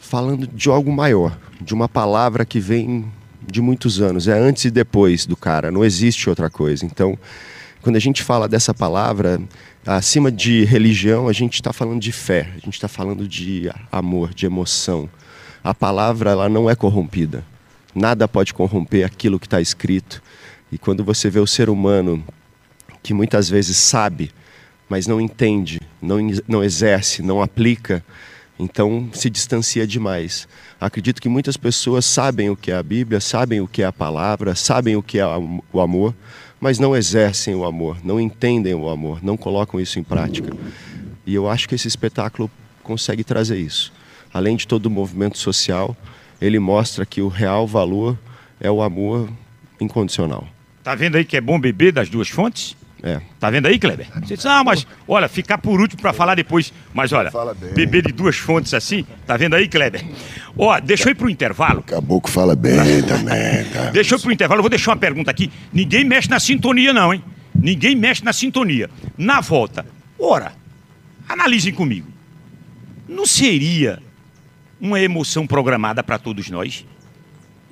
[0.00, 3.04] falando de algo maior, de uma palavra que vem
[3.46, 6.84] de muitos anos, é antes e depois do cara, não existe outra coisa.
[6.84, 7.16] Então,
[7.82, 9.40] quando a gente fala dessa palavra,
[9.86, 14.34] acima de religião, a gente está falando de fé, a gente está falando de amor,
[14.34, 15.08] de emoção
[15.66, 17.44] a palavra ela não é corrompida.
[17.92, 20.22] Nada pode corromper aquilo que está escrito.
[20.70, 22.22] E quando você vê o ser humano
[23.02, 24.30] que muitas vezes sabe,
[24.88, 28.04] mas não entende, não, não exerce, não aplica,
[28.56, 30.46] Então se distancia demais.
[30.80, 33.92] Acredito que muitas pessoas sabem o que é a Bíblia, sabem o que é a
[33.92, 36.14] palavra, sabem o que é o amor,
[36.60, 40.56] mas não exercem o amor, não entendem o amor, não colocam isso em prática.
[41.26, 42.48] E eu acho que esse espetáculo
[42.84, 43.92] consegue trazer isso.
[44.36, 45.96] Além de todo o movimento social,
[46.38, 48.18] ele mostra que o real valor
[48.60, 49.30] é o amor
[49.80, 50.46] incondicional.
[50.84, 52.76] Tá vendo aí que é bom beber das duas fontes?
[53.02, 53.18] É.
[53.40, 54.06] Tá vendo aí, Kleber?
[54.20, 56.70] Você diz, ah, mas olha, ficar por último para falar depois.
[56.92, 57.32] Mas olha,
[57.74, 60.04] beber de duas fontes assim, tá vendo aí, Kleber?
[60.54, 61.82] Ó, deixa eu ir pro intervalo.
[61.82, 63.88] Caboclo fala bem também, tá?
[63.90, 65.50] Deixa eu ir pro intervalo, eu vou deixar uma pergunta aqui.
[65.72, 67.24] Ninguém mexe na sintonia, não, hein?
[67.54, 68.90] Ninguém mexe na sintonia.
[69.16, 69.86] Na volta,
[70.18, 70.52] ora,
[71.26, 72.08] analisem comigo.
[73.08, 74.02] Não seria
[74.80, 76.86] uma emoção programada para todos nós?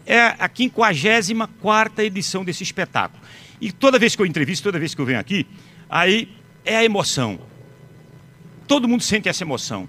[0.07, 3.23] É a 54 edição desse espetáculo.
[3.61, 5.47] E toda vez que eu entrevisto, toda vez que eu venho aqui,
[5.89, 6.29] aí
[6.65, 7.39] é a emoção.
[8.67, 9.89] Todo mundo sente essa emoção.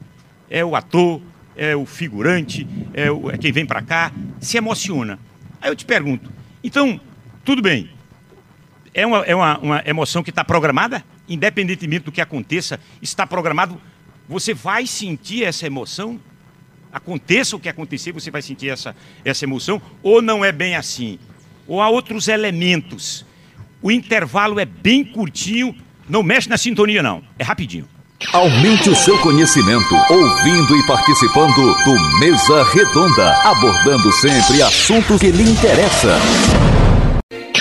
[0.50, 1.22] É o ator,
[1.56, 5.20] é o figurante, é, o, é quem vem para cá, se emociona.
[5.62, 6.32] Aí eu te pergunto,
[6.64, 7.00] então,
[7.44, 7.90] tudo bem,
[8.94, 11.04] é uma, é uma, uma emoção que está programada?
[11.28, 13.82] Independentemente do que aconteça, está programado,
[14.28, 16.20] você vai sentir essa emoção?
[16.96, 18.96] Aconteça o que acontecer, você vai sentir essa,
[19.26, 19.82] essa emoção?
[20.02, 21.20] Ou não é bem assim?
[21.68, 23.26] Ou há outros elementos
[23.86, 25.76] o intervalo é bem curtinho,
[26.10, 27.88] não mexe na sintonia não, é rapidinho.
[28.34, 35.44] Aumente o seu conhecimento ouvindo e participando do Mesa Redonda, abordando sempre assuntos que lhe
[35.44, 36.18] interessam.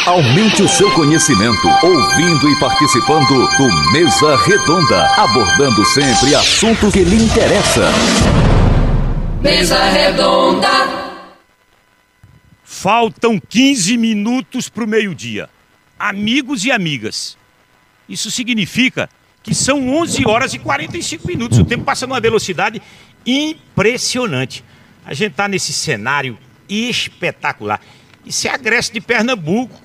[0.06, 7.16] Aumente o seu conhecimento ouvindo e participando do Mesa Redonda, abordando sempre assuntos que lhe
[7.16, 8.53] interessam.
[9.45, 10.71] Mesa Redonda.
[12.65, 15.51] Faltam 15 minutos para o meio-dia
[15.99, 17.37] amigos e amigas.
[18.09, 19.07] Isso significa
[19.43, 21.59] que são 11 horas e 45 minutos.
[21.59, 22.81] O tempo passa numa velocidade
[23.27, 24.65] impressionante.
[25.05, 27.83] A gente está nesse cenário espetacular.
[28.25, 29.79] Isso é a Grécia de Pernambuco.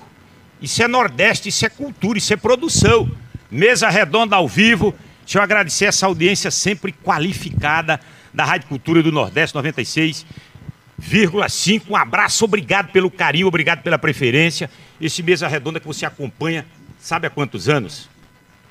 [0.62, 3.10] Isso é Nordeste, isso é cultura, isso é produção.
[3.50, 4.94] Mesa redonda ao vivo.
[5.22, 8.00] Deixa eu agradecer essa audiência sempre qualificada
[8.32, 11.82] da Rádio Cultura do Nordeste 96,5.
[11.88, 14.70] Um abraço, obrigado pelo carinho, obrigado pela preferência.
[15.00, 16.66] Esse mesa redonda que você acompanha,
[16.98, 18.08] sabe há quantos anos?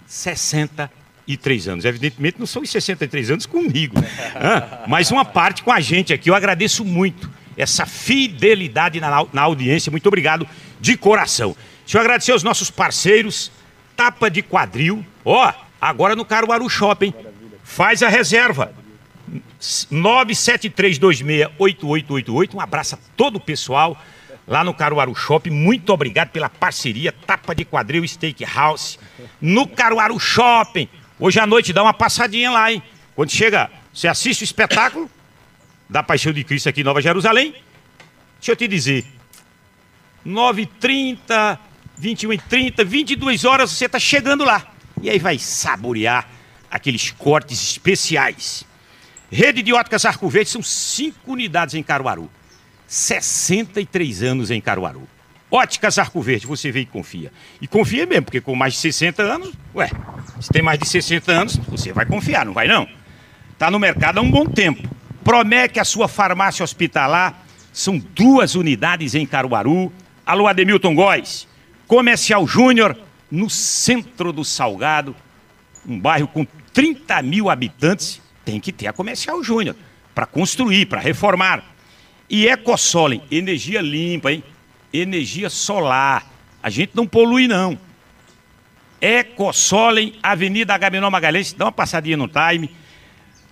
[0.08, 1.86] 63 anos.
[1.86, 3.96] Evidentemente não são os 63 anos comigo,
[4.36, 6.30] ah, mas uma parte com a gente aqui.
[6.30, 9.92] Eu agradeço muito essa fidelidade na, na audiência.
[9.92, 10.48] Muito obrigado
[10.80, 11.56] de coração.
[11.82, 13.52] Deixa eu agradecer aos nossos parceiros,
[13.96, 15.06] Tapa de Quadril.
[15.26, 17.14] Ó, oh, agora no Caruaru Shopping.
[17.64, 18.74] Faz a reserva.
[19.60, 22.56] 973268888.
[22.56, 23.96] Um abraço a todo o pessoal
[24.48, 25.52] lá no Caruaru Shopping.
[25.52, 28.98] Muito obrigado pela parceria, Tapa de Quadril Steakhouse,
[29.40, 30.90] no Caruaru Shopping.
[31.20, 32.82] Hoje à noite dá uma passadinha lá, hein?
[33.16, 35.08] Quando chega, você assiste o espetáculo
[35.90, 37.54] da Paixão de Cristo aqui em Nova Jerusalém.
[38.40, 39.06] Deixa eu te dizer,
[40.26, 41.60] 9h30,
[42.02, 44.66] 21h30, 22 horas você está chegando lá.
[45.02, 46.28] E aí vai saborear
[46.72, 48.66] aqueles cortes especiais.
[49.32, 52.30] Rede de óticas Arco Verde são cinco unidades em Caruaru.
[52.88, 55.08] 63 anos em Caruaru.
[55.52, 57.32] Óticas Arco Verde, você vê e confia.
[57.62, 59.90] E confia mesmo, porque com mais de 60 anos, ué,
[60.40, 62.88] se tem mais de 60 anos, você vai confiar, não vai não?
[63.52, 64.88] Está no mercado há um bom tempo.
[65.24, 69.92] Promete a sua farmácia hospitalar, são duas unidades em Caruaru.
[70.26, 71.48] Alô, Ademilton Góes,
[71.88, 72.96] Comercial Júnior,
[73.30, 75.16] no centro do Salgado,
[75.88, 79.76] um bairro com 30 mil habitantes, tem que ter a Comercial Júnior
[80.16, 81.64] para construir, para reformar.
[82.28, 84.44] E EcoSolen, energia limpa, hein?
[84.92, 86.28] Energia solar.
[86.62, 87.78] A gente não polui, não.
[89.00, 92.72] EcoSolen, Avenida Agamenon Magalhães, dá uma passadinha no time.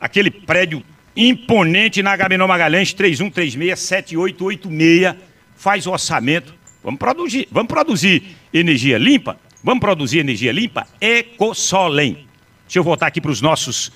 [0.02, 0.84] Aquele prédio
[1.16, 5.16] imponente na Agamenon Magalhães, 3136-7886.
[5.56, 6.56] Faz o orçamento.
[6.84, 9.40] Vamos produzir, vamos produzir energia limpa?
[9.64, 10.88] Vamos produzir energia limpa?
[11.00, 12.26] EcoSolen.
[12.66, 13.92] Deixa eu voltar aqui para os nossos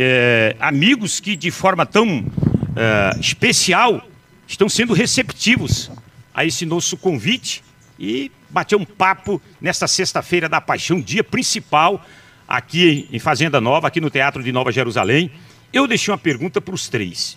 [0.00, 4.06] é, amigos que de forma tão uh, especial
[4.46, 5.90] estão sendo receptivos
[6.32, 7.64] a esse nosso convite
[7.98, 12.06] e bater um papo nesta sexta-feira da Paixão, dia principal
[12.46, 15.32] aqui em Fazenda Nova, aqui no Teatro de Nova Jerusalém.
[15.72, 17.36] Eu deixei uma pergunta para os três.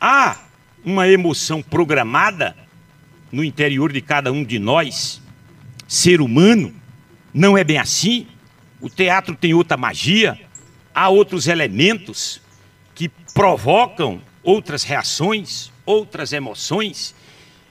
[0.00, 0.38] Há
[0.82, 2.56] uma emoção programada
[3.30, 5.20] no interior de cada um de nós,
[5.86, 6.74] ser humano?
[7.34, 8.26] Não é bem assim?
[8.80, 10.38] O teatro tem outra magia,
[10.98, 12.40] há outros elementos
[12.92, 17.14] que provocam outras reações, outras emoções.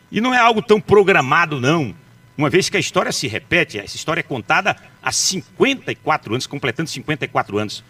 [0.10, 1.94] E não é algo tão programado, não.
[2.38, 6.90] Uma vez que a história se repete, essa história é contada há 54 anos, completando
[6.90, 7.84] 54 anos.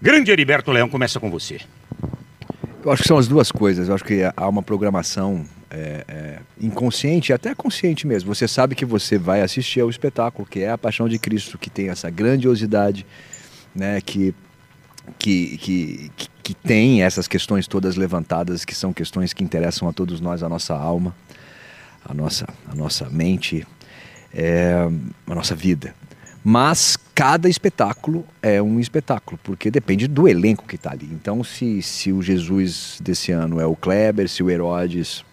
[0.00, 1.60] Grande Heriberto Leão, começa com você.
[2.84, 3.88] Eu acho que são as duas coisas.
[3.88, 8.32] Eu acho que há uma programação é, é, inconsciente, até consciente mesmo.
[8.32, 11.68] Você sabe que você vai assistir ao espetáculo, que é a Paixão de Cristo, que
[11.68, 13.04] tem essa grandiosidade,
[13.74, 14.32] né, que,
[15.18, 16.10] que, que,
[16.42, 20.48] que tem essas questões todas levantadas, que são questões que interessam a todos nós, a
[20.48, 21.14] nossa alma,
[22.04, 23.66] a nossa, a nossa mente,
[24.32, 24.88] é,
[25.26, 25.94] a nossa vida.
[26.42, 31.08] Mas cada espetáculo é um espetáculo, porque depende do elenco que está ali.
[31.10, 35.24] Então, se, se o Jesus desse ano é o Kleber, se o Herodes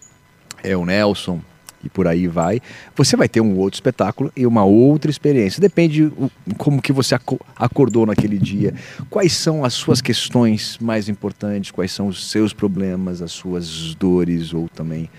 [0.63, 1.41] é o Nelson
[1.83, 2.61] e por aí vai,
[2.95, 5.61] você vai ter um outro espetáculo e uma outra experiência.
[5.61, 6.11] Depende
[6.57, 7.17] como que você
[7.55, 8.73] acordou naquele dia,
[9.09, 14.53] quais são as suas questões mais importantes, quais são os seus problemas, as suas dores
[14.53, 15.09] ou também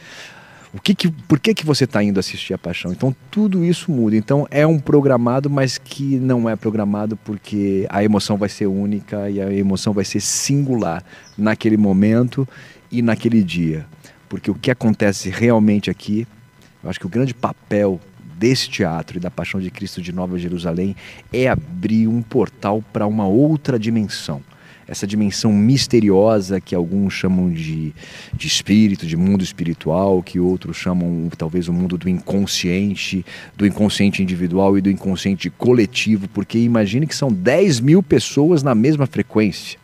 [0.75, 2.93] o que, que por que, que você está indo assistir a Paixão?
[2.93, 4.17] Então tudo isso muda.
[4.17, 9.29] Então é um programado, mas que não é programado porque a emoção vai ser única
[9.29, 11.05] e a emoção vai ser singular
[11.37, 12.49] naquele momento
[12.91, 13.87] e naquele dia.
[14.31, 16.27] Porque o que acontece realmente aqui,
[16.83, 18.01] eu acho que o grande papel
[18.39, 20.97] desse teatro e da Paixão de Cristo de Nova Jerusalém
[21.33, 24.43] é abrir um portal para uma outra dimensão
[24.93, 27.95] essa dimensão misteriosa que alguns chamam de,
[28.35, 33.25] de espírito, de mundo espiritual, que outros chamam talvez o mundo do inconsciente,
[33.57, 38.75] do inconsciente individual e do inconsciente coletivo, porque imagine que são 10 mil pessoas na
[38.75, 39.79] mesma frequência.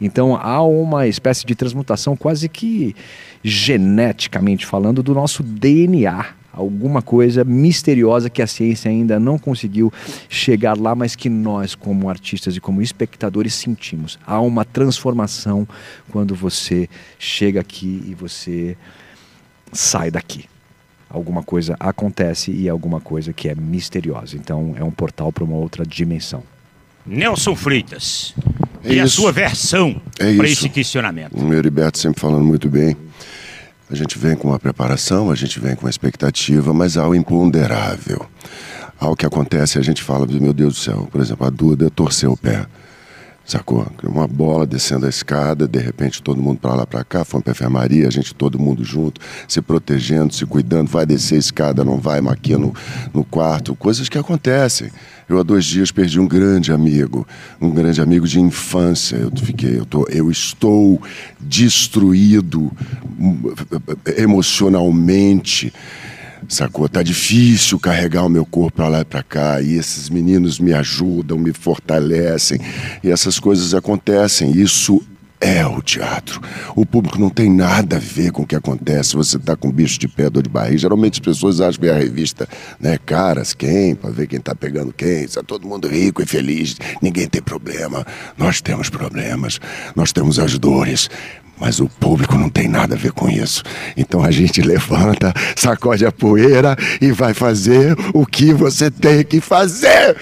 [0.00, 2.94] Então há uma espécie de transmutação quase que
[3.42, 9.92] geneticamente falando do nosso DNA alguma coisa misteriosa que a ciência ainda não conseguiu
[10.28, 14.18] chegar lá, mas que nós, como artistas e como espectadores, sentimos.
[14.26, 15.66] Há uma transformação
[16.10, 18.76] quando você chega aqui e você
[19.72, 20.44] sai daqui.
[21.08, 24.36] Alguma coisa acontece e alguma coisa que é misteriosa.
[24.36, 26.42] Então é um portal para uma outra dimensão.
[27.04, 28.34] Nelson Freitas.
[28.84, 29.02] É e isso.
[29.02, 31.36] a sua versão é para esse questionamento?
[31.36, 32.96] O Heriberto sempre falando muito bem.
[33.90, 37.14] A gente vem com uma preparação, a gente vem com uma expectativa, mas há o
[37.14, 38.24] imponderável.
[39.00, 41.90] Há o que acontece, a gente fala, meu Deus do céu, por exemplo, a Duda
[41.90, 42.66] torceu o pé.
[43.50, 43.84] Sacou?
[44.04, 47.50] Uma bola descendo a escada, de repente todo mundo para lá para cá, fomos para
[47.50, 51.98] enfermaria, a gente todo mundo junto, se protegendo, se cuidando, vai descer a escada, não
[51.98, 52.72] vai, maquia no,
[53.12, 54.92] no quarto, coisas que acontecem.
[55.28, 57.26] Eu há dois dias perdi um grande amigo,
[57.60, 59.16] um grande amigo de infância.
[59.16, 61.02] Eu fiquei, eu, tô, eu estou
[61.40, 62.70] destruído
[63.18, 63.52] hum,
[64.16, 65.72] emocionalmente.
[66.48, 66.88] Sacou?
[66.88, 69.60] Tá difícil carregar o meu corpo para lá e para cá.
[69.60, 72.58] E esses meninos me ajudam, me fortalecem.
[73.02, 74.50] E essas coisas acontecem.
[74.52, 75.02] Isso
[75.40, 76.40] é o teatro.
[76.76, 79.16] O público não tem nada a ver com o que acontece.
[79.16, 80.76] Você está com bicho de pé, dor de barriga.
[80.76, 82.46] Geralmente as pessoas acham que é a revista,
[82.78, 82.98] né?
[82.98, 83.94] Caras, quem?
[83.94, 85.24] Para ver quem está pegando quem.
[85.24, 86.76] Está todo mundo rico e feliz.
[87.00, 88.06] Ninguém tem problema.
[88.36, 89.58] Nós temos problemas.
[89.96, 91.08] Nós temos as dores.
[91.60, 93.62] Mas o público não tem nada a ver com isso.
[93.94, 99.42] Então a gente levanta, sacode a poeira e vai fazer o que você tem que
[99.42, 100.16] fazer.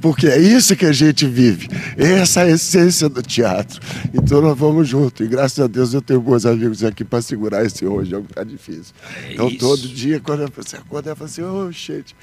[0.00, 1.68] Porque é isso que a gente vive.
[1.96, 3.80] Essa é a essência do teatro.
[4.14, 5.24] Então nós vamos junto.
[5.24, 8.32] E graças a Deus eu tenho bons amigos aqui para segurar esse hoje, é que
[8.32, 8.94] tá difícil.
[9.24, 9.58] É então isso.
[9.58, 12.14] todo dia, quando você acorda, eu falo assim, oh, gente.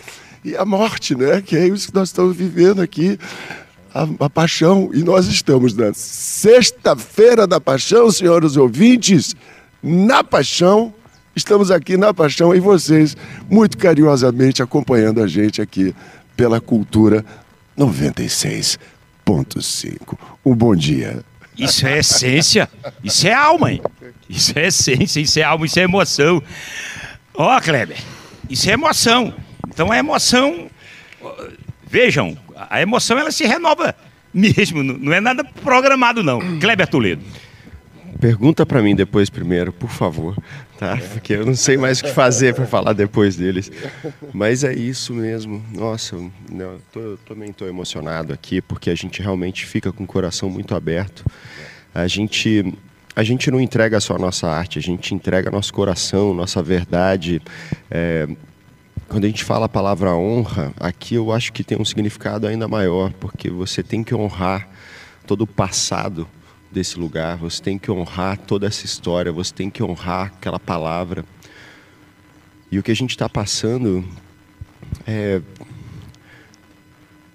[0.46, 1.42] E a morte, né?
[1.42, 3.18] Que é isso que nós estamos vivendo aqui
[3.94, 4.90] a, a paixão.
[4.94, 9.36] E nós estamos na sexta-feira da paixão, senhores ouvintes,
[9.82, 10.94] na paixão.
[11.36, 13.18] Estamos aqui na paixão e vocês,
[13.50, 15.96] muito carinhosamente, acompanhando a gente aqui
[16.36, 17.26] pela Cultura
[17.78, 20.18] 96.5.
[20.46, 21.24] Um bom dia.
[21.58, 22.70] Isso é essência,
[23.04, 23.82] isso é alma, hein?
[24.28, 26.42] Isso é essência, isso é alma, isso é emoção.
[27.36, 27.98] Ó, oh, Kleber,
[28.50, 29.34] isso é emoção.
[29.68, 30.70] Então a emoção.
[31.94, 32.36] Vejam,
[32.72, 33.96] a emoção ela se renova
[34.34, 36.60] mesmo, não é nada programado não.
[36.60, 37.22] Kleber Toledo.
[38.20, 40.36] Pergunta para mim depois primeiro, por favor,
[40.80, 40.98] tá?
[41.14, 43.72] Porque eu não sei mais o que fazer para falar depois deles.
[44.34, 45.64] Mas é isso mesmo.
[45.72, 46.18] Nossa,
[46.92, 50.74] tô, eu também estou emocionado aqui porque a gente realmente fica com o coração muito
[50.74, 51.24] aberto.
[51.94, 52.74] A gente
[53.16, 57.40] a gente não entrega só a nossa arte, a gente entrega nosso coração, nossa verdade.
[57.92, 58.28] É,
[59.14, 62.68] quando a gente fala a palavra honra, aqui eu acho que tem um significado ainda
[62.68, 64.68] maior, porque você tem que honrar
[65.28, 66.28] todo o passado
[66.72, 71.24] desse lugar, você tem que honrar toda essa história, você tem que honrar aquela palavra.
[72.72, 74.04] E o que a gente está passando
[75.06, 75.40] é.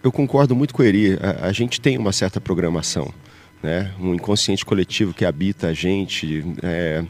[0.03, 1.17] Eu concordo muito com ele.
[1.23, 3.15] A, a, gente tem uma certa programação,
[3.63, 3.95] né?
[4.01, 6.45] um inconsciente coletivo que habita a gente.
[6.61, 7.05] É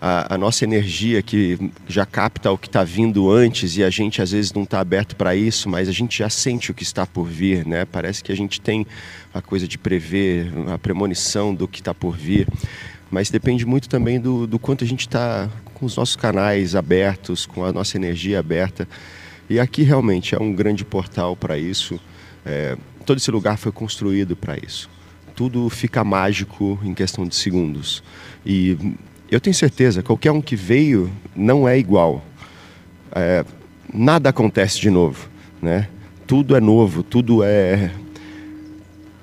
[0.00, 4.20] a, a nossa energia que já capta o que está vindo antes e a gente
[4.20, 7.06] às vezes não está aberto para isso, mas a gente já sente o que está
[7.06, 7.84] por vir, né?
[7.84, 8.86] Parece que a gente tem
[9.32, 12.46] a coisa de prever, a premonição do que está por vir,
[13.10, 17.46] mas depende muito também do, do quanto a gente está com os nossos canais abertos,
[17.46, 18.88] com a nossa energia aberta.
[19.48, 22.00] E aqui realmente é um grande portal para isso.
[22.44, 24.90] É, todo esse lugar foi construído para isso.
[25.34, 28.02] Tudo fica mágico em questão de segundos.
[28.44, 28.76] E
[29.30, 32.24] eu tenho certeza, qualquer um que veio não é igual.
[33.12, 33.44] É,
[33.92, 35.28] nada acontece de novo,
[35.60, 35.88] né?
[36.26, 37.90] Tudo é novo, tudo é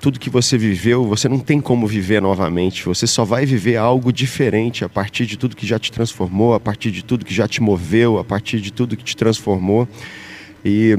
[0.04, 2.84] tudo que você viveu, você não tem como viver novamente.
[2.84, 6.60] Você só vai viver algo diferente a partir de tudo que já te transformou, a
[6.60, 9.88] partir de tudo que já te moveu, a partir de tudo que te transformou.
[10.62, 10.94] E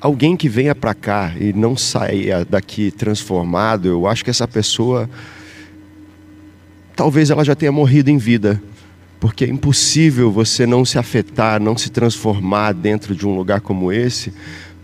[0.00, 5.10] alguém que venha para cá e não saia daqui transformado, eu acho que essa pessoa
[6.94, 8.62] talvez ela já tenha morrido em vida,
[9.20, 13.92] porque é impossível você não se afetar, não se transformar dentro de um lugar como
[13.92, 14.32] esse,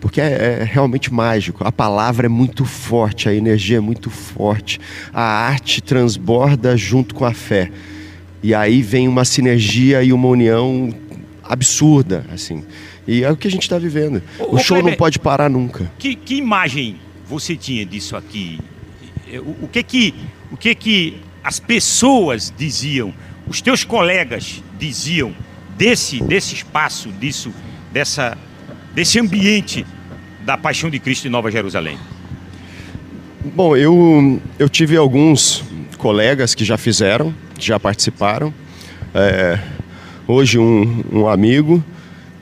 [0.00, 1.66] porque é, é, realmente mágico.
[1.66, 4.80] A palavra é muito forte, a energia é muito forte,
[5.12, 7.70] a arte transborda junto com a fé.
[8.42, 10.94] E aí vem uma sinergia e uma união
[11.42, 12.62] absurda, assim.
[13.06, 14.22] E é o que a gente está vivendo.
[14.38, 15.90] O, o show não pode parar nunca.
[15.98, 18.60] Que, que imagem você tinha disso aqui?
[19.44, 20.14] O, o que que
[20.52, 23.12] o que que as pessoas diziam,
[23.46, 25.34] os teus colegas diziam
[25.76, 27.52] desse, desse espaço, disso,
[27.92, 28.36] dessa,
[28.94, 29.86] desse ambiente
[30.44, 31.98] da Paixão de Cristo em Nova Jerusalém?
[33.54, 35.62] Bom, eu, eu tive alguns
[35.96, 38.52] colegas que já fizeram, que já participaram.
[39.14, 39.58] É,
[40.26, 41.82] hoje um, um amigo.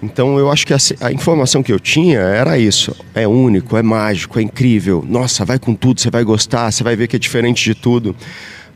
[0.03, 2.95] Então eu acho que a, a, informação que eu tinha era isso.
[3.15, 5.05] É único, é mágico, é incrível.
[5.09, 8.15] Nossa, vai com tudo, você vai gostar, você vai ver que é diferente de tudo.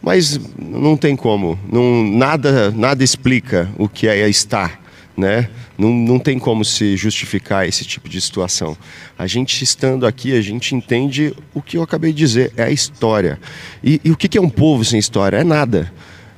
[0.02, 4.80] Mas não tem como, não, nada, nada explica o que é estar.
[5.16, 5.50] Né?
[5.76, 8.76] Não, não tem como se justificar esse tipo de situação.
[9.18, 12.70] A gente estando aqui, a gente entende o que eu acabei de dizer, é a
[12.70, 13.38] história.
[13.84, 15.36] E, e o que é um povo sem história?
[15.36, 15.92] É nada.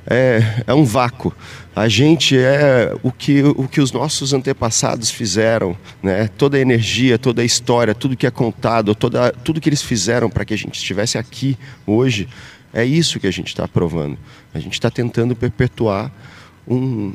[0.05, 1.33] É, é um vácuo.
[1.75, 6.29] A gente é o que, o que os nossos antepassados fizeram, né?
[6.37, 10.29] toda a energia, toda a história, tudo que é contado, toda, tudo que eles fizeram
[10.29, 11.57] para que a gente estivesse aqui
[11.87, 12.27] hoje,
[12.73, 14.17] é isso que a gente está provando.
[14.53, 16.11] A gente está tentando perpetuar
[16.67, 17.13] um,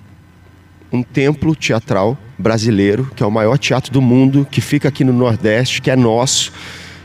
[0.93, 5.13] um templo teatral brasileiro, que é o maior teatro do mundo, que fica aqui no
[5.13, 6.53] Nordeste, que é nosso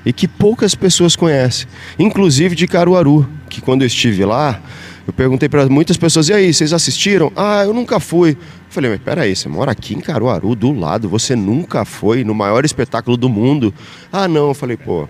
[0.05, 1.67] e que poucas pessoas conhecem,
[1.97, 4.61] inclusive de Caruaru, que quando eu estive lá,
[5.07, 7.31] eu perguntei para muitas pessoas: e aí, vocês assistiram?
[7.35, 8.31] Ah, eu nunca fui.
[8.31, 8.37] Eu
[8.69, 12.65] falei, mas peraí, você mora aqui em Caruaru, do lado, você nunca foi no maior
[12.65, 13.73] espetáculo do mundo?
[14.11, 14.49] Ah, não.
[14.49, 15.07] Eu falei, pô.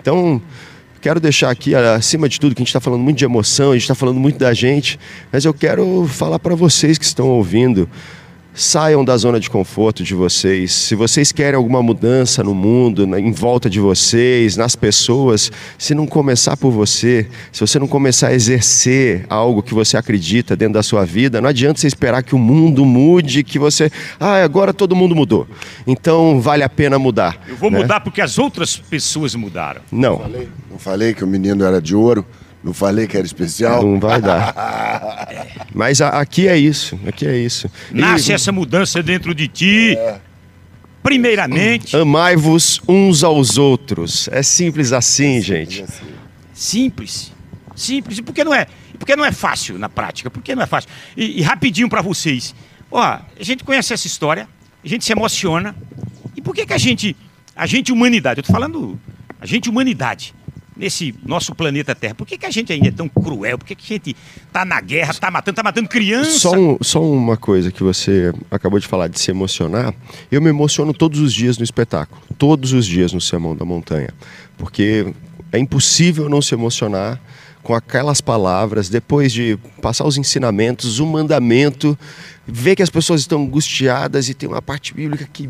[0.00, 0.40] Então,
[1.04, 3.74] quero deixar aqui, acima de tudo, que a gente está falando muito de emoção, a
[3.74, 4.98] gente está falando muito da gente,
[5.30, 7.86] mas eu quero falar para vocês que estão ouvindo.
[8.56, 10.72] Saiam da zona de conforto de vocês.
[10.72, 16.06] Se vocês querem alguma mudança no mundo, em volta de vocês, nas pessoas, se não
[16.06, 20.84] começar por você, se você não começar a exercer algo que você acredita dentro da
[20.84, 23.90] sua vida, não adianta você esperar que o mundo mude, que você,
[24.20, 25.48] ah, agora todo mundo mudou.
[25.84, 27.36] Então vale a pena mudar.
[27.48, 27.80] Eu vou né?
[27.80, 29.80] mudar porque as outras pessoas mudaram.
[29.90, 30.12] Não.
[30.12, 32.24] Não falei, não falei que o menino era de ouro.
[32.64, 33.82] Não falei que era especial?
[33.82, 34.54] Não vai dar.
[35.74, 37.70] Mas a, aqui é isso, aqui é isso.
[37.92, 38.34] Nasce e...
[38.34, 39.94] essa mudança dentro de ti.
[39.94, 40.18] É.
[41.02, 41.94] Primeiramente.
[41.94, 44.28] Amai-vos uns aos outros.
[44.32, 45.82] É simples assim, gente.
[45.82, 46.06] Assim.
[46.54, 47.32] Simples.
[47.76, 48.16] Simples.
[48.16, 48.66] E por que não é?
[48.98, 50.30] Porque não é fácil na prática?
[50.30, 50.88] Por que não é fácil?
[51.14, 52.54] E, e rapidinho para vocês.
[52.90, 54.48] Ó, a gente conhece essa história,
[54.82, 55.76] a gente se emociona.
[56.34, 57.14] E por que, que a gente,
[57.54, 58.98] a gente humanidade, eu tô falando,
[59.38, 60.34] a gente humanidade,
[60.76, 62.14] nesse nosso planeta Terra?
[62.14, 63.58] Por que, que a gente ainda é tão cruel?
[63.58, 66.38] Por que, que a gente está na guerra, está matando, está matando criança?
[66.38, 69.94] Só, um, só uma coisa que você acabou de falar de se emocionar.
[70.30, 74.10] Eu me emociono todos os dias no espetáculo, todos os dias no Sermão da Montanha,
[74.56, 75.12] porque
[75.52, 77.20] é impossível não se emocionar
[77.62, 81.98] com aquelas palavras, depois de passar os ensinamentos, o mandamento,
[82.46, 85.48] ver que as pessoas estão angustiadas e tem uma parte bíblica que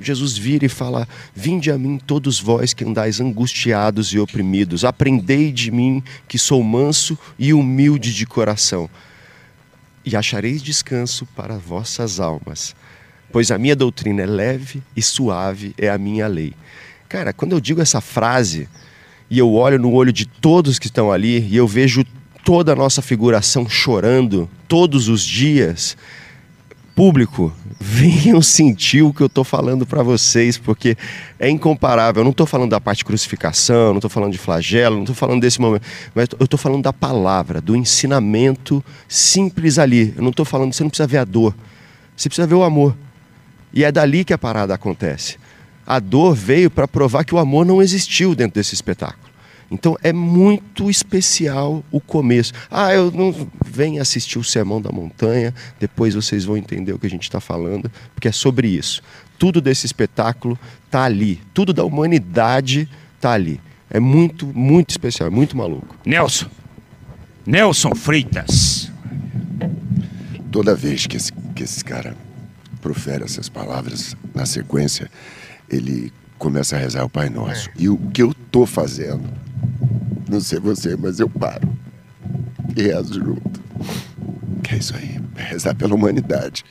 [0.00, 5.52] Jesus vira e fala: Vinde a mim, todos vós que andais angustiados e oprimidos, aprendei
[5.52, 8.88] de mim, que sou manso e humilde de coração,
[10.04, 12.74] e achareis descanso para vossas almas,
[13.32, 16.54] pois a minha doutrina é leve e suave é a minha lei.
[17.08, 18.68] Cara, quando eu digo essa frase
[19.28, 22.04] e eu olho no olho de todos que estão ali e eu vejo
[22.44, 25.96] toda a nossa figuração chorando todos os dias,
[26.94, 30.96] público, venham sentir o que eu estou falando para vocês, porque
[31.38, 32.20] é incomparável.
[32.20, 35.16] Eu não estou falando da parte de crucificação, não estou falando de flagelo, não estou
[35.16, 35.82] falando desse momento,
[36.14, 40.12] mas eu estou falando da palavra, do ensinamento simples ali.
[40.16, 41.54] Eu não estou falando, você não precisa ver a dor,
[42.16, 42.96] você precisa ver o amor.
[43.72, 45.38] E é dali que a parada acontece.
[45.86, 49.29] A dor veio para provar que o amor não existiu dentro desse espetáculo.
[49.70, 52.52] Então é muito especial o começo.
[52.70, 57.06] Ah, eu não venho assistir o Sermão da Montanha, depois vocês vão entender o que
[57.06, 59.02] a gente está falando, porque é sobre isso.
[59.38, 63.60] Tudo desse espetáculo está ali, tudo da humanidade está ali.
[63.88, 65.96] É muito, muito especial, é muito maluco.
[66.04, 66.46] Nelson,
[67.46, 68.90] Nelson Freitas.
[70.50, 72.16] Toda vez que esse, que esse cara
[72.80, 75.08] profere essas palavras na sequência,
[75.68, 77.68] ele começa a rezar o Pai Nosso.
[77.78, 79.30] E o que eu estou fazendo
[80.28, 81.68] não sei você, mas eu paro
[82.76, 83.60] e rezo junto.
[84.62, 86.64] Que é isso aí, é rezar pela humanidade.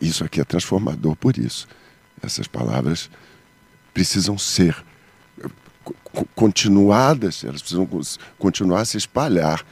[0.00, 1.66] Isso aqui é transformador por isso.
[2.22, 3.10] Essas palavras
[3.94, 4.76] precisam ser
[6.34, 7.88] continuadas, elas precisam
[8.38, 9.64] continuar a se espalhar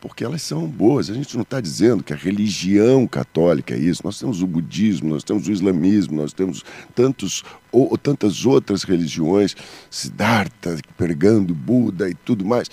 [0.00, 1.10] porque elas são boas.
[1.10, 4.02] A gente não está dizendo que a religião católica é isso.
[4.04, 6.64] Nós temos o budismo, nós temos o islamismo, nós temos
[6.94, 9.56] tantos ou, tantas outras religiões,
[9.90, 12.70] Siddhartha, pregando Buda e tudo mais.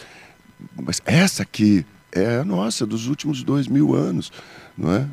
[0.75, 4.31] Mas essa aqui é a nossa, dos últimos dois mil anos,
[4.77, 5.07] não é?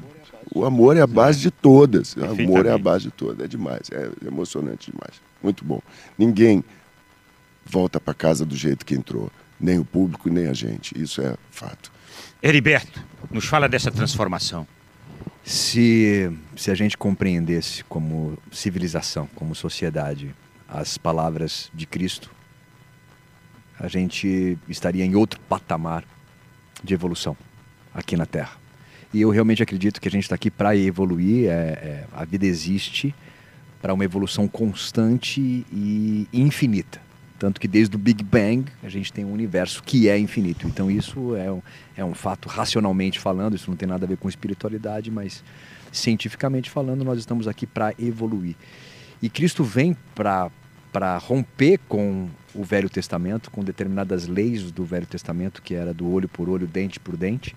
[0.55, 2.15] O amor é a base de todas.
[2.15, 3.45] O amor é a base de todas.
[3.45, 5.15] É demais, é emocionante demais.
[5.43, 5.81] Muito bom.
[6.19, 6.63] Ninguém
[7.65, 9.31] volta para casa do jeito que entrou.
[9.59, 11.01] Nem o público, nem a gente.
[11.01, 11.92] Isso é fato.
[12.43, 13.01] Heriberto,
[13.31, 14.67] nos fala dessa transformação.
[15.45, 20.35] Se, se a gente compreendesse como civilização, como sociedade,
[20.69, 22.33] as palavras de Cristo,
[23.79, 26.05] a gente estaria em outro patamar
[26.83, 27.37] de evolução
[27.95, 28.57] aqui na Terra.
[29.13, 31.49] E eu realmente acredito que a gente está aqui para evoluir.
[31.49, 33.15] É, é, a vida existe
[33.83, 35.41] para uma evolução constante
[35.71, 37.01] e infinita.
[37.43, 40.65] Tanto que desde o Big Bang a gente tem um universo que é infinito.
[40.69, 41.61] Então isso é um,
[41.97, 45.43] é um fato racionalmente falando, isso não tem nada a ver com espiritualidade, mas
[45.91, 48.55] cientificamente falando, nós estamos aqui para evoluir.
[49.21, 55.63] E Cristo vem para romper com o Velho Testamento, com determinadas leis do Velho Testamento,
[55.63, 57.57] que era do olho por olho, dente por dente,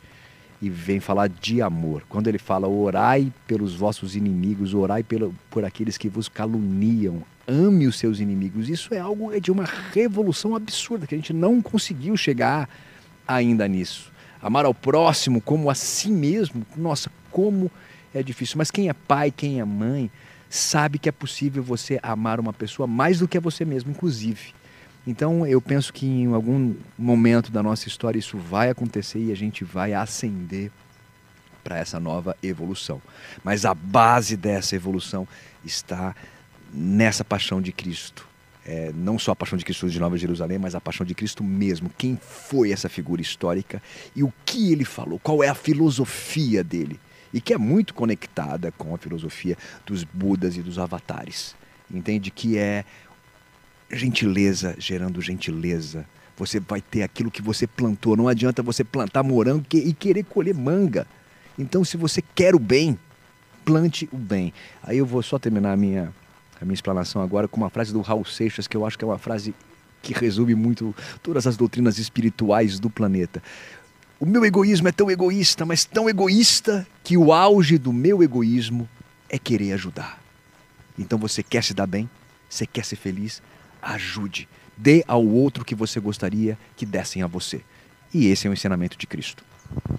[0.60, 2.02] e vem falar de amor.
[2.10, 7.88] Quando ele fala, orai pelos vossos inimigos, orai pelo, por aqueles que vos caluniam, ame
[7.88, 8.70] os seus inimigos.
[8.70, 12.70] Isso é algo é de uma revolução absurda, que a gente não conseguiu chegar
[13.28, 14.12] ainda nisso.
[14.42, 17.72] Amar ao próximo como a si mesmo, nossa, como
[18.14, 18.58] é difícil.
[18.58, 20.12] Mas quem é pai, quem é mãe,
[20.50, 24.54] sabe que é possível você amar uma pessoa mais do que a você mesmo, inclusive.
[25.08, 29.36] Então eu penso que em algum momento da nossa história isso vai acontecer e a
[29.36, 30.72] gente vai ascender
[31.64, 33.02] para essa nova evolução.
[33.44, 35.28] Mas a base dessa evolução
[35.64, 36.16] está
[36.76, 38.28] nessa paixão de Cristo.
[38.66, 41.44] É, não só a paixão de Cristo de Nova Jerusalém, mas a paixão de Cristo
[41.44, 41.90] mesmo.
[41.98, 43.82] Quem foi essa figura histórica
[44.16, 47.00] e o que ele falou, qual é a filosofia dele.
[47.32, 51.56] E que é muito conectada com a filosofia dos Budas e dos avatares.
[51.92, 52.32] Entende?
[52.32, 52.84] Que é
[53.92, 56.06] gentileza gerando gentileza.
[56.38, 58.18] Você vai ter aquilo que você plantou.
[58.18, 61.06] Não adianta você plantar morango e querer colher manga.
[61.58, 62.98] Então, se você quer o bem,
[63.64, 64.54] plante o bem.
[64.82, 66.14] Aí eu vou só terminar a minha
[66.62, 69.08] a minha explanação agora com uma frase do Raul Seixas, que eu acho que é
[69.08, 69.54] uma frase
[70.02, 73.42] que resume muito todas as doutrinas espirituais do planeta.
[74.20, 78.88] O meu egoísmo é tão egoísta, mas tão egoísta, que o auge do meu egoísmo
[79.30, 80.22] é querer ajudar.
[80.98, 82.10] Então você quer se dar bem?
[82.50, 83.42] Você quer ser feliz?
[83.82, 84.48] Ajude.
[84.78, 87.62] Dê ao outro o que você gostaria que dessem a você.
[88.14, 89.44] E esse é o ensinamento de Cristo.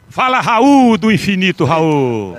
[0.08, 2.34] Fala Raul do infinito, Raul.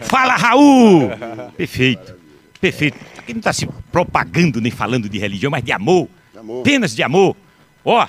[0.00, 1.10] Fala Raul.
[1.56, 2.16] Perfeito.
[2.60, 2.98] Perfeito.
[3.32, 6.08] Aqui não está se propagando nem falando de religião, mas de amor.
[6.32, 6.60] de amor.
[6.60, 7.34] Apenas de amor.
[7.82, 8.06] Ó,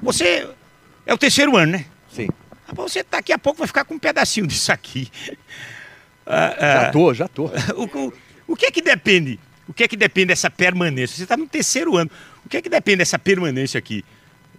[0.00, 0.48] você
[1.04, 1.86] é o terceiro ano, né?
[2.08, 2.28] Sim.
[2.74, 5.10] Você daqui a pouco vai ficar com um pedacinho disso aqui.
[6.24, 7.50] Ah, ah, já tô, já tô.
[7.76, 8.12] O, o,
[8.48, 9.38] o que é que depende?
[9.68, 11.16] O que é que depende dessa permanência?
[11.16, 12.10] Você está no terceiro ano.
[12.46, 14.04] O que é que depende dessa permanência aqui?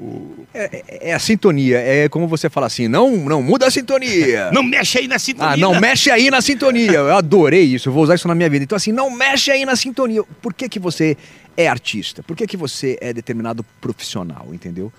[0.03, 0.45] O...
[0.53, 4.51] É, é, é, a sintonia, é como você fala assim, não, não muda a sintonia.
[4.51, 5.53] não mexe aí na sintonia.
[5.53, 6.91] Ah, não mexe aí na sintonia.
[6.91, 8.65] Eu adorei isso, eu vou usar isso na minha vida.
[8.65, 10.21] Então assim, não mexe aí na sintonia.
[10.41, 11.15] Por que, que você
[11.55, 12.21] é artista?
[12.21, 14.91] Por que, que você é determinado profissional, entendeu?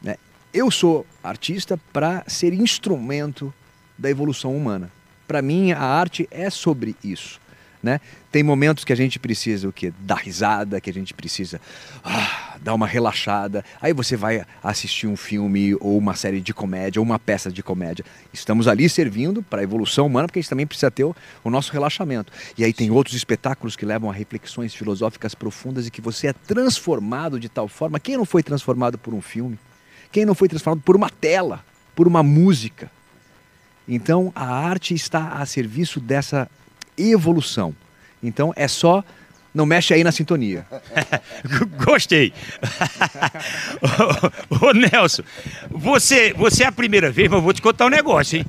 [0.00, 0.14] Né?
[0.54, 3.52] Eu sou artista para ser instrumento
[3.98, 4.88] da evolução humana.
[5.26, 7.40] Para mim, a arte é sobre isso.
[7.82, 8.00] né?
[8.36, 9.90] Tem momentos que a gente precisa o quê?
[10.00, 11.58] Dar risada, que a gente precisa
[12.04, 13.64] ah, dar uma relaxada.
[13.80, 17.62] Aí você vai assistir um filme ou uma série de comédia ou uma peça de
[17.62, 18.04] comédia.
[18.34, 21.48] Estamos ali servindo para a evolução humana, porque a gente também precisa ter o, o
[21.48, 22.30] nosso relaxamento.
[22.58, 26.34] E aí tem outros espetáculos que levam a reflexões filosóficas profundas e que você é
[26.34, 27.98] transformado de tal forma.
[27.98, 29.58] Quem não foi transformado por um filme?
[30.12, 31.64] Quem não foi transformado por uma tela,
[31.94, 32.90] por uma música?
[33.88, 36.50] Então a arte está a serviço dessa
[36.98, 37.74] evolução.
[38.26, 39.02] Então é só
[39.56, 40.66] não mexe aí na sintonia.
[41.82, 42.30] Gostei.
[44.60, 45.22] ô, ô, Nelson,
[45.70, 48.46] você, você é a primeira vez, mas eu vou te contar um negócio, hein?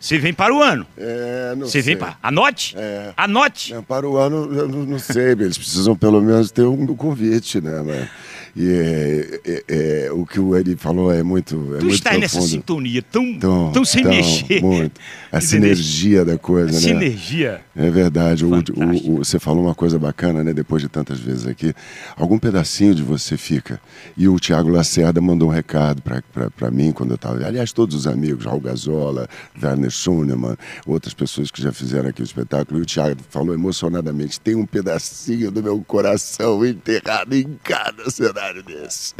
[0.00, 0.86] Você vem para o ano.
[0.96, 1.82] É, não Você sei.
[1.82, 2.16] vem para.
[2.22, 2.74] Anote?
[2.78, 3.12] É.
[3.18, 3.74] Anote.
[3.74, 7.60] É, para o ano, eu não, não sei, eles precisam pelo menos ter um convite,
[7.60, 7.82] né?
[7.84, 8.08] Mas,
[8.56, 9.64] e é, é,
[10.06, 11.54] é, o que o Eri falou é muito.
[11.74, 14.62] É tu muito estás nessa sintonia tão, Tão, tão sem tão, mexer.
[14.62, 14.98] Muito.
[15.30, 16.78] A sinergia da coisa, né?
[16.78, 17.60] Sinergia.
[17.76, 18.46] É verdade.
[18.46, 20.54] O, o- o- você falou uma coisa bacana, né?
[20.54, 21.74] Depois de tantas vezes aqui.
[22.16, 23.78] Algum pedacinho de você fica.
[24.16, 27.44] E o Tiago Lacerda mandou um recado para mim quando eu estava.
[27.44, 29.28] Aliás, todos os amigos, Raul Gazola,
[29.62, 30.56] Werner Schunemann,
[30.86, 32.78] outras pessoas que já fizeram aqui o espetáculo.
[32.78, 38.45] E o Tiago falou emocionadamente: tem um pedacinho do meu coração enterrado em cada cenário
[38.62, 39.14] desse.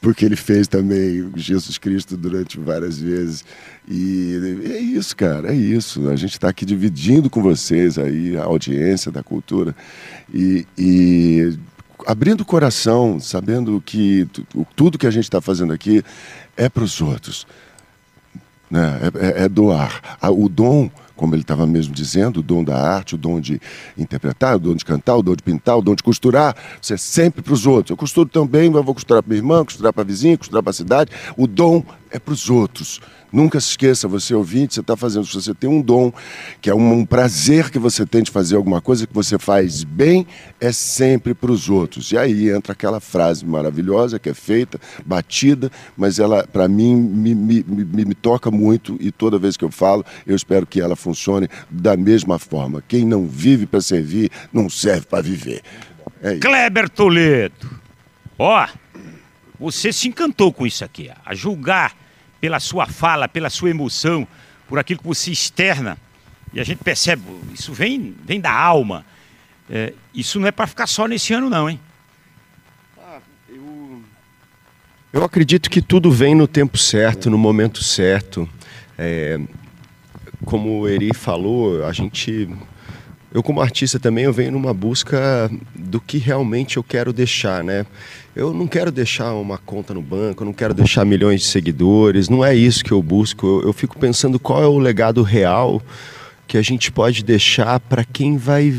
[0.00, 3.44] Porque ele fez também Jesus Cristo durante várias vezes.
[3.88, 6.08] E é isso, cara, é isso.
[6.08, 9.74] A gente está aqui dividindo com vocês aí a audiência da cultura
[10.32, 11.58] e, e
[12.06, 14.26] abrindo o coração, sabendo que
[14.76, 16.02] tudo que a gente está fazendo aqui
[16.56, 17.46] é para os outros.
[18.70, 19.00] Né?
[19.14, 20.18] É, é- é doar.
[20.22, 23.60] O dom, como ele estava mesmo dizendo, o dom da arte, o dom de
[23.98, 26.96] interpretar, o dom de cantar, o dom de pintar, o dom de costurar, isso é
[26.96, 27.90] sempre para os outros.
[27.90, 30.70] Eu costuro também, mas vou costurar para minha irmã, costurar para a vizinha, costurar para
[30.70, 31.10] a cidade.
[31.36, 33.00] O dom é para os outros.
[33.30, 36.10] Nunca se esqueça, você ouvinte, você está fazendo, se você tem um dom,
[36.62, 39.84] que é um, um prazer que você tem de fazer alguma coisa que você faz
[39.84, 40.26] bem,
[40.58, 42.10] é sempre para os outros.
[42.10, 47.34] E aí entra aquela frase maravilhosa que é feita, batida, mas ela, para mim, me,
[47.34, 50.96] me, me, me toca muito e toda vez que eu falo, eu espero que ela
[50.96, 52.82] funcione da mesma forma.
[52.88, 55.60] Quem não vive para servir, não serve para viver.
[56.22, 56.36] É.
[56.38, 57.78] Kleber Toledo.
[58.38, 58.66] Ó,
[59.58, 61.10] você se encantou com isso aqui.
[61.24, 61.96] A julgar
[62.40, 64.26] pela sua fala, pela sua emoção,
[64.68, 65.98] por aquilo que você externa.
[66.52, 67.22] E a gente percebe,
[67.52, 69.04] isso vem, vem da alma.
[69.68, 71.80] É, isso não é para ficar só nesse ano, não, hein?
[75.10, 78.48] Eu acredito que tudo vem no tempo certo, no momento certo.
[78.96, 79.40] É,
[80.44, 82.48] como o Eri falou, a gente.
[83.38, 87.86] Eu, como artista também, eu venho numa busca do que realmente eu quero deixar, né?
[88.34, 92.28] Eu não quero deixar uma conta no banco, eu não quero deixar milhões de seguidores,
[92.28, 93.46] não é isso que eu busco.
[93.46, 95.80] Eu, eu fico pensando qual é o legado real
[96.48, 98.74] que a gente pode deixar para quem vai,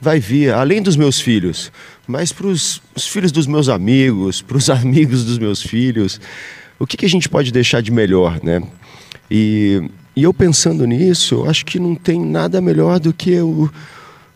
[0.00, 1.70] vai vir, além dos meus filhos,
[2.04, 6.20] mas para os filhos dos meus amigos, para os amigos dos meus filhos.
[6.80, 8.60] O que, que a gente pode deixar de melhor, né?
[9.30, 13.70] E, e eu pensando nisso, eu acho que não tem nada melhor do que o,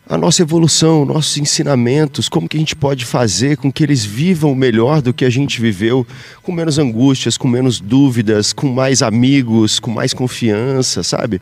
[0.09, 4.55] a nossa evolução, nossos ensinamentos, como que a gente pode fazer com que eles vivam
[4.55, 6.05] melhor do que a gente viveu,
[6.41, 11.39] com menos angústias, com menos dúvidas, com mais amigos, com mais confiança, sabe?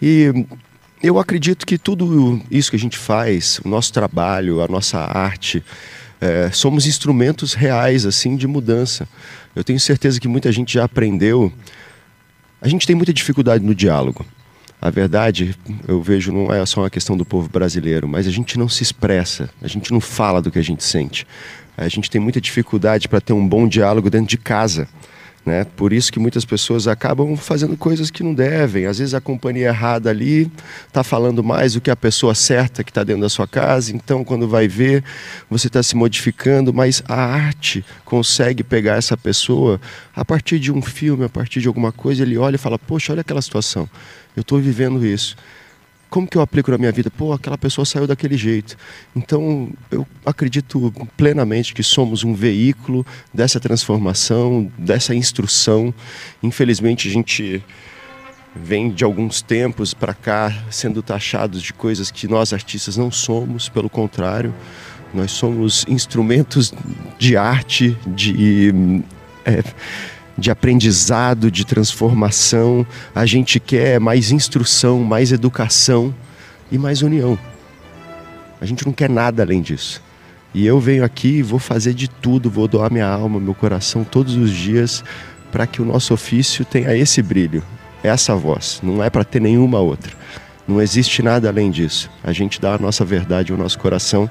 [0.00, 0.46] E
[1.02, 5.64] eu acredito que tudo isso que a gente faz, o nosso trabalho, a nossa arte,
[6.20, 9.08] é, somos instrumentos reais assim de mudança.
[9.56, 11.52] Eu tenho certeza que muita gente já aprendeu.
[12.64, 14.24] A gente tem muita dificuldade no diálogo.
[14.80, 15.54] A verdade,
[15.86, 18.82] eu vejo, não é só uma questão do povo brasileiro, mas a gente não se
[18.82, 21.26] expressa, a gente não fala do que a gente sente.
[21.76, 24.88] A gente tem muita dificuldade para ter um bom diálogo dentro de casa.
[25.44, 25.64] Né?
[25.76, 28.86] Por isso que muitas pessoas acabam fazendo coisas que não devem.
[28.86, 30.50] Às vezes a companhia errada ali
[30.86, 33.94] está falando mais do que a pessoa certa que está dentro da sua casa.
[33.94, 35.04] Então, quando vai ver,
[35.50, 36.72] você está se modificando.
[36.72, 39.78] Mas a arte consegue pegar essa pessoa
[40.16, 42.22] a partir de um filme, a partir de alguma coisa.
[42.22, 43.88] Ele olha e fala: Poxa, olha aquela situação.
[44.34, 45.36] Eu estou vivendo isso
[46.14, 47.10] como que eu aplico na minha vida?
[47.10, 48.76] Pô, aquela pessoa saiu daquele jeito.
[49.16, 55.92] Então, eu acredito plenamente que somos um veículo dessa transformação, dessa instrução.
[56.40, 57.60] Infelizmente, a gente
[58.54, 63.68] vem de alguns tempos para cá sendo taxados de coisas que nós artistas não somos,
[63.68, 64.54] pelo contrário,
[65.12, 66.72] nós somos instrumentos
[67.18, 69.02] de arte, de
[69.44, 69.64] é,
[70.36, 72.86] de aprendizado, de transformação.
[73.14, 76.14] A gente quer mais instrução, mais educação
[76.70, 77.38] e mais união.
[78.60, 80.02] A gente não quer nada além disso.
[80.54, 84.04] E eu venho aqui e vou fazer de tudo, vou doar minha alma, meu coração
[84.04, 85.02] todos os dias
[85.50, 87.62] para que o nosso ofício tenha esse brilho,
[88.02, 88.80] essa voz.
[88.82, 90.12] Não é para ter nenhuma outra.
[90.66, 92.10] Não existe nada além disso.
[92.22, 94.28] A gente dá a nossa verdade, o nosso coração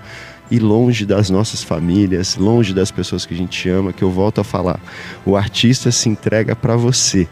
[0.53, 4.39] e longe das nossas famílias, longe das pessoas que a gente ama, que eu volto
[4.39, 4.79] a falar.
[5.25, 7.27] O artista se entrega para você,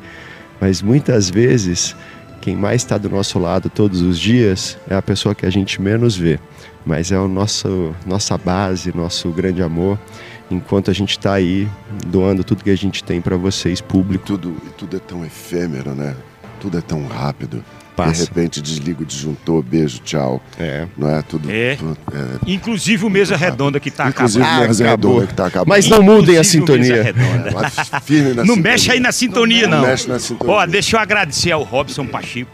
[0.59, 1.95] mas muitas vezes
[2.41, 5.79] quem mais está do nosso lado todos os dias é a pessoa que a gente
[5.79, 6.39] menos vê,
[6.83, 9.99] mas é o nosso nossa base, nosso grande amor.
[10.49, 11.69] Enquanto a gente está aí
[12.07, 14.25] doando tudo que a gente tem para vocês, público.
[14.25, 16.15] Tudo, tudo é tão efêmero, né?
[16.59, 17.63] Tudo é tão rápido.
[17.95, 18.23] Passa.
[18.23, 20.41] De repente desliga o disjuntor, beijo, tchau.
[20.57, 20.87] É.
[20.97, 21.51] Não é tudo.
[21.51, 21.75] É.
[21.75, 22.51] tudo- é.
[22.51, 24.63] Inclusive o Mesa Redonda que está Inclusive acabando.
[24.63, 24.87] o Mesa.
[24.87, 25.69] Redonda que tá acabando.
[25.69, 26.95] Mas não mudem a Inclusive sintonia.
[26.95, 27.69] É, lá
[28.01, 28.63] firme na Não sintonia.
[28.71, 29.87] mexe aí na sintonia, Não não.
[29.87, 30.53] mexe na sintonia.
[30.53, 32.49] Ó, deixa eu agradecer ao Robson Pacheco,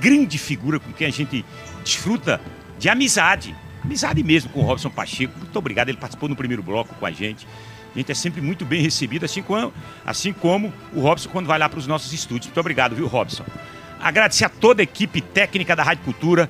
[0.00, 1.44] grande figura com quem a gente
[1.84, 2.40] desfruta
[2.78, 3.54] de amizade.
[3.84, 5.32] Amizade mesmo com o Robson Pacheco.
[5.38, 7.46] Muito obrigado, ele participou no primeiro bloco com a gente.
[7.94, 9.72] A gente é sempre muito bem recebido, assim como,
[10.06, 12.46] assim como o Robson quando vai lá para os nossos estúdios.
[12.46, 13.44] Muito obrigado, viu, Robson?
[14.00, 16.48] Agradecer a toda a equipe técnica da Rádio Cultura,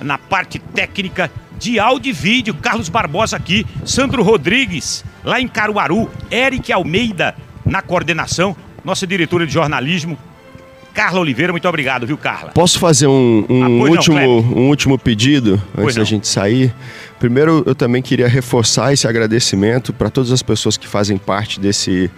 [0.00, 2.54] na parte técnica de áudio e vídeo.
[2.54, 7.34] Carlos Barbosa aqui, Sandro Rodrigues, lá em Caruaru, Eric Almeida
[7.64, 10.16] na coordenação, nossa diretora de jornalismo,
[10.94, 11.52] Carla Oliveira.
[11.52, 12.50] Muito obrigado, viu, Carla?
[12.52, 14.58] Posso fazer um, um Ah, não, último, Kleber.
[14.58, 16.06] um último pedido Pois antes da não.
[16.06, 16.74] gente sair?
[17.18, 22.10] Primeiro, eu também queria reforçar esse agradecimento para todas as pessoas que fazem parte desse,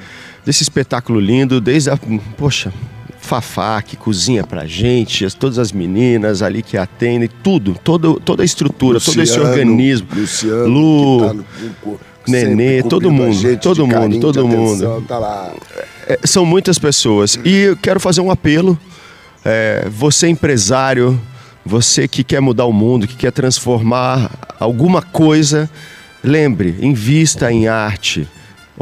[0.44, 1.98] desse espetáculo lindo, desde a.
[2.38, 2.72] Poxa.
[3.20, 8.42] Fafá, que cozinha pra gente, as- todas as meninas ali que atendem, tudo, todo, toda
[8.42, 10.08] a estrutura, todo esse Luciano, organismo.
[10.16, 11.44] Luciano, Lu, tá no-
[12.26, 14.84] Nenê, todo mundo, gente todo mundo, carinho, todo mundo.
[14.86, 15.52] atenção, Tá.
[16.08, 17.38] É, são muitas pessoas.
[17.44, 18.78] E eu quero fazer um apelo.
[19.44, 21.20] É, você empresário,
[21.64, 25.68] você que quer mudar o mundo, que quer transformar alguma coisa,
[26.22, 28.26] lembre, invista em arte.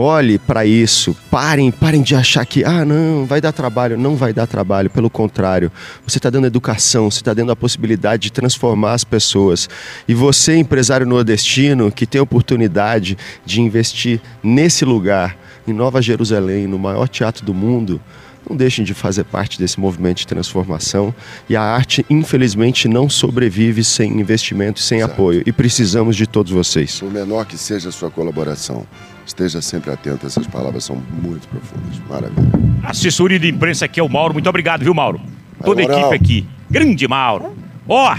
[0.01, 4.33] Olhe para isso, parem, parem de achar que ah não, vai dar trabalho, não vai
[4.33, 5.73] dar trabalho, pelo contrário,
[6.07, 9.69] você está dando educação, você está dando a possibilidade de transformar as pessoas.
[10.07, 16.69] E você, empresário nordestino, que tem a oportunidade de investir nesse lugar, em Nova Jerusalém,
[16.69, 18.01] no maior teatro do mundo,
[18.49, 21.13] não deixem de fazer parte desse movimento de transformação.
[21.49, 25.15] E a arte, infelizmente, não sobrevive sem investimento, sem Exato.
[25.15, 25.43] apoio.
[25.45, 27.01] E precisamos de todos vocês.
[27.01, 28.87] Por menor que seja a sua colaboração,
[29.29, 31.99] esteja sempre atento, essas palavras são muito profundas.
[32.09, 32.49] Maravilha.
[32.83, 34.35] Assessoria de imprensa aqui é o Mauro.
[34.35, 35.21] Muito obrigado, viu, Mauro?
[35.63, 36.47] Toda a equipe aqui.
[36.71, 37.57] Grande Mauro.
[37.87, 38.17] Ó,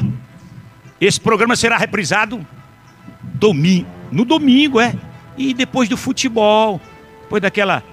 [0.99, 2.45] esse programa será reprisado
[3.36, 4.94] domingo, no domingo, é.
[5.38, 6.81] E depois do futebol,
[7.23, 7.84] depois daquela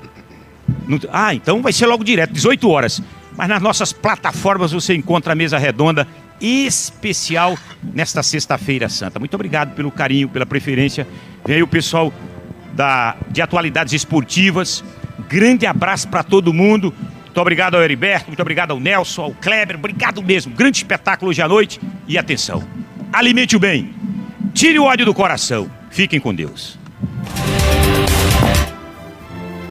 [1.13, 3.01] Ah, então vai ser logo direto, 18 horas.
[3.37, 6.07] Mas nas nossas plataformas você encontra a mesa redonda
[6.41, 9.19] especial nesta sexta-feira santa.
[9.19, 11.07] Muito obrigado pelo carinho, pela preferência.
[11.47, 12.13] Vem aí o pessoal
[12.77, 14.85] da, de atualidades esportivas.
[15.29, 16.95] Grande abraço para todo mundo.
[17.25, 19.77] Muito obrigado ao Heriberto, muito obrigado ao Nelson, ao Kleber.
[19.77, 20.55] Obrigado mesmo.
[20.55, 21.81] Grande espetáculo hoje à noite.
[22.07, 22.63] E atenção,
[23.13, 23.95] alimente o bem.
[24.55, 25.71] Tire o ódio do coração.
[25.91, 26.79] Fiquem com Deus.